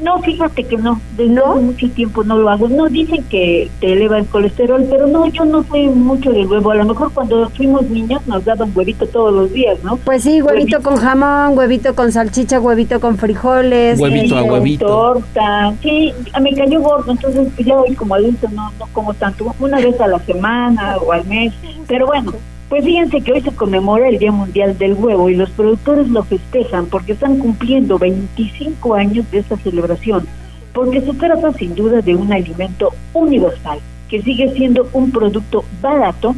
No, 0.00 0.20
fíjate 0.20 0.64
que 0.64 0.76
no, 0.76 1.00
desde 1.16 1.32
¿No? 1.32 1.56
mucho 1.56 1.88
tiempo 1.90 2.24
no 2.24 2.38
lo 2.38 2.48
hago. 2.48 2.68
No, 2.68 2.88
dicen 2.88 3.24
que 3.24 3.70
te 3.80 3.92
eleva 3.92 4.18
el 4.18 4.26
colesterol, 4.26 4.86
pero 4.88 5.06
no, 5.06 5.26
yo 5.28 5.44
no 5.44 5.64
soy 5.64 5.88
mucho 5.88 6.32
del 6.32 6.46
huevo. 6.46 6.70
A 6.70 6.76
lo 6.76 6.84
mejor 6.86 7.12
cuando 7.12 7.48
fuimos 7.50 7.82
niños 7.90 8.26
nos 8.26 8.44
daban 8.44 8.72
huevito 8.74 9.06
todos 9.06 9.32
los 9.32 9.52
días, 9.52 9.78
¿no? 9.82 9.96
Pues 9.96 10.22
sí, 10.22 10.40
huevito, 10.40 10.82
con 10.82 10.96
jamón, 10.96 11.56
huevito 11.56 11.94
con 11.94 12.12
salchicha, 12.12 12.60
huevito 12.60 13.00
con 13.00 13.18
frijoles. 13.18 13.98
Huevito 14.00 14.38
a 14.38 14.42
huevito. 14.42 14.86
Torta, 14.86 15.74
sí, 15.82 16.12
me 16.40 16.54
cayó 16.54 16.80
gordo, 16.80 17.12
entonces 17.12 17.48
ya 17.64 17.76
hoy 17.76 17.94
como 17.94 18.14
adulto 18.14 18.48
no, 18.50 18.70
no 18.78 18.86
como 18.92 19.14
tanto, 19.14 19.54
una 19.58 19.78
vez 19.78 20.00
a 20.00 20.08
la 20.08 20.18
semana 20.20 20.96
o 20.98 21.12
al 21.12 21.24
mes, 21.26 21.52
pero 21.86 22.06
bueno. 22.06 22.32
Pues 22.72 22.86
fíjense 22.86 23.20
que 23.20 23.32
hoy 23.34 23.42
se 23.42 23.50
conmemora 23.50 24.08
el 24.08 24.18
Día 24.18 24.32
Mundial 24.32 24.78
del 24.78 24.94
Huevo 24.94 25.28
y 25.28 25.34
los 25.34 25.50
productores 25.50 26.08
lo 26.08 26.22
festejan 26.24 26.86
porque 26.86 27.12
están 27.12 27.36
cumpliendo 27.36 27.98
25 27.98 28.94
años 28.94 29.30
de 29.30 29.40
esta 29.40 29.58
celebración, 29.58 30.26
porque 30.72 31.02
se 31.02 31.12
trata 31.12 31.52
sin 31.52 31.74
duda 31.74 32.00
de 32.00 32.16
un 32.16 32.32
alimento 32.32 32.94
universal, 33.12 33.78
que 34.08 34.22
sigue 34.22 34.54
siendo 34.54 34.88
un 34.94 35.10
producto 35.10 35.66
barato 35.82 36.34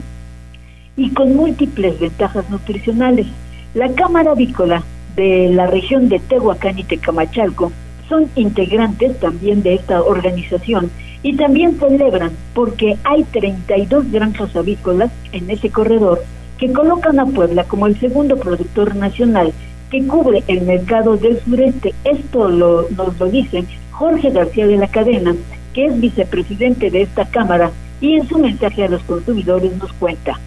y 0.96 1.10
con 1.10 1.36
múltiples 1.36 2.00
ventajas 2.00 2.50
nutricionales. 2.50 3.28
La 3.74 3.92
Cámara 3.92 4.32
Avícola 4.32 4.82
de 5.14 5.50
la 5.50 5.68
región 5.68 6.08
de 6.08 6.18
Tehuacán 6.18 6.80
y 6.80 6.82
Tecamachalco 6.82 7.70
son 8.08 8.28
integrantes 8.34 9.20
también 9.20 9.62
de 9.62 9.74
esta 9.74 10.02
organización 10.02 10.90
y 11.24 11.36
también 11.36 11.76
celebran 11.80 12.30
porque 12.52 12.96
hay 13.02 13.24
32 13.24 14.12
granjas 14.12 14.54
avícolas 14.54 15.10
en 15.32 15.50
ese 15.50 15.70
corredor 15.70 16.22
que 16.58 16.72
colocan 16.72 17.18
a 17.18 17.26
Puebla 17.26 17.64
como 17.64 17.88
el 17.88 17.98
segundo 17.98 18.36
productor 18.36 18.94
nacional 18.94 19.52
que 19.90 20.06
cubre 20.06 20.44
el 20.48 20.62
mercado 20.62 21.16
del 21.16 21.40
sureste. 21.40 21.94
Esto 22.04 22.48
lo, 22.48 22.88
nos 22.90 23.18
lo 23.18 23.26
dice 23.26 23.64
Jorge 23.90 24.30
García 24.30 24.66
de 24.66 24.76
la 24.76 24.88
Cadena, 24.88 25.34
que 25.72 25.86
es 25.86 25.98
vicepresidente 25.98 26.90
de 26.90 27.02
esta 27.02 27.24
Cámara, 27.24 27.70
y 28.00 28.16
en 28.16 28.28
su 28.28 28.38
mensaje 28.38 28.84
a 28.84 28.88
los 28.88 29.02
consumidores 29.04 29.74
nos 29.78 29.92
cuenta. 29.94 30.38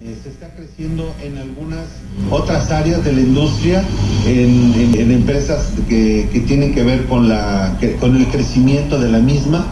Eh, 0.00 0.16
se 0.22 0.28
está 0.28 0.48
creciendo 0.54 1.12
en 1.24 1.38
algunas 1.38 1.86
otras 2.30 2.70
áreas 2.70 3.04
de 3.04 3.12
la 3.12 3.20
industria, 3.20 3.82
en, 4.26 5.10
empresas 5.10 5.72
que, 5.88 6.28
que, 6.32 6.40
tienen 6.40 6.72
que 6.72 6.84
ver 6.84 7.06
con, 7.06 7.28
la, 7.28 7.76
con 7.98 8.14
el 8.14 8.28
crecimiento 8.28 9.00
de 9.00 9.10
la 9.10 9.18
misma, 9.18 9.66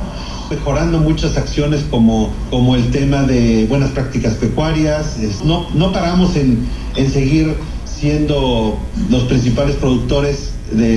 mejorando 0.51 0.99
muchas 0.99 1.37
acciones 1.37 1.85
como, 1.91 2.33
como 2.51 2.75
el 2.75 2.91
tema 2.91 3.23
de 3.23 3.67
buenas 3.69 3.91
prácticas 3.91 4.35
pecuarias. 4.35 5.17
No, 5.45 5.71
no 5.75 5.93
paramos 5.93 6.35
en, 6.35 6.67
en 6.97 7.09
seguir 7.09 7.55
siendo 7.85 8.79
los 9.09 9.23
principales 9.25 9.77
productores 9.77 10.55
de, 10.73 10.97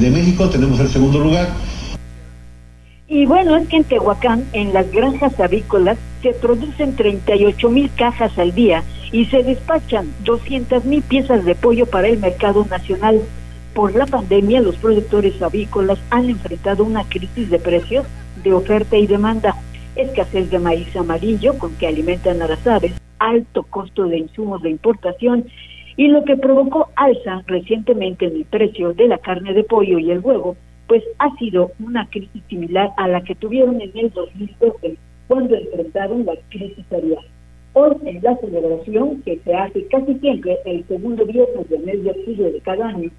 de 0.00 0.10
México, 0.10 0.48
tenemos 0.48 0.80
el 0.80 0.88
segundo 0.88 1.18
lugar 1.18 1.50
y 3.12 3.26
bueno, 3.26 3.56
es 3.56 3.66
que 3.66 3.78
en 3.78 3.82
Tehuacán, 3.82 4.44
en 4.52 4.72
las 4.72 4.92
granjas 4.92 5.38
avícolas, 5.40 5.98
se 6.22 6.32
producen 6.32 6.96
38 6.96 7.70
mil 7.70 7.90
cajas 7.96 8.38
al 8.38 8.54
día 8.54 8.82
y 9.12 9.26
se 9.26 9.42
despachan 9.42 10.12
200 10.24 10.84
mil 10.84 11.02
piezas 11.02 11.44
de 11.44 11.54
pollo 11.54 11.86
para 11.86 12.08
el 12.08 12.18
mercado 12.18 12.66
nacional. 12.68 13.20
Por 13.74 13.94
la 13.94 14.06
pandemia, 14.06 14.60
los 14.60 14.76
productores 14.76 15.40
avícolas 15.42 15.98
han 16.10 16.28
enfrentado 16.28 16.84
una 16.84 17.04
crisis 17.04 17.50
de 17.50 17.58
precios, 17.58 18.06
de 18.42 18.52
oferta 18.52 18.96
y 18.96 19.06
demanda, 19.06 19.56
escasez 19.96 20.50
de 20.50 20.58
maíz 20.58 20.94
amarillo 20.96 21.58
con 21.58 21.74
que 21.76 21.86
alimentan 21.86 22.42
a 22.42 22.48
las 22.48 22.66
aves, 22.66 22.92
alto 23.18 23.62
costo 23.64 24.06
de 24.06 24.18
insumos 24.18 24.62
de 24.62 24.70
importación 24.70 25.46
y 25.96 26.08
lo 26.08 26.24
que 26.24 26.36
provocó 26.36 26.88
alza 26.96 27.42
recientemente 27.46 28.26
en 28.26 28.36
el 28.36 28.44
precio 28.44 28.94
de 28.94 29.08
la 29.08 29.18
carne 29.18 29.52
de 29.52 29.64
pollo 29.64 29.98
y 29.98 30.10
el 30.10 30.20
huevo 30.20 30.56
pues 30.86 31.04
ha 31.18 31.32
sido 31.36 31.70
una 31.78 32.08
crisis 32.08 32.42
similar 32.48 32.90
a 32.96 33.06
la 33.06 33.22
que 33.22 33.36
tuvieron 33.36 33.80
en 33.80 33.96
el 33.96 34.10
2012, 34.10 34.96
cuando 35.30 35.54
enfrentaron 35.54 36.26
la 36.26 36.34
crisis 36.48 36.84
aviar. 36.92 37.22
Hoy, 37.74 37.94
en 38.04 38.20
la 38.20 38.36
celebración 38.38 39.22
que 39.22 39.38
se 39.44 39.54
hace 39.54 39.86
casi 39.86 40.14
siempre 40.14 40.58
el 40.64 40.84
segundo 40.88 41.24
viernes 41.24 41.68
de 41.68 42.10
octubre 42.10 42.50
de 42.50 42.60
cada 42.62 42.88
año, 42.88 43.10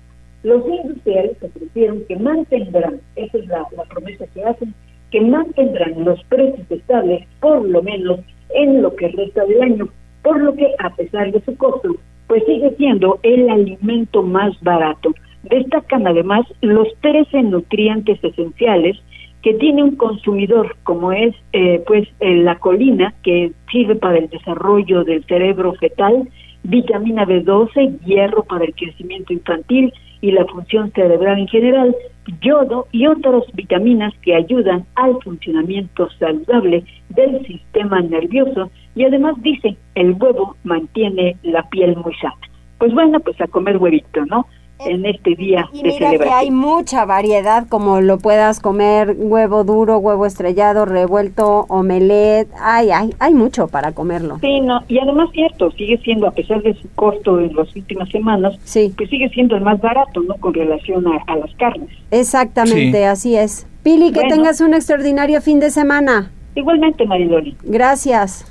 los 0.43 0.61
industriales 0.67 1.37
ofrecieron 1.41 2.03
que 2.09 2.17
mantendrán, 2.17 2.99
esa 3.15 3.37
es 3.37 3.47
la, 3.47 3.65
la 3.77 3.83
promesa 3.85 4.25
que 4.33 4.43
hacen, 4.43 4.73
que 5.09 5.21
mantendrán 5.21 6.03
los 6.03 6.21
precios 6.25 6.69
estables 6.69 7.25
por 7.39 7.65
lo 7.65 7.81
menos 7.81 8.19
en 8.55 8.81
lo 8.81 8.93
que 8.93 9.07
resta 9.07 9.45
del 9.45 9.61
año, 9.61 9.87
por 10.21 10.37
lo 10.41 10.53
que 10.53 10.67
a 10.79 10.93
pesar 10.93 11.31
de 11.31 11.39
su 11.45 11.55
costo, 11.55 11.95
pues 12.27 12.43
sigue 12.45 12.75
siendo 12.75 13.19
el 13.23 13.49
alimento 13.49 14.21
más 14.21 14.51
barato. 14.59 15.13
Destacan 15.43 16.05
además 16.05 16.45
los 16.59 16.89
13 16.99 17.43
nutrientes 17.43 18.21
esenciales 18.21 18.97
que 19.41 19.53
tiene 19.55 19.83
un 19.83 19.95
consumidor, 19.95 20.75
como 20.83 21.11
es 21.11 21.35
eh, 21.53 21.83
pues 21.87 22.07
eh, 22.19 22.37
la 22.37 22.59
colina, 22.59 23.13
que 23.23 23.51
sirve 23.71 23.95
para 23.95 24.17
el 24.17 24.29
desarrollo 24.29 25.03
del 25.03 25.23
cerebro 25.25 25.73
fetal, 25.73 26.29
vitamina 26.63 27.25
B12, 27.25 27.99
hierro 28.05 28.43
para 28.43 28.65
el 28.65 28.75
crecimiento 28.75 29.33
infantil 29.33 29.91
y 30.21 30.31
la 30.31 30.45
función 30.45 30.91
cerebral 30.91 31.39
en 31.39 31.47
general, 31.47 31.95
yodo 32.41 32.87
y 32.91 33.07
otras 33.07 33.43
vitaminas 33.53 34.13
que 34.21 34.35
ayudan 34.35 34.85
al 34.95 35.17
funcionamiento 35.23 36.07
saludable 36.19 36.83
del 37.09 37.45
sistema 37.47 38.01
nervioso 38.01 38.69
y 38.95 39.05
además 39.05 39.35
dice 39.41 39.75
el 39.95 40.11
huevo 40.13 40.55
mantiene 40.63 41.37
la 41.41 41.67
piel 41.69 41.97
muy 41.97 42.13
sana. 42.15 42.35
Pues 42.77 42.93
bueno, 42.93 43.19
pues 43.19 43.39
a 43.41 43.47
comer 43.47 43.77
huevito, 43.77 44.25
¿no? 44.27 44.45
En 44.85 45.05
este 45.05 45.35
día 45.35 45.69
y 45.73 45.83
de 45.83 45.89
mira 45.89 46.11
que 46.11 46.29
hay 46.29 46.51
mucha 46.51 47.05
variedad, 47.05 47.67
como 47.67 48.01
lo 48.01 48.17
puedas 48.17 48.59
comer, 48.59 49.15
huevo 49.17 49.63
duro, 49.63 49.97
huevo 49.97 50.25
estrellado, 50.25 50.85
revuelto, 50.85 51.65
omelette, 51.69 52.49
hay, 52.59 52.91
hay, 52.91 53.13
hay 53.19 53.33
mucho 53.33 53.67
para 53.67 53.91
comerlo. 53.91 54.39
Sí, 54.41 54.61
no, 54.61 54.81
y 54.87 54.99
además 54.99 55.29
cierto, 55.33 55.71
sigue 55.71 55.97
siendo, 55.99 56.27
a 56.27 56.31
pesar 56.31 56.61
de 56.61 56.73
su 56.75 56.89
costo 56.95 57.39
en 57.39 57.55
las 57.55 57.75
últimas 57.75 58.09
semanas, 58.09 58.57
sí. 58.63 58.93
pues 58.95 59.09
sigue 59.09 59.29
siendo 59.29 59.55
el 59.55 59.61
más 59.61 59.79
barato, 59.81 60.21
¿no? 60.21 60.35
Con 60.35 60.53
relación 60.53 61.05
a, 61.07 61.35
las 61.35 61.53
carnes. 61.55 61.89
Exactamente, 62.11 63.05
así 63.05 63.35
es. 63.35 63.67
Pili, 63.83 64.11
que 64.11 64.21
tengas 64.27 64.61
un 64.61 64.73
extraordinario 64.73 65.41
fin 65.41 65.59
de 65.59 65.71
semana. 65.71 66.31
Igualmente, 66.55 67.05
Mariloli. 67.05 67.55
Gracias. 67.63 68.45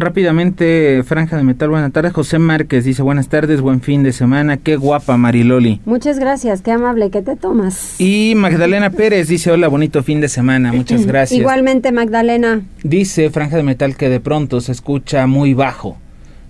Rápidamente, 0.00 1.02
Franja 1.04 1.36
de 1.36 1.42
Metal, 1.42 1.68
buenas 1.68 1.92
tardes. 1.92 2.12
José 2.12 2.38
Márquez 2.38 2.84
dice, 2.84 3.02
buenas 3.02 3.28
tardes, 3.28 3.60
buen 3.60 3.80
fin 3.80 4.02
de 4.02 4.12
semana. 4.12 4.56
Qué 4.56 4.76
guapa, 4.76 5.16
Mariloli. 5.16 5.80
Muchas 5.84 6.18
gracias, 6.18 6.62
qué 6.62 6.72
amable, 6.72 7.10
¿qué 7.10 7.22
te 7.22 7.36
tomas? 7.36 8.00
Y 8.00 8.34
Magdalena 8.36 8.90
Pérez 8.90 9.28
dice, 9.28 9.50
hola, 9.50 9.68
bonito 9.68 10.02
fin 10.02 10.20
de 10.20 10.28
semana, 10.28 10.72
muchas 10.72 11.06
gracias. 11.06 11.40
Igualmente, 11.40 11.92
Magdalena. 11.92 12.62
Dice 12.82 13.30
Franja 13.30 13.56
de 13.56 13.62
Metal 13.62 13.96
que 13.96 14.08
de 14.08 14.20
pronto 14.20 14.60
se 14.60 14.72
escucha 14.72 15.26
muy 15.26 15.54
bajo, 15.54 15.96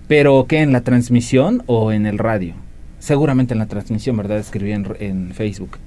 pero 0.07 0.45
¿qué, 0.47 0.59
en 0.59 0.71
la 0.71 0.81
transmisión 0.81 1.63
o 1.65 1.91
en 1.91 2.05
el 2.05 2.17
radio? 2.17 2.53
Seguramente 2.99 3.53
en 3.53 3.59
la 3.59 3.67
transmisión, 3.67 4.17
¿verdad? 4.17 4.39
Escribí 4.39 4.71
en, 4.71 4.85
en 4.99 5.31
Facebook. 5.33 5.77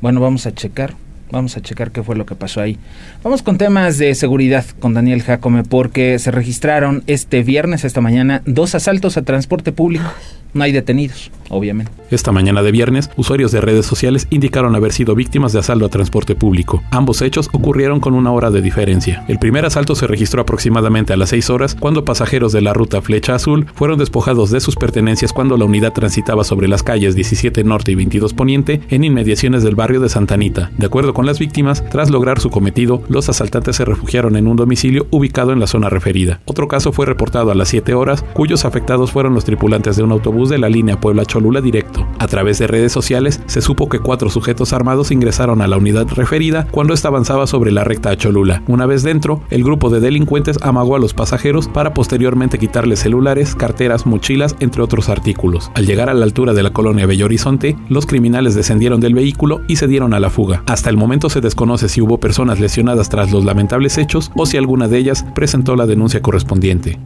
Bueno, 0.00 0.20
vamos 0.20 0.46
a 0.46 0.54
checar. 0.54 0.94
Vamos 1.30 1.56
a 1.56 1.62
checar 1.62 1.90
qué 1.90 2.02
fue 2.02 2.16
lo 2.16 2.26
que 2.26 2.34
pasó 2.34 2.60
ahí. 2.60 2.78
Vamos 3.22 3.42
con 3.42 3.58
temas 3.58 3.98
de 3.98 4.14
seguridad 4.14 4.64
con 4.80 4.94
Daniel 4.94 5.22
Jacome 5.22 5.62
porque 5.62 6.18
se 6.18 6.30
registraron 6.30 7.02
este 7.06 7.42
viernes, 7.42 7.84
esta 7.84 8.00
mañana, 8.00 8.42
dos 8.46 8.74
asaltos 8.74 9.16
a 9.16 9.22
transporte 9.22 9.72
público. 9.72 10.10
No 10.52 10.64
hay 10.64 10.72
detenidos, 10.72 11.30
obviamente. 11.48 11.92
Esta 12.10 12.32
mañana 12.32 12.62
de 12.62 12.72
viernes, 12.72 13.08
usuarios 13.16 13.52
de 13.52 13.60
redes 13.60 13.86
sociales 13.86 14.26
indicaron 14.30 14.74
haber 14.74 14.92
sido 14.92 15.14
víctimas 15.14 15.52
de 15.52 15.60
asalto 15.60 15.86
a 15.86 15.90
transporte 15.90 16.34
público. 16.34 16.82
Ambos 16.90 17.22
hechos 17.22 17.48
ocurrieron 17.52 18.00
con 18.00 18.14
una 18.14 18.32
hora 18.32 18.50
de 18.50 18.62
diferencia. 18.62 19.24
El 19.28 19.38
primer 19.38 19.64
asalto 19.64 19.94
se 19.94 20.08
registró 20.08 20.42
aproximadamente 20.42 21.12
a 21.12 21.16
las 21.16 21.28
6 21.28 21.50
horas 21.50 21.76
cuando 21.78 22.04
pasajeros 22.04 22.50
de 22.52 22.62
la 22.62 22.72
ruta 22.72 23.00
Flecha 23.00 23.36
Azul 23.36 23.66
fueron 23.74 23.98
despojados 23.98 24.50
de 24.50 24.58
sus 24.58 24.74
pertenencias 24.74 25.32
cuando 25.32 25.56
la 25.56 25.66
unidad 25.66 25.92
transitaba 25.92 26.42
sobre 26.42 26.66
las 26.66 26.82
calles 26.82 27.14
17 27.14 27.62
Norte 27.62 27.92
y 27.92 27.94
22 27.94 28.34
Poniente 28.34 28.80
en 28.90 29.04
inmediaciones 29.04 29.62
del 29.62 29.76
barrio 29.76 30.00
de 30.00 30.08
Santa 30.08 30.34
Anita. 30.34 30.72
De 30.78 30.86
acuerdo 30.86 31.14
con 31.14 31.26
las 31.26 31.38
víctimas, 31.38 31.84
tras 31.90 32.10
lograr 32.10 32.40
su 32.40 32.50
cometido, 32.50 33.04
los 33.08 33.28
asaltantes 33.28 33.76
se 33.76 33.84
refugiaron 33.84 34.34
en 34.34 34.48
un 34.48 34.56
domicilio 34.56 35.06
ubicado 35.10 35.52
en 35.52 35.60
la 35.60 35.68
zona 35.68 35.90
referida. 35.90 36.40
Otro 36.44 36.66
caso 36.66 36.90
fue 36.90 37.06
reportado 37.06 37.52
a 37.52 37.54
las 37.54 37.68
7 37.68 37.94
horas, 37.94 38.24
cuyos 38.32 38.64
afectados 38.64 39.12
fueron 39.12 39.34
los 39.34 39.44
tripulantes 39.44 39.96
de 39.96 40.02
un 40.02 40.10
autobús 40.10 40.39
de 40.48 40.58
la 40.58 40.68
línea 40.68 40.98
Puebla-Cholula 40.98 41.60
directo. 41.60 42.06
A 42.18 42.26
través 42.26 42.58
de 42.58 42.66
redes 42.66 42.92
sociales 42.92 43.40
se 43.46 43.60
supo 43.60 43.88
que 43.88 43.98
cuatro 43.98 44.30
sujetos 44.30 44.72
armados 44.72 45.10
ingresaron 45.10 45.60
a 45.62 45.66
la 45.66 45.76
unidad 45.76 46.08
referida 46.08 46.66
cuando 46.70 46.94
esta 46.94 47.08
avanzaba 47.08 47.46
sobre 47.46 47.72
la 47.72 47.84
recta 47.84 48.10
a 48.10 48.16
Cholula. 48.16 48.62
Una 48.66 48.86
vez 48.86 49.02
dentro, 49.02 49.42
el 49.50 49.64
grupo 49.64 49.90
de 49.90 50.00
delincuentes 50.00 50.58
amagó 50.62 50.96
a 50.96 50.98
los 50.98 51.14
pasajeros 51.14 51.68
para 51.68 51.94
posteriormente 51.94 52.58
quitarles 52.58 53.00
celulares, 53.00 53.54
carteras, 53.54 54.06
mochilas, 54.06 54.56
entre 54.60 54.82
otros 54.82 55.08
artículos. 55.08 55.70
Al 55.74 55.86
llegar 55.86 56.08
a 56.08 56.14
la 56.14 56.24
altura 56.24 56.52
de 56.52 56.62
la 56.62 56.72
colonia 56.72 57.06
Bello 57.06 57.26
Horizonte, 57.26 57.76
los 57.88 58.06
criminales 58.06 58.54
descendieron 58.54 59.00
del 59.00 59.14
vehículo 59.14 59.60
y 59.68 59.76
se 59.76 59.86
dieron 59.86 60.14
a 60.14 60.20
la 60.20 60.30
fuga. 60.30 60.62
Hasta 60.66 60.90
el 60.90 60.96
momento 60.96 61.28
se 61.28 61.40
desconoce 61.40 61.88
si 61.88 62.00
hubo 62.00 62.18
personas 62.18 62.60
lesionadas 62.60 63.08
tras 63.08 63.32
los 63.32 63.44
lamentables 63.44 63.98
hechos 63.98 64.30
o 64.34 64.46
si 64.46 64.56
alguna 64.56 64.88
de 64.88 64.98
ellas 64.98 65.24
presentó 65.34 65.76
la 65.76 65.86
denuncia 65.86 66.22
correspondiente 66.22 66.98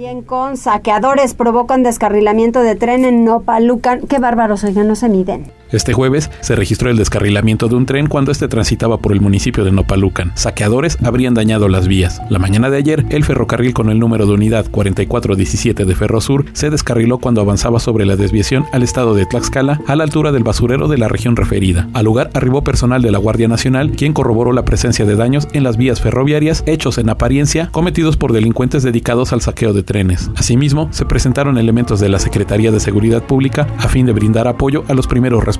también 0.00 0.22
con 0.22 0.56
saqueadores 0.56 1.34
provocan 1.34 1.82
descarrilamiento 1.82 2.62
de 2.62 2.74
tren 2.74 3.04
en 3.04 3.22
Nopalucan. 3.22 4.06
Qué 4.06 4.18
bárbaros, 4.18 4.64
oigan, 4.64 4.88
no 4.88 4.96
se 4.96 5.10
miden. 5.10 5.52
Este 5.72 5.92
jueves 5.92 6.32
se 6.40 6.56
registró 6.56 6.90
el 6.90 6.96
descarrilamiento 6.96 7.68
de 7.68 7.76
un 7.76 7.86
tren 7.86 8.08
cuando 8.08 8.32
este 8.32 8.48
transitaba 8.48 8.98
por 8.98 9.12
el 9.12 9.20
municipio 9.20 9.64
de 9.64 9.70
Nopalucan. 9.70 10.32
Saqueadores 10.34 10.98
habrían 11.04 11.34
dañado 11.34 11.68
las 11.68 11.86
vías. 11.86 12.20
La 12.28 12.40
mañana 12.40 12.70
de 12.70 12.78
ayer, 12.78 13.06
el 13.10 13.24
ferrocarril 13.24 13.72
con 13.72 13.88
el 13.88 14.00
número 14.00 14.26
de 14.26 14.32
unidad 14.32 14.66
4417 14.68 15.84
de 15.84 15.94
Ferrosur 15.94 16.46
se 16.54 16.70
descarriló 16.70 17.18
cuando 17.18 17.40
avanzaba 17.40 17.78
sobre 17.78 18.04
la 18.04 18.16
desviación 18.16 18.64
al 18.72 18.82
estado 18.82 19.14
de 19.14 19.26
Tlaxcala 19.26 19.80
a 19.86 19.94
la 19.94 20.02
altura 20.02 20.32
del 20.32 20.42
basurero 20.42 20.88
de 20.88 20.98
la 20.98 21.06
región 21.06 21.36
referida. 21.36 21.88
Al 21.92 22.04
lugar 22.04 22.30
arribó 22.34 22.64
personal 22.64 23.00
de 23.00 23.12
la 23.12 23.18
Guardia 23.18 23.46
Nacional, 23.46 23.92
quien 23.92 24.12
corroboró 24.12 24.52
la 24.52 24.64
presencia 24.64 25.06
de 25.06 25.14
daños 25.14 25.46
en 25.52 25.62
las 25.62 25.76
vías 25.76 26.00
ferroviarias 26.00 26.64
hechos 26.66 26.98
en 26.98 27.10
apariencia 27.10 27.68
cometidos 27.70 28.16
por 28.16 28.32
delincuentes 28.32 28.82
dedicados 28.82 29.32
al 29.32 29.40
saqueo 29.40 29.72
de 29.72 29.84
trenes. 29.84 30.32
Asimismo, 30.34 30.88
se 30.90 31.04
presentaron 31.04 31.58
elementos 31.58 32.00
de 32.00 32.08
la 32.08 32.18
Secretaría 32.18 32.72
de 32.72 32.80
Seguridad 32.80 33.22
Pública 33.22 33.68
a 33.78 33.86
fin 33.86 34.06
de 34.06 34.12
brindar 34.12 34.48
apoyo 34.48 34.82
a 34.88 34.94
los 34.94 35.06
primeros 35.06 35.44
responsables 35.44 35.59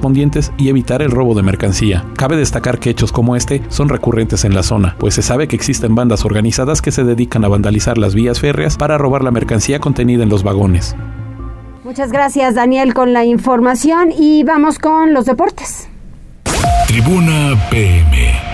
y 0.57 0.69
evitar 0.69 1.03
el 1.03 1.11
robo 1.11 1.35
de 1.35 1.43
mercancía. 1.43 2.05
Cabe 2.17 2.37
destacar 2.37 2.79
que 2.79 2.91
hechos 2.91 3.13
como 3.13 3.37
este 3.37 3.63
son 3.69 3.89
recurrentes 3.89 4.45
en 4.45 4.55
la 4.55 4.63
zona, 4.63 4.97
pues 4.99 5.15
se 5.15 5.23
sabe 5.23 5.47
que 5.47 5.57
existen 5.57 5.95
bandas 5.95 6.25
organizadas 6.25 6.83
que 6.83 6.91
se 6.91 7.05
dedican 7.05 7.45
a 7.45 7.49
vandalizar 7.49 7.99
las 7.99 8.15
vías 8.15 8.41
férreas 8.41 8.77
para 8.77 8.99
robar 8.99 9.23
la 9.23 9.31
mercancía 9.31 9.79
contenida 9.79 10.23
en 10.23 10.29
los 10.29 10.43
vagones. 10.43 10.97
Muchas 11.85 12.13
gracias 12.13 12.55
Daniel 12.55 12.95
con 12.95 13.13
la 13.13 13.25
información 13.25 14.11
y 14.17 14.43
vamos 14.45 14.79
con 14.79 15.13
los 15.13 15.27
deportes. 15.27 15.89
Tribuna 16.87 17.55
PM. 17.71 18.51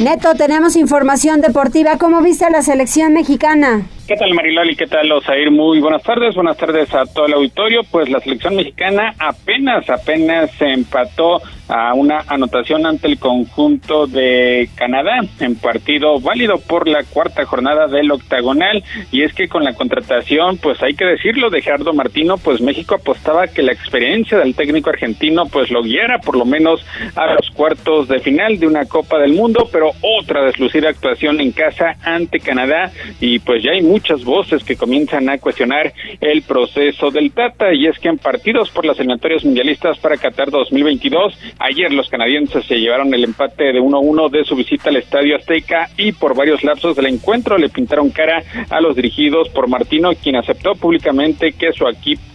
Neto, 0.00 0.34
tenemos 0.36 0.76
información 0.76 1.40
deportiva. 1.40 1.98
¿Cómo 1.98 2.22
viste 2.22 2.44
a 2.44 2.50
la 2.50 2.62
selección 2.62 3.12
mexicana? 3.12 3.82
¿Qué 4.08 4.16
tal 4.16 4.32
Mariloli? 4.32 4.74
¿Qué 4.74 4.86
tal 4.86 5.12
Osair? 5.12 5.50
Muy 5.50 5.80
buenas 5.80 6.02
tardes, 6.02 6.34
buenas 6.34 6.56
tardes 6.56 6.94
a 6.94 7.04
todo 7.04 7.26
el 7.26 7.34
auditorio. 7.34 7.82
Pues 7.90 8.08
la 8.08 8.20
selección 8.20 8.56
mexicana 8.56 9.12
apenas, 9.18 9.90
apenas 9.90 10.50
se 10.52 10.64
empató 10.64 11.42
a 11.68 11.94
una 11.94 12.24
anotación 12.26 12.86
ante 12.86 13.06
el 13.06 13.18
conjunto 13.18 14.06
de 14.06 14.68
Canadá 14.74 15.20
en 15.40 15.56
partido 15.56 16.18
válido 16.18 16.58
por 16.58 16.88
la 16.88 17.04
cuarta 17.04 17.44
jornada 17.44 17.86
del 17.86 18.10
octagonal 18.10 18.82
y 19.12 19.22
es 19.22 19.34
que 19.34 19.48
con 19.48 19.64
la 19.64 19.74
contratación 19.74 20.56
pues 20.56 20.82
hay 20.82 20.94
que 20.94 21.04
decirlo 21.04 21.50
de 21.50 21.60
Gerardo 21.60 21.92
Martino 21.92 22.38
pues 22.38 22.60
México 22.60 22.94
apostaba 22.94 23.48
que 23.48 23.62
la 23.62 23.72
experiencia 23.72 24.38
del 24.38 24.54
técnico 24.54 24.90
argentino 24.90 25.46
pues 25.46 25.70
lo 25.70 25.82
guiara 25.82 26.18
por 26.18 26.36
lo 26.36 26.46
menos 26.46 26.84
a 27.14 27.34
los 27.34 27.50
cuartos 27.50 28.08
de 28.08 28.20
final 28.20 28.58
de 28.58 28.66
una 28.66 28.86
Copa 28.86 29.18
del 29.18 29.34
Mundo 29.34 29.68
pero 29.70 29.90
otra 30.18 30.44
deslucida 30.44 30.88
actuación 30.88 31.40
en 31.40 31.52
casa 31.52 31.96
ante 32.02 32.40
Canadá 32.40 32.90
y 33.20 33.40
pues 33.40 33.62
ya 33.62 33.72
hay 33.72 33.82
muchas 33.98 34.24
voces 34.24 34.62
que 34.62 34.76
comienzan 34.76 35.28
a 35.28 35.38
cuestionar 35.38 35.92
el 36.20 36.42
proceso 36.42 37.10
del 37.10 37.32
Tata 37.32 37.74
y 37.74 37.86
es 37.86 37.98
que 37.98 38.08
en 38.08 38.18
partidos 38.18 38.70
por 38.70 38.84
las 38.84 38.96
eliminatorias 38.98 39.44
mundialistas 39.44 39.98
para 39.98 40.16
Qatar 40.16 40.50
2022 40.50 41.36
Ayer 41.58 41.92
los 41.92 42.08
canadienses 42.08 42.64
se 42.64 42.76
llevaron 42.76 43.12
el 43.12 43.24
empate 43.24 43.72
de 43.72 43.80
1-1 43.80 44.30
de 44.30 44.44
su 44.44 44.54
visita 44.54 44.90
al 44.90 44.96
Estadio 44.96 45.36
Azteca 45.36 45.88
y 45.96 46.12
por 46.12 46.36
varios 46.36 46.62
lapsos 46.62 46.94
del 46.94 47.06
encuentro 47.06 47.58
le 47.58 47.68
pintaron 47.68 48.10
cara 48.10 48.42
a 48.70 48.80
los 48.80 48.94
dirigidos 48.94 49.48
por 49.48 49.68
Martino, 49.68 50.10
quien 50.22 50.36
aceptó 50.36 50.74
públicamente 50.74 51.52
que 51.52 51.72
su 51.72 51.84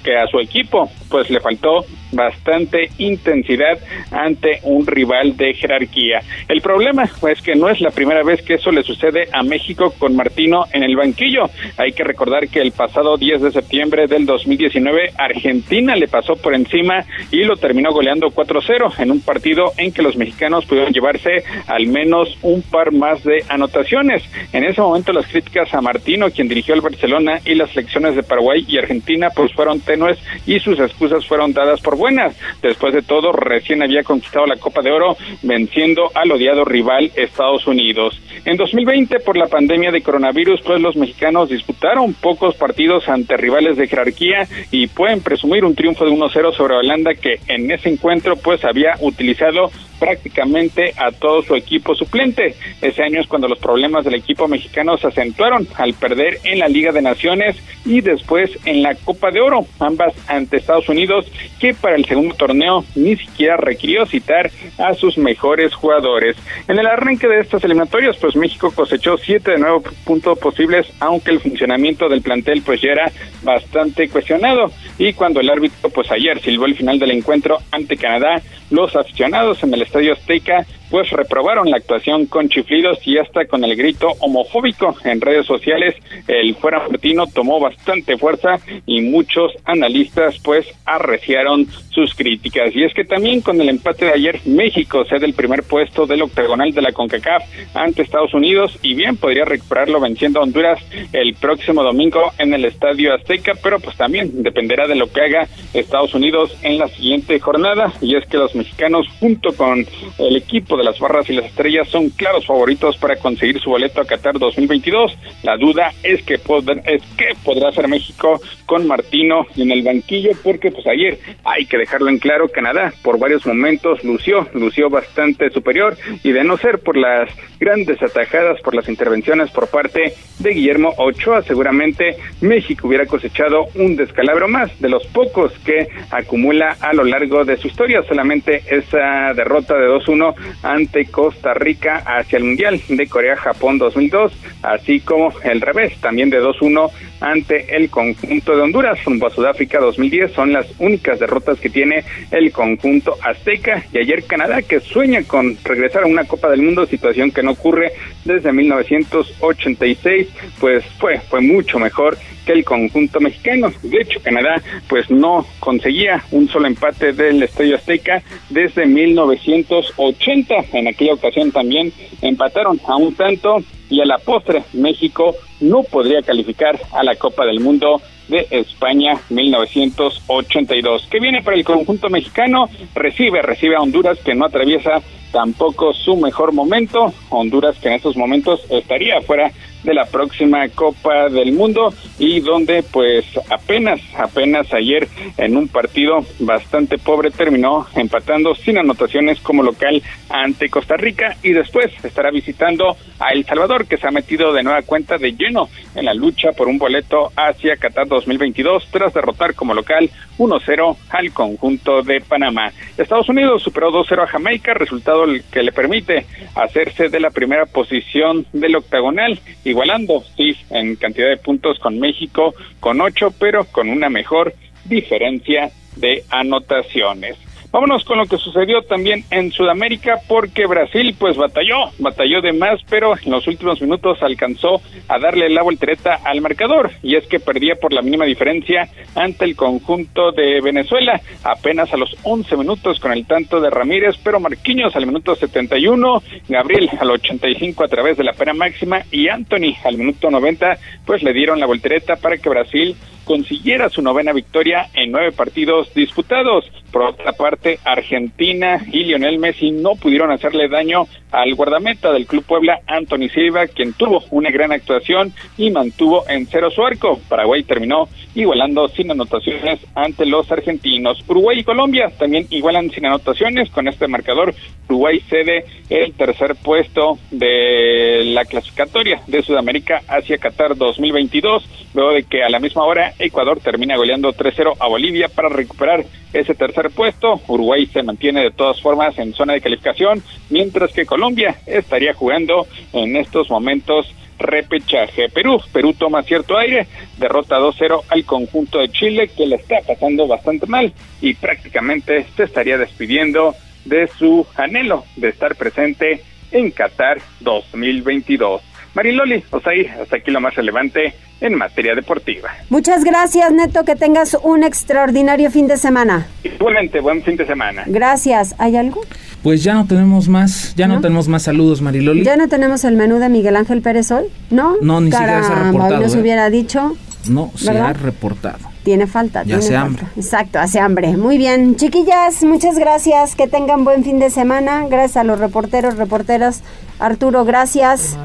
que 0.04 0.18
a 0.18 0.28
su 0.28 0.40
equipo 0.40 0.90
pues 1.10 1.30
le 1.30 1.40
faltó 1.40 1.86
bastante 2.12 2.90
intensidad 2.98 3.80
ante 4.12 4.60
un 4.64 4.86
rival 4.86 5.38
de 5.38 5.54
jerarquía. 5.54 6.22
El 6.48 6.62
problema 6.62 7.04
es 7.04 7.42
que 7.42 7.56
no 7.56 7.70
es 7.70 7.82
la 7.82 7.92
primera 7.92 8.24
vez 8.24 8.42
que 8.42 8.56
eso 8.56 8.72
le 8.72 8.84
sucede 8.84 9.28
a 9.32 9.44
México 9.44 9.94
con 9.98 10.16
Martino 10.16 10.66
en 10.74 10.84
el 10.84 10.96
banquillo. 10.96 11.50
Hay 11.78 11.94
que 11.94 12.04
recordar 12.04 12.48
que 12.48 12.62
el 12.62 12.72
pasado 12.72 13.18
10 13.18 13.42
de 13.42 13.52
septiembre 13.52 14.08
del 14.08 14.26
2019 14.26 15.14
Argentina 15.18 15.96
le 15.96 16.08
pasó 16.08 16.36
por 16.36 16.54
encima 16.54 17.06
y 17.32 17.44
lo 17.44 17.56
terminó 17.58 17.92
goleando 17.92 18.28
4-0 18.28 19.00
en 19.00 19.12
un 19.12 19.22
partido 19.22 19.72
en 19.78 19.92
que 19.92 20.02
los 20.02 20.16
mexicanos 20.16 20.66
pudieron 20.66 20.94
llevarse 20.94 21.44
al 21.68 21.88
menos 21.88 22.38
un 22.42 22.62
par 22.62 22.92
más 22.92 23.24
de 23.24 23.44
anotaciones. 23.50 24.24
En 24.52 24.64
ese 24.64 24.82
momento 24.82 25.14
las 25.14 25.28
críticas 25.28 25.74
a 25.74 25.82
Martino, 25.82 26.30
quien 26.32 26.48
dirigió 26.48 26.74
al 26.74 26.82
Barcelona 26.82 27.40
y 27.46 27.56
las 27.56 27.72
selecciones 27.72 28.16
de 28.16 28.24
Paraguay 28.24 28.66
y 28.68 28.78
Argentina 28.78 29.30
pues 29.36 29.54
fueron 29.54 29.80
tenues 29.80 30.20
y 30.46 30.60
sus 30.60 30.80
excusas 30.80 31.26
fueron 31.26 31.54
dadas 31.54 31.82
por 31.82 31.98
buenas. 31.98 32.36
Después 32.62 32.94
de 32.94 33.02
todo, 33.02 33.32
recién 33.32 33.84
había 33.84 34.04
conquistado 34.04 34.46
la 34.46 34.58
Copa 34.58 34.82
de 34.82 34.92
Oro 34.92 35.18
venciendo 35.42 36.12
al 36.14 36.32
odiado 36.32 36.66
rival 36.66 37.12
Estados 37.16 37.68
Unidos. 37.68 38.20
En 38.46 38.58
2020, 38.58 39.20
por 39.20 39.38
la 39.38 39.48
pandemia 39.48 39.92
de 39.92 40.02
coronavirus, 40.02 40.62
pues 40.62 40.82
los 40.82 40.96
mexicanos 40.96 41.43
disputaron 41.50 42.14
pocos 42.14 42.56
partidos 42.56 43.08
ante 43.10 43.38
rivales 43.38 43.78
de 43.78 43.88
jerarquía 43.88 44.48
y 44.72 44.88
pueden 44.88 45.22
presumir 45.22 45.66
un 45.66 45.76
triunfo 45.76 46.06
de 46.06 46.12
1-0 46.12 46.56
sobre 46.56 46.76
Holanda 46.76 47.14
que 47.16 47.40
en 47.48 47.72
ese 47.72 47.90
encuentro 47.90 48.36
pues 48.36 48.64
había 48.64 48.96
utilizado 49.00 49.72
prácticamente 50.04 50.94
a 50.98 51.12
todo 51.12 51.42
su 51.44 51.56
equipo 51.56 51.96
suplente. 51.96 52.56
Ese 52.82 53.04
año 53.04 53.22
es 53.22 53.28
cuando 53.28 53.48
los 53.48 53.60
problemas 53.60 54.04
del 54.04 54.16
equipo 54.16 54.50
mexicano 54.50 54.98
se 54.98 55.08
acentuaron 55.08 55.66
al 55.76 55.94
perder 55.94 56.40
en 56.44 56.60
la 56.60 56.68
Liga 56.68 56.92
de 56.92 57.02
Naciones 57.02 57.56
y 57.86 58.02
después 58.02 58.52
en 58.66 58.84
la 58.84 58.96
Copa 58.96 59.32
de 59.32 59.40
Oro, 59.40 59.66
ambas 59.80 60.14
ante 60.28 60.58
Estados 60.58 60.90
Unidos, 60.90 61.26
que 61.58 61.74
para 61.74 61.96
el 61.96 62.04
segundo 62.04 62.36
torneo 62.36 62.84
ni 62.96 63.16
siquiera 63.16 63.56
requirió 63.56 64.06
citar 64.06 64.52
a 64.78 64.94
sus 64.94 65.18
mejores 65.18 65.74
jugadores. 65.74 66.36
En 66.68 66.78
el 66.78 66.88
arranque 66.88 67.28
de 67.28 67.40
estas 67.40 67.64
eliminatorias, 67.64 68.18
pues 68.18 68.36
México 68.36 68.72
cosechó 68.76 69.18
siete 69.18 69.52
de 69.52 69.60
nueve 69.60 69.90
puntos 70.04 70.38
posibles, 70.38 70.86
aunque 71.00 71.32
el 71.34 71.42
funcionamiento 71.42 72.08
del 72.08 72.22
plantel 72.22 72.62
pues 72.62 72.82
ya 72.82 72.92
era 72.92 73.12
bastante 73.44 74.10
cuestionado. 74.10 74.72
Y 74.98 75.14
cuando 75.14 75.40
el 75.40 75.50
árbitro 75.50 75.90
pues 75.90 76.10
ayer 76.12 76.42
silbó 76.42 76.66
el 76.66 76.76
final 76.76 77.00
del 77.00 77.12
encuentro 77.12 77.58
ante 77.72 77.98
Canadá, 77.98 78.42
los 78.70 78.96
aficionados 78.96 79.62
en 79.64 79.74
el 79.74 79.82
Estadio 79.82 80.14
Azteca 80.14 80.66
pues 80.94 81.10
reprobaron 81.10 81.72
la 81.72 81.78
actuación 81.78 82.28
con 82.28 82.50
chiflidos 82.50 83.00
y 83.08 83.18
hasta 83.18 83.46
con 83.46 83.64
el 83.64 83.76
grito 83.76 84.10
homofóbico 84.20 84.96
en 85.04 85.22
redes 85.22 85.48
sociales. 85.48 85.96
El 86.28 86.54
fuera 86.54 86.88
Martino 86.88 87.26
tomó 87.26 87.60
bastante 87.60 88.16
fuerza 88.16 88.60
y 88.86 89.02
muchos 89.02 89.54
analistas 89.66 90.38
pues 90.44 90.68
arreciaron 90.86 91.66
sus 91.90 92.14
críticas. 92.14 92.76
Y 92.76 92.84
es 92.84 92.94
que 92.94 93.06
también 93.06 93.42
con 93.42 93.60
el 93.60 93.70
empate 93.70 94.06
de 94.06 94.12
ayer 94.12 94.40
México 94.46 95.04
cede 95.06 95.26
el 95.26 95.34
primer 95.34 95.64
puesto 95.64 96.06
del 96.06 96.22
octagonal 96.22 96.72
de 96.72 96.84
la 96.84 96.92
CONCACAF 96.92 97.44
ante 97.74 98.04
Estados 98.04 98.36
Unidos 98.36 98.78
y 98.84 98.94
bien 98.94 99.18
podría 99.18 99.46
recuperarlo 99.46 100.00
venciendo 100.00 100.42
a 100.42 100.44
Honduras 100.44 100.80
el 101.12 101.34
próximo 101.34 101.82
domingo 101.82 102.34
en 102.38 102.54
el 102.54 102.66
Estadio 102.66 103.16
Azteca, 103.16 103.54
pero 103.64 103.80
pues 103.80 103.98
también 103.98 104.44
dependerá 104.44 104.88
de 104.88 104.94
lo 104.94 105.12
que 105.12 105.22
haga 105.22 105.48
Estados 105.74 106.14
Unidos 106.14 106.56
en 106.62 106.78
la 106.78 106.88
siguiente 106.90 107.40
jornada 107.40 107.92
y 108.00 108.16
es 108.16 108.28
que 108.28 108.38
los 108.38 108.54
mexicanos 108.54 109.08
junto 109.20 109.56
con 109.56 109.88
el 110.20 110.36
equipo 110.36 110.78
de 110.78 110.83
las 110.84 111.00
barras 111.00 111.30
y 111.30 111.34
las 111.34 111.46
estrellas 111.46 111.88
son 111.88 112.10
claros 112.10 112.46
favoritos 112.46 112.98
para 112.98 113.16
conseguir 113.16 113.60
su 113.60 113.70
boleto 113.70 114.02
a 114.02 114.06
Qatar 114.06 114.38
2022. 114.38 115.18
La 115.44 115.58
duda 115.58 115.92
es 116.04 116.22
que 116.24 116.34
es 116.34 117.04
que 117.18 117.34
podrá 117.44 117.72
ser 117.72 117.88
México 117.88 118.40
con 118.66 118.88
Martino 118.88 119.46
en 119.56 119.72
el 119.72 119.84
banquillo 119.84 120.32
porque 120.44 120.72
pues 120.72 120.86
ayer 120.88 121.20
hay 121.44 121.66
que 121.66 121.78
dejarlo 121.78 122.10
en 122.10 122.20
claro 122.20 122.48
Canadá 122.50 122.94
por 123.02 123.20
varios 123.20 123.46
momentos 123.46 124.04
lució 124.04 124.48
lució 124.54 124.90
bastante 124.90 125.50
superior 125.50 125.98
y 126.24 126.32
de 126.32 126.44
no 126.44 126.58
ser 126.58 126.80
por 126.80 126.98
las 126.98 127.30
grandes 127.60 128.02
atajadas 128.02 128.60
por 128.62 128.76
las 128.76 128.90
intervenciones 128.90 129.52
por 129.52 129.68
parte 129.68 130.14
de 130.40 130.50
Guillermo 130.52 130.94
Ochoa 130.98 131.42
seguramente 131.44 132.18
México 132.42 132.88
hubiera 132.88 133.06
cosechado 133.06 133.68
un 133.76 133.96
descalabro 133.96 134.48
más 134.48 134.80
de 134.80 134.90
los 134.90 135.06
pocos 135.08 135.52
que 135.66 135.88
acumula 136.12 136.76
a 136.80 136.94
lo 136.94 137.04
largo 137.04 137.46
de 137.46 137.58
su 137.58 137.68
historia 137.68 138.04
solamente 138.04 138.64
esa 138.70 139.34
derrota 139.34 139.76
de 139.76 139.88
2-1 139.88 140.36
ante 140.64 141.06
Costa 141.06 141.54
Rica 141.54 142.04
hacia 142.06 142.38
el 142.38 142.46
Mundial 142.46 142.82
de 142.88 143.08
Corea-Japón 143.08 143.78
2002, 143.78 144.34
así 144.64 145.02
como 145.02 145.32
el 145.44 145.62
revés, 145.62 145.96
también 146.02 146.30
de 146.30 146.42
2-1 146.42 146.90
ante 147.20 147.76
el 147.76 147.90
conjunto 147.90 148.56
de 148.56 148.62
Honduras 148.62 149.04
rumbo 149.06 149.28
a 149.28 149.30
Sudáfrica 149.30 149.80
2010. 149.80 150.34
Son 150.34 150.52
las 150.52 150.68
únicas 150.80 151.20
derrotas 151.20 151.60
que 151.60 151.70
tiene 151.70 152.04
el 152.32 152.52
conjunto 152.52 153.16
azteca. 153.22 153.84
Y 153.94 154.00
ayer 154.00 154.26
Canadá, 154.26 154.62
que 154.62 154.80
sueña 154.80 155.24
con 155.24 155.58
regresar 155.64 156.04
a 156.04 156.08
una 156.08 156.26
Copa 156.26 156.50
del 156.50 156.62
Mundo, 156.62 156.86
situación 156.86 157.32
que 157.32 157.44
no 157.44 157.52
ocurre 157.52 157.94
desde 158.26 158.52
1986, 158.52 160.28
pues 160.60 160.84
fue, 161.00 161.20
fue 161.20 161.42
mucho 161.42 161.80
mejor 161.80 162.18
que 162.46 162.54
el 162.54 162.66
conjunto 162.66 163.20
mexicano. 163.20 163.72
De 163.82 163.98
hecho, 164.02 164.20
Canadá 164.22 164.62
pues 164.88 165.10
no 165.10 165.46
conseguía 165.60 166.24
un 166.32 166.48
solo 166.50 166.68
empate 166.68 167.14
del 167.14 167.44
Estadio 167.44 167.76
Azteca 167.76 168.22
desde 168.50 168.86
1980. 168.86 170.56
En 170.74 170.88
aquella 170.88 171.14
ocasión 171.14 171.52
también 171.52 171.92
empataron 172.22 172.80
a 172.86 172.96
un 172.96 173.14
tanto 173.16 173.64
y 173.90 174.02
a 174.02 174.06
la 174.06 174.18
postre 174.18 174.64
México 174.74 175.36
no 175.60 175.84
podría 175.84 176.22
calificar 176.22 176.80
a 176.94 177.04
la 177.04 177.16
Copa 177.16 177.46
del 177.46 177.60
Mundo 177.60 178.02
de 178.28 178.48
España 178.52 179.20
1982. 179.30 181.08
¿Qué 181.12 181.20
viene 181.20 181.42
para 181.44 181.58
el 181.58 181.64
conjunto 181.64 182.10
mexicano? 182.10 182.70
Recibe, 182.96 183.42
recibe 183.42 183.76
a 183.76 183.82
Honduras 183.82 184.18
que 184.20 184.34
no 184.34 184.46
atraviesa 184.46 185.02
tampoco 185.32 185.94
su 185.94 186.16
mejor 186.16 186.54
momento. 186.54 187.14
Honduras 187.30 187.78
que 187.80 187.90
en 187.90 187.96
estos 187.96 188.16
momentos 188.16 188.62
estaría 188.70 189.22
fuera 189.22 189.52
de 189.84 189.94
la 189.94 190.06
próxima 190.06 190.68
Copa 190.70 191.30
del 191.30 191.54
Mundo 191.54 191.94
y 192.18 192.40
donde 192.40 192.84
pues 192.84 193.26
apenas, 193.50 194.00
apenas 194.18 194.74
ayer 194.74 195.08
en 195.38 195.58
un 195.58 195.68
partido 195.68 196.26
bastante 196.40 196.98
pobre 196.98 197.32
terminó 197.32 197.86
empatando 197.96 198.56
sin 198.56 198.78
anotaciones 198.78 199.40
como 199.42 199.64
local 199.64 200.02
ante 200.30 200.70
Costa 200.70 200.96
Rica 200.98 201.38
y 201.44 201.52
después 201.52 201.92
estará 202.04 202.32
visitando 202.32 202.96
a 203.20 203.30
El 203.30 203.46
Salvador 203.46 203.86
que 203.86 203.98
se 203.98 204.08
ha 204.08 204.12
metido 204.12 204.54
de 204.54 204.64
nueva 204.64 204.82
cuenta 204.82 205.18
de 205.18 205.34
lleno 205.34 205.70
en 205.96 206.06
la 206.06 206.14
lucha 206.14 206.52
por 206.52 206.68
un 206.68 206.78
boleto 206.78 207.32
hacia 207.36 207.78
Qatar 207.78 208.08
2022 208.08 208.88
tras 208.92 209.14
derrotar 209.14 209.54
como 209.56 209.74
local 209.74 210.10
1-0 210.38 210.98
al 211.10 211.32
conjunto 211.32 212.02
de 212.02 212.22
Panamá. 212.22 212.72
Estados 212.98 213.30
Unidos 213.30 213.62
superó 213.64 213.92
2-0 213.92 214.24
a 214.24 214.28
Jamaica, 214.28 214.74
resultado 214.74 215.26
que 215.52 215.64
le 215.64 215.72
permite 215.72 216.26
hacerse 216.56 217.10
de 217.10 217.20
la 217.20 217.30
primera 217.30 217.66
posición 217.66 218.46
del 218.54 218.76
octagonal 218.76 219.40
y 219.64 219.73
igualando, 219.74 220.24
sí, 220.38 220.56
en 220.70 220.96
cantidad 220.96 221.30
de 221.30 221.38
puntos 221.38 221.80
con 221.80 222.00
México 222.00 222.54
con 222.80 223.02
ocho, 223.02 223.32
pero 223.38 223.66
con 223.66 223.90
una 223.90 224.10
mejor 224.10 224.54
diferencia 224.86 225.72
de 225.96 226.24
anotaciones. 226.30 227.38
Vámonos 227.74 228.06
con 228.06 228.20
lo 228.20 228.28
que 228.28 228.38
sucedió 228.38 228.84
también 228.84 229.26
en 229.32 229.52
Sudamérica 229.52 230.20
porque 230.28 230.68
Brasil 230.68 231.16
pues 231.18 231.36
batalló, 231.36 231.90
batalló 231.98 232.40
de 232.40 232.54
más, 232.54 232.80
pero 232.88 233.16
en 233.18 233.32
los 233.32 233.48
últimos 233.48 233.82
minutos 233.82 234.22
alcanzó 234.22 234.80
a 235.08 235.18
darle 235.18 235.50
la 235.50 235.64
voltereta 235.64 236.20
al 236.24 236.40
marcador 236.40 236.92
y 237.02 237.16
es 237.16 237.26
que 237.26 237.40
perdía 237.40 237.74
por 237.74 237.92
la 237.92 238.04
mínima 238.04 238.26
diferencia 238.26 238.88
ante 239.16 239.46
el 239.46 239.56
conjunto 239.56 240.32
de 240.34 240.62
Venezuela, 240.62 241.20
apenas 241.44 241.92
a 241.92 241.98
los 241.98 242.16
11 242.22 242.58
minutos 242.58 243.00
con 243.00 243.12
el 243.12 243.26
tanto 243.26 243.60
de 243.60 243.72
Ramírez, 243.72 244.18
pero 244.24 244.40
Marquinhos 244.40 244.96
al 244.96 245.08
minuto 245.08 245.34
71, 245.34 246.22
Gabriel 246.50 246.92
al 247.00 247.10
85 247.10 247.86
a 247.86 247.88
través 247.88 248.18
de 248.18 248.24
la 248.24 248.34
pena 248.34 248.54
máxima 248.54 249.02
y 249.10 249.30
Anthony 249.30 249.74
al 249.84 249.98
minuto 249.98 250.30
90 250.30 250.78
pues 251.08 251.24
le 251.24 251.34
dieron 251.34 251.60
la 251.60 251.66
voltereta 251.66 252.18
para 252.18 252.38
que 252.38 252.50
Brasil 252.50 252.96
consiguiera 253.24 253.90
su 253.90 254.02
novena 254.02 254.34
victoria 254.34 254.90
en 254.94 255.12
nueve 255.12 255.32
partidos 255.32 255.94
disputados. 255.94 256.66
Por 256.92 257.04
otra 257.04 257.34
parte, 257.34 257.63
Argentina 257.84 258.82
y 258.92 259.04
Lionel 259.04 259.40
Messi 259.40 259.72
no 259.72 259.96
pudieron 259.96 260.32
hacerle 260.32 260.68
daño 260.68 261.08
al 261.32 261.56
guardameta 261.56 262.12
del 262.12 262.28
Club 262.28 262.46
Puebla, 262.46 262.80
Anthony 262.86 263.30
Silva, 263.34 263.68
quien 263.68 263.94
tuvo 263.94 264.24
una 264.30 264.52
gran 264.52 264.72
actuación 264.72 265.34
y 265.58 265.72
mantuvo 265.72 266.24
en 266.30 266.46
cero 266.46 266.70
su 266.70 266.84
arco. 266.84 267.20
Paraguay 267.28 267.64
terminó 267.64 268.08
igualando 268.36 268.88
sin 268.90 269.10
anotaciones 269.12 269.80
ante 269.96 270.26
los 270.26 270.52
argentinos. 270.52 271.24
Uruguay 271.28 271.60
y 271.60 271.64
Colombia 271.64 272.12
también 272.18 272.48
igualan 272.50 272.92
sin 272.92 273.06
anotaciones. 273.06 273.70
Con 273.72 273.88
este 273.88 274.08
marcador, 274.08 274.54
Uruguay 274.88 275.20
cede 275.30 275.66
el 275.90 276.14
tercer 276.14 276.56
puesto 276.56 277.18
de 277.32 278.24
la 278.26 278.46
clasificatoria 278.46 279.22
de 279.28 279.42
Sudamérica 279.42 280.02
hacia 280.08 280.38
Qatar 280.38 280.76
2022, 280.76 281.68
luego 281.94 282.12
de 282.12 282.24
que 282.24 282.44
a 282.44 282.50
la 282.50 282.60
misma 282.60 282.84
hora 282.84 283.14
Ecuador 283.20 283.60
termina 283.60 283.98
goleando 283.98 284.34
3-0 284.34 284.76
a 284.80 284.88
Bolivia 284.88 285.30
para 285.30 285.50
recuperar 285.50 286.06
ese 286.34 286.56
tercer 286.56 286.90
puesto. 286.90 287.40
Uruguay 287.48 287.86
se 287.86 288.04
mantiene 288.04 288.42
de 288.42 288.52
todas 288.52 288.82
formas 288.82 289.18
en 289.18 289.34
zona 289.34 289.54
de 289.54 289.62
calificación, 289.62 290.24
mientras 290.50 290.92
que 290.92 291.06
Colombia 291.06 291.56
estaría 291.66 292.14
jugando 292.14 292.68
en 292.92 293.16
estos 293.16 293.50
momentos 293.50 294.14
repechaje. 294.40 295.30
Perú, 295.30 295.62
Perú 295.72 295.94
toma 295.94 296.24
cierto 296.24 296.58
aire, 296.58 296.88
derrota 297.18 297.60
2-0 297.60 298.02
al 298.10 298.26
conjunto 298.26 298.80
de 298.80 298.90
Chile 298.90 299.30
que 299.30 299.46
le 299.46 299.56
está 299.56 299.78
pasando 299.88 300.28
bastante 300.28 300.66
mal 300.66 300.92
y 301.22 301.34
prácticamente 301.36 302.26
se 302.36 302.44
estaría 302.44 302.78
despidiendo 302.78 303.56
de 303.86 304.08
su 304.08 304.46
anhelo 304.56 305.06
de 305.16 305.30
estar 305.30 305.56
presente 305.56 306.22
en 306.52 306.72
Qatar 306.72 307.20
2022. 307.42 308.62
Mariloli, 308.96 309.44
ahí, 309.66 309.88
hasta 309.88 310.18
aquí 310.18 310.30
lo 310.30 310.40
más 310.40 310.56
relevante 310.56 311.14
en 311.44 311.56
materia 311.56 311.94
deportiva. 311.94 312.50
Muchas 312.70 313.04
gracias, 313.04 313.52
Neto, 313.52 313.84
que 313.84 313.96
tengas 313.96 314.38
un 314.44 314.64
extraordinario 314.64 315.52
fin 315.52 315.68
de 315.68 315.78
semana. 315.78 316.26
Igualmente, 316.44 317.02
buen 317.02 317.22
fin 317.22 317.36
de 317.36 317.46
semana. 317.46 317.84
Gracias. 317.86 318.56
¿Hay 318.58 318.78
algo? 318.78 319.02
Pues 319.44 319.62
ya 319.62 319.74
no 319.74 319.86
tenemos 319.86 320.30
más, 320.30 320.74
ya 320.76 320.88
no, 320.88 321.02
tenemos 321.02 321.28
más 321.28 321.44
saludos, 321.44 321.82
Mariloli. 321.82 322.24
¿Ya 322.24 322.38
no 322.38 322.48
tenemos 322.48 322.86
el 322.86 322.96
menú 322.96 323.20
de 323.20 323.28
Miguel 323.28 323.58
Ángel 323.58 323.82
Pérez 323.82 324.10
hoy? 324.12 324.24
¿No? 324.50 324.78
No, 324.82 325.02
ni 325.02 325.12
siquiera 325.12 325.44
se 325.44 325.52
ha 325.52 325.64
reportado. 325.66 326.00
nos 326.00 326.16
¿eh? 326.16 326.20
hubiera 326.20 326.50
dicho. 326.50 326.96
No, 327.30 327.52
se 327.56 327.72
ha 327.72 327.92
reportado. 327.92 328.74
Tiene 328.84 329.08
falta. 329.08 329.44
Ya 329.44 329.58
hace 329.58 329.76
hambre. 329.76 330.04
Exacto, 330.18 330.60
hace 330.60 330.80
hambre. 330.80 331.16
Muy 331.16 331.38
bien. 331.38 331.76
Chiquillas, 331.78 332.44
muchas 332.44 332.78
gracias. 332.78 333.36
Que 333.36 333.48
tengan 333.48 333.86
buen 333.86 334.04
fin 334.04 334.20
de 334.20 334.30
semana. 334.30 334.86
Gracias 334.90 335.18
a 335.18 335.24
los 335.24 335.40
reporteros, 335.40 335.96
reporteras. 335.96 336.64
Arturo, 337.04 337.44
gracias. 337.44 338.18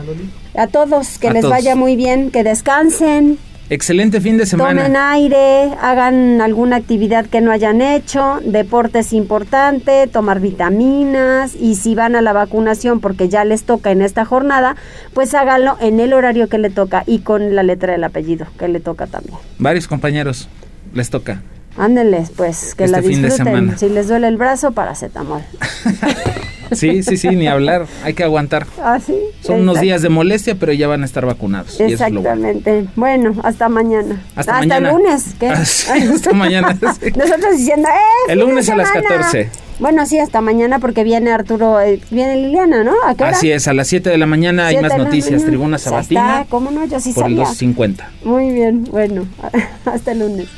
A 0.54 0.68
todos, 0.68 1.18
que 1.18 1.32
les 1.32 1.44
vaya 1.48 1.74
muy 1.74 1.96
bien, 1.96 2.30
que 2.30 2.44
descansen. 2.44 3.38
Excelente 3.70 4.20
fin 4.20 4.38
de 4.38 4.46
semana. 4.46 4.82
Tomen 4.84 4.96
aire, 4.96 5.72
hagan 5.82 6.40
alguna 6.40 6.76
actividad 6.76 7.26
que 7.26 7.40
no 7.40 7.50
hayan 7.50 7.82
hecho, 7.82 8.38
deporte 8.42 9.00
es 9.00 9.12
importante, 9.12 10.06
tomar 10.06 10.40
vitaminas 10.40 11.54
y 11.54 11.74
si 11.74 11.94
van 11.94 12.14
a 12.16 12.22
la 12.22 12.32
vacunación 12.32 13.00
porque 13.00 13.28
ya 13.28 13.44
les 13.44 13.64
toca 13.64 13.90
en 13.90 14.00
esta 14.00 14.24
jornada, 14.24 14.76
pues 15.12 15.34
háganlo 15.34 15.76
en 15.80 16.00
el 16.00 16.14
horario 16.14 16.48
que 16.48 16.56
le 16.58 16.70
toca 16.70 17.02
y 17.06 17.18
con 17.18 17.54
la 17.56 17.62
letra 17.62 17.92
del 17.92 18.04
apellido 18.04 18.46
que 18.58 18.68
le 18.68 18.80
toca 18.80 19.06
también. 19.06 19.36
Varios 19.58 19.86
compañeros 19.86 20.48
les 20.94 21.10
toca. 21.10 21.42
Ándenles, 21.76 22.30
pues, 22.30 22.74
que 22.74 22.84
Este 22.84 22.96
la 22.96 23.02
fin 23.02 23.20
de 23.22 23.28
disfruten. 23.28 23.54
semana. 23.54 23.76
Si 23.78 23.88
les 23.88 24.08
duele 24.08 24.28
el 24.28 24.36
brazo, 24.36 24.72
paracetamol. 24.72 25.42
Sí, 26.72 27.02
sí, 27.02 27.16
sí, 27.16 27.28
ni 27.30 27.46
hablar, 27.48 27.86
hay 28.04 28.14
que 28.14 28.24
aguantar. 28.24 28.66
Ah, 28.82 28.98
sí. 29.04 29.14
Son 29.40 29.60
unos 29.60 29.80
días 29.80 30.02
de 30.02 30.08
molestia, 30.08 30.54
pero 30.54 30.72
ya 30.72 30.88
van 30.88 31.02
a 31.02 31.04
estar 31.06 31.24
vacunados. 31.26 31.78
y 31.80 31.92
eso 31.92 32.04
es 32.04 32.12
lo 32.12 32.22
bueno. 32.22 32.48
Exactamente. 32.48 32.90
Bueno, 32.96 33.34
hasta 33.42 33.68
mañana. 33.68 34.22
Hasta 34.36 34.60
el 34.60 34.68
mañana. 34.68 34.92
lunes. 34.92 35.34
¿qué? 35.38 35.48
Ah, 35.48 35.64
sí, 35.64 35.90
hasta 36.14 36.32
mañana. 36.32 36.76
sí. 37.00 37.10
Nosotros 37.16 37.56
diciendo, 37.56 37.88
¡eh! 37.88 38.32
El 38.32 38.40
lunes 38.40 38.68
a 38.68 38.76
las 38.76 38.88
semana! 38.88 39.08
14. 39.08 39.50
Bueno, 39.80 40.04
sí, 40.06 40.18
hasta 40.18 40.40
mañana 40.40 40.80
porque 40.80 41.04
viene 41.04 41.30
Arturo, 41.30 41.80
eh, 41.80 42.00
viene 42.10 42.34
Liliana, 42.36 42.82
¿no? 42.82 42.94
¿A 43.06 43.14
qué 43.14 43.22
hora? 43.22 43.32
Así 43.36 43.52
es, 43.52 43.68
a 43.68 43.74
las 43.74 43.86
7 43.86 44.10
de 44.10 44.18
la 44.18 44.26
mañana 44.26 44.66
hay 44.66 44.80
más 44.80 44.96
noticias. 44.98 45.30
mañana. 45.34 45.46
Tribuna 45.48 45.78
Sabatina 45.78 46.46
¿Cómo 46.48 46.72
no? 46.72 46.84
Yo 46.86 46.98
sí 46.98 47.12
por 47.12 47.26
el 47.26 47.30
sabía. 47.36 47.44
250. 47.44 48.10
Muy 48.24 48.50
bien, 48.50 48.84
bueno, 48.90 49.26
hasta 49.84 50.12
el 50.12 50.18
lunes. 50.18 50.48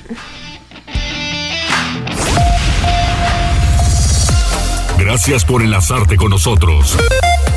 Gracias 5.00 5.46
por 5.46 5.62
enlazarte 5.62 6.16
con 6.16 6.30
nosotros. 6.30 6.96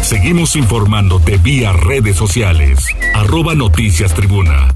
Seguimos 0.02 0.56
informándote 0.56 1.38
vía 1.38 1.74
redes 1.74 2.16
sociales. 2.16 2.88
Arroba 3.14 3.54
Noticias 3.54 4.14
Tribuna. 4.14 4.70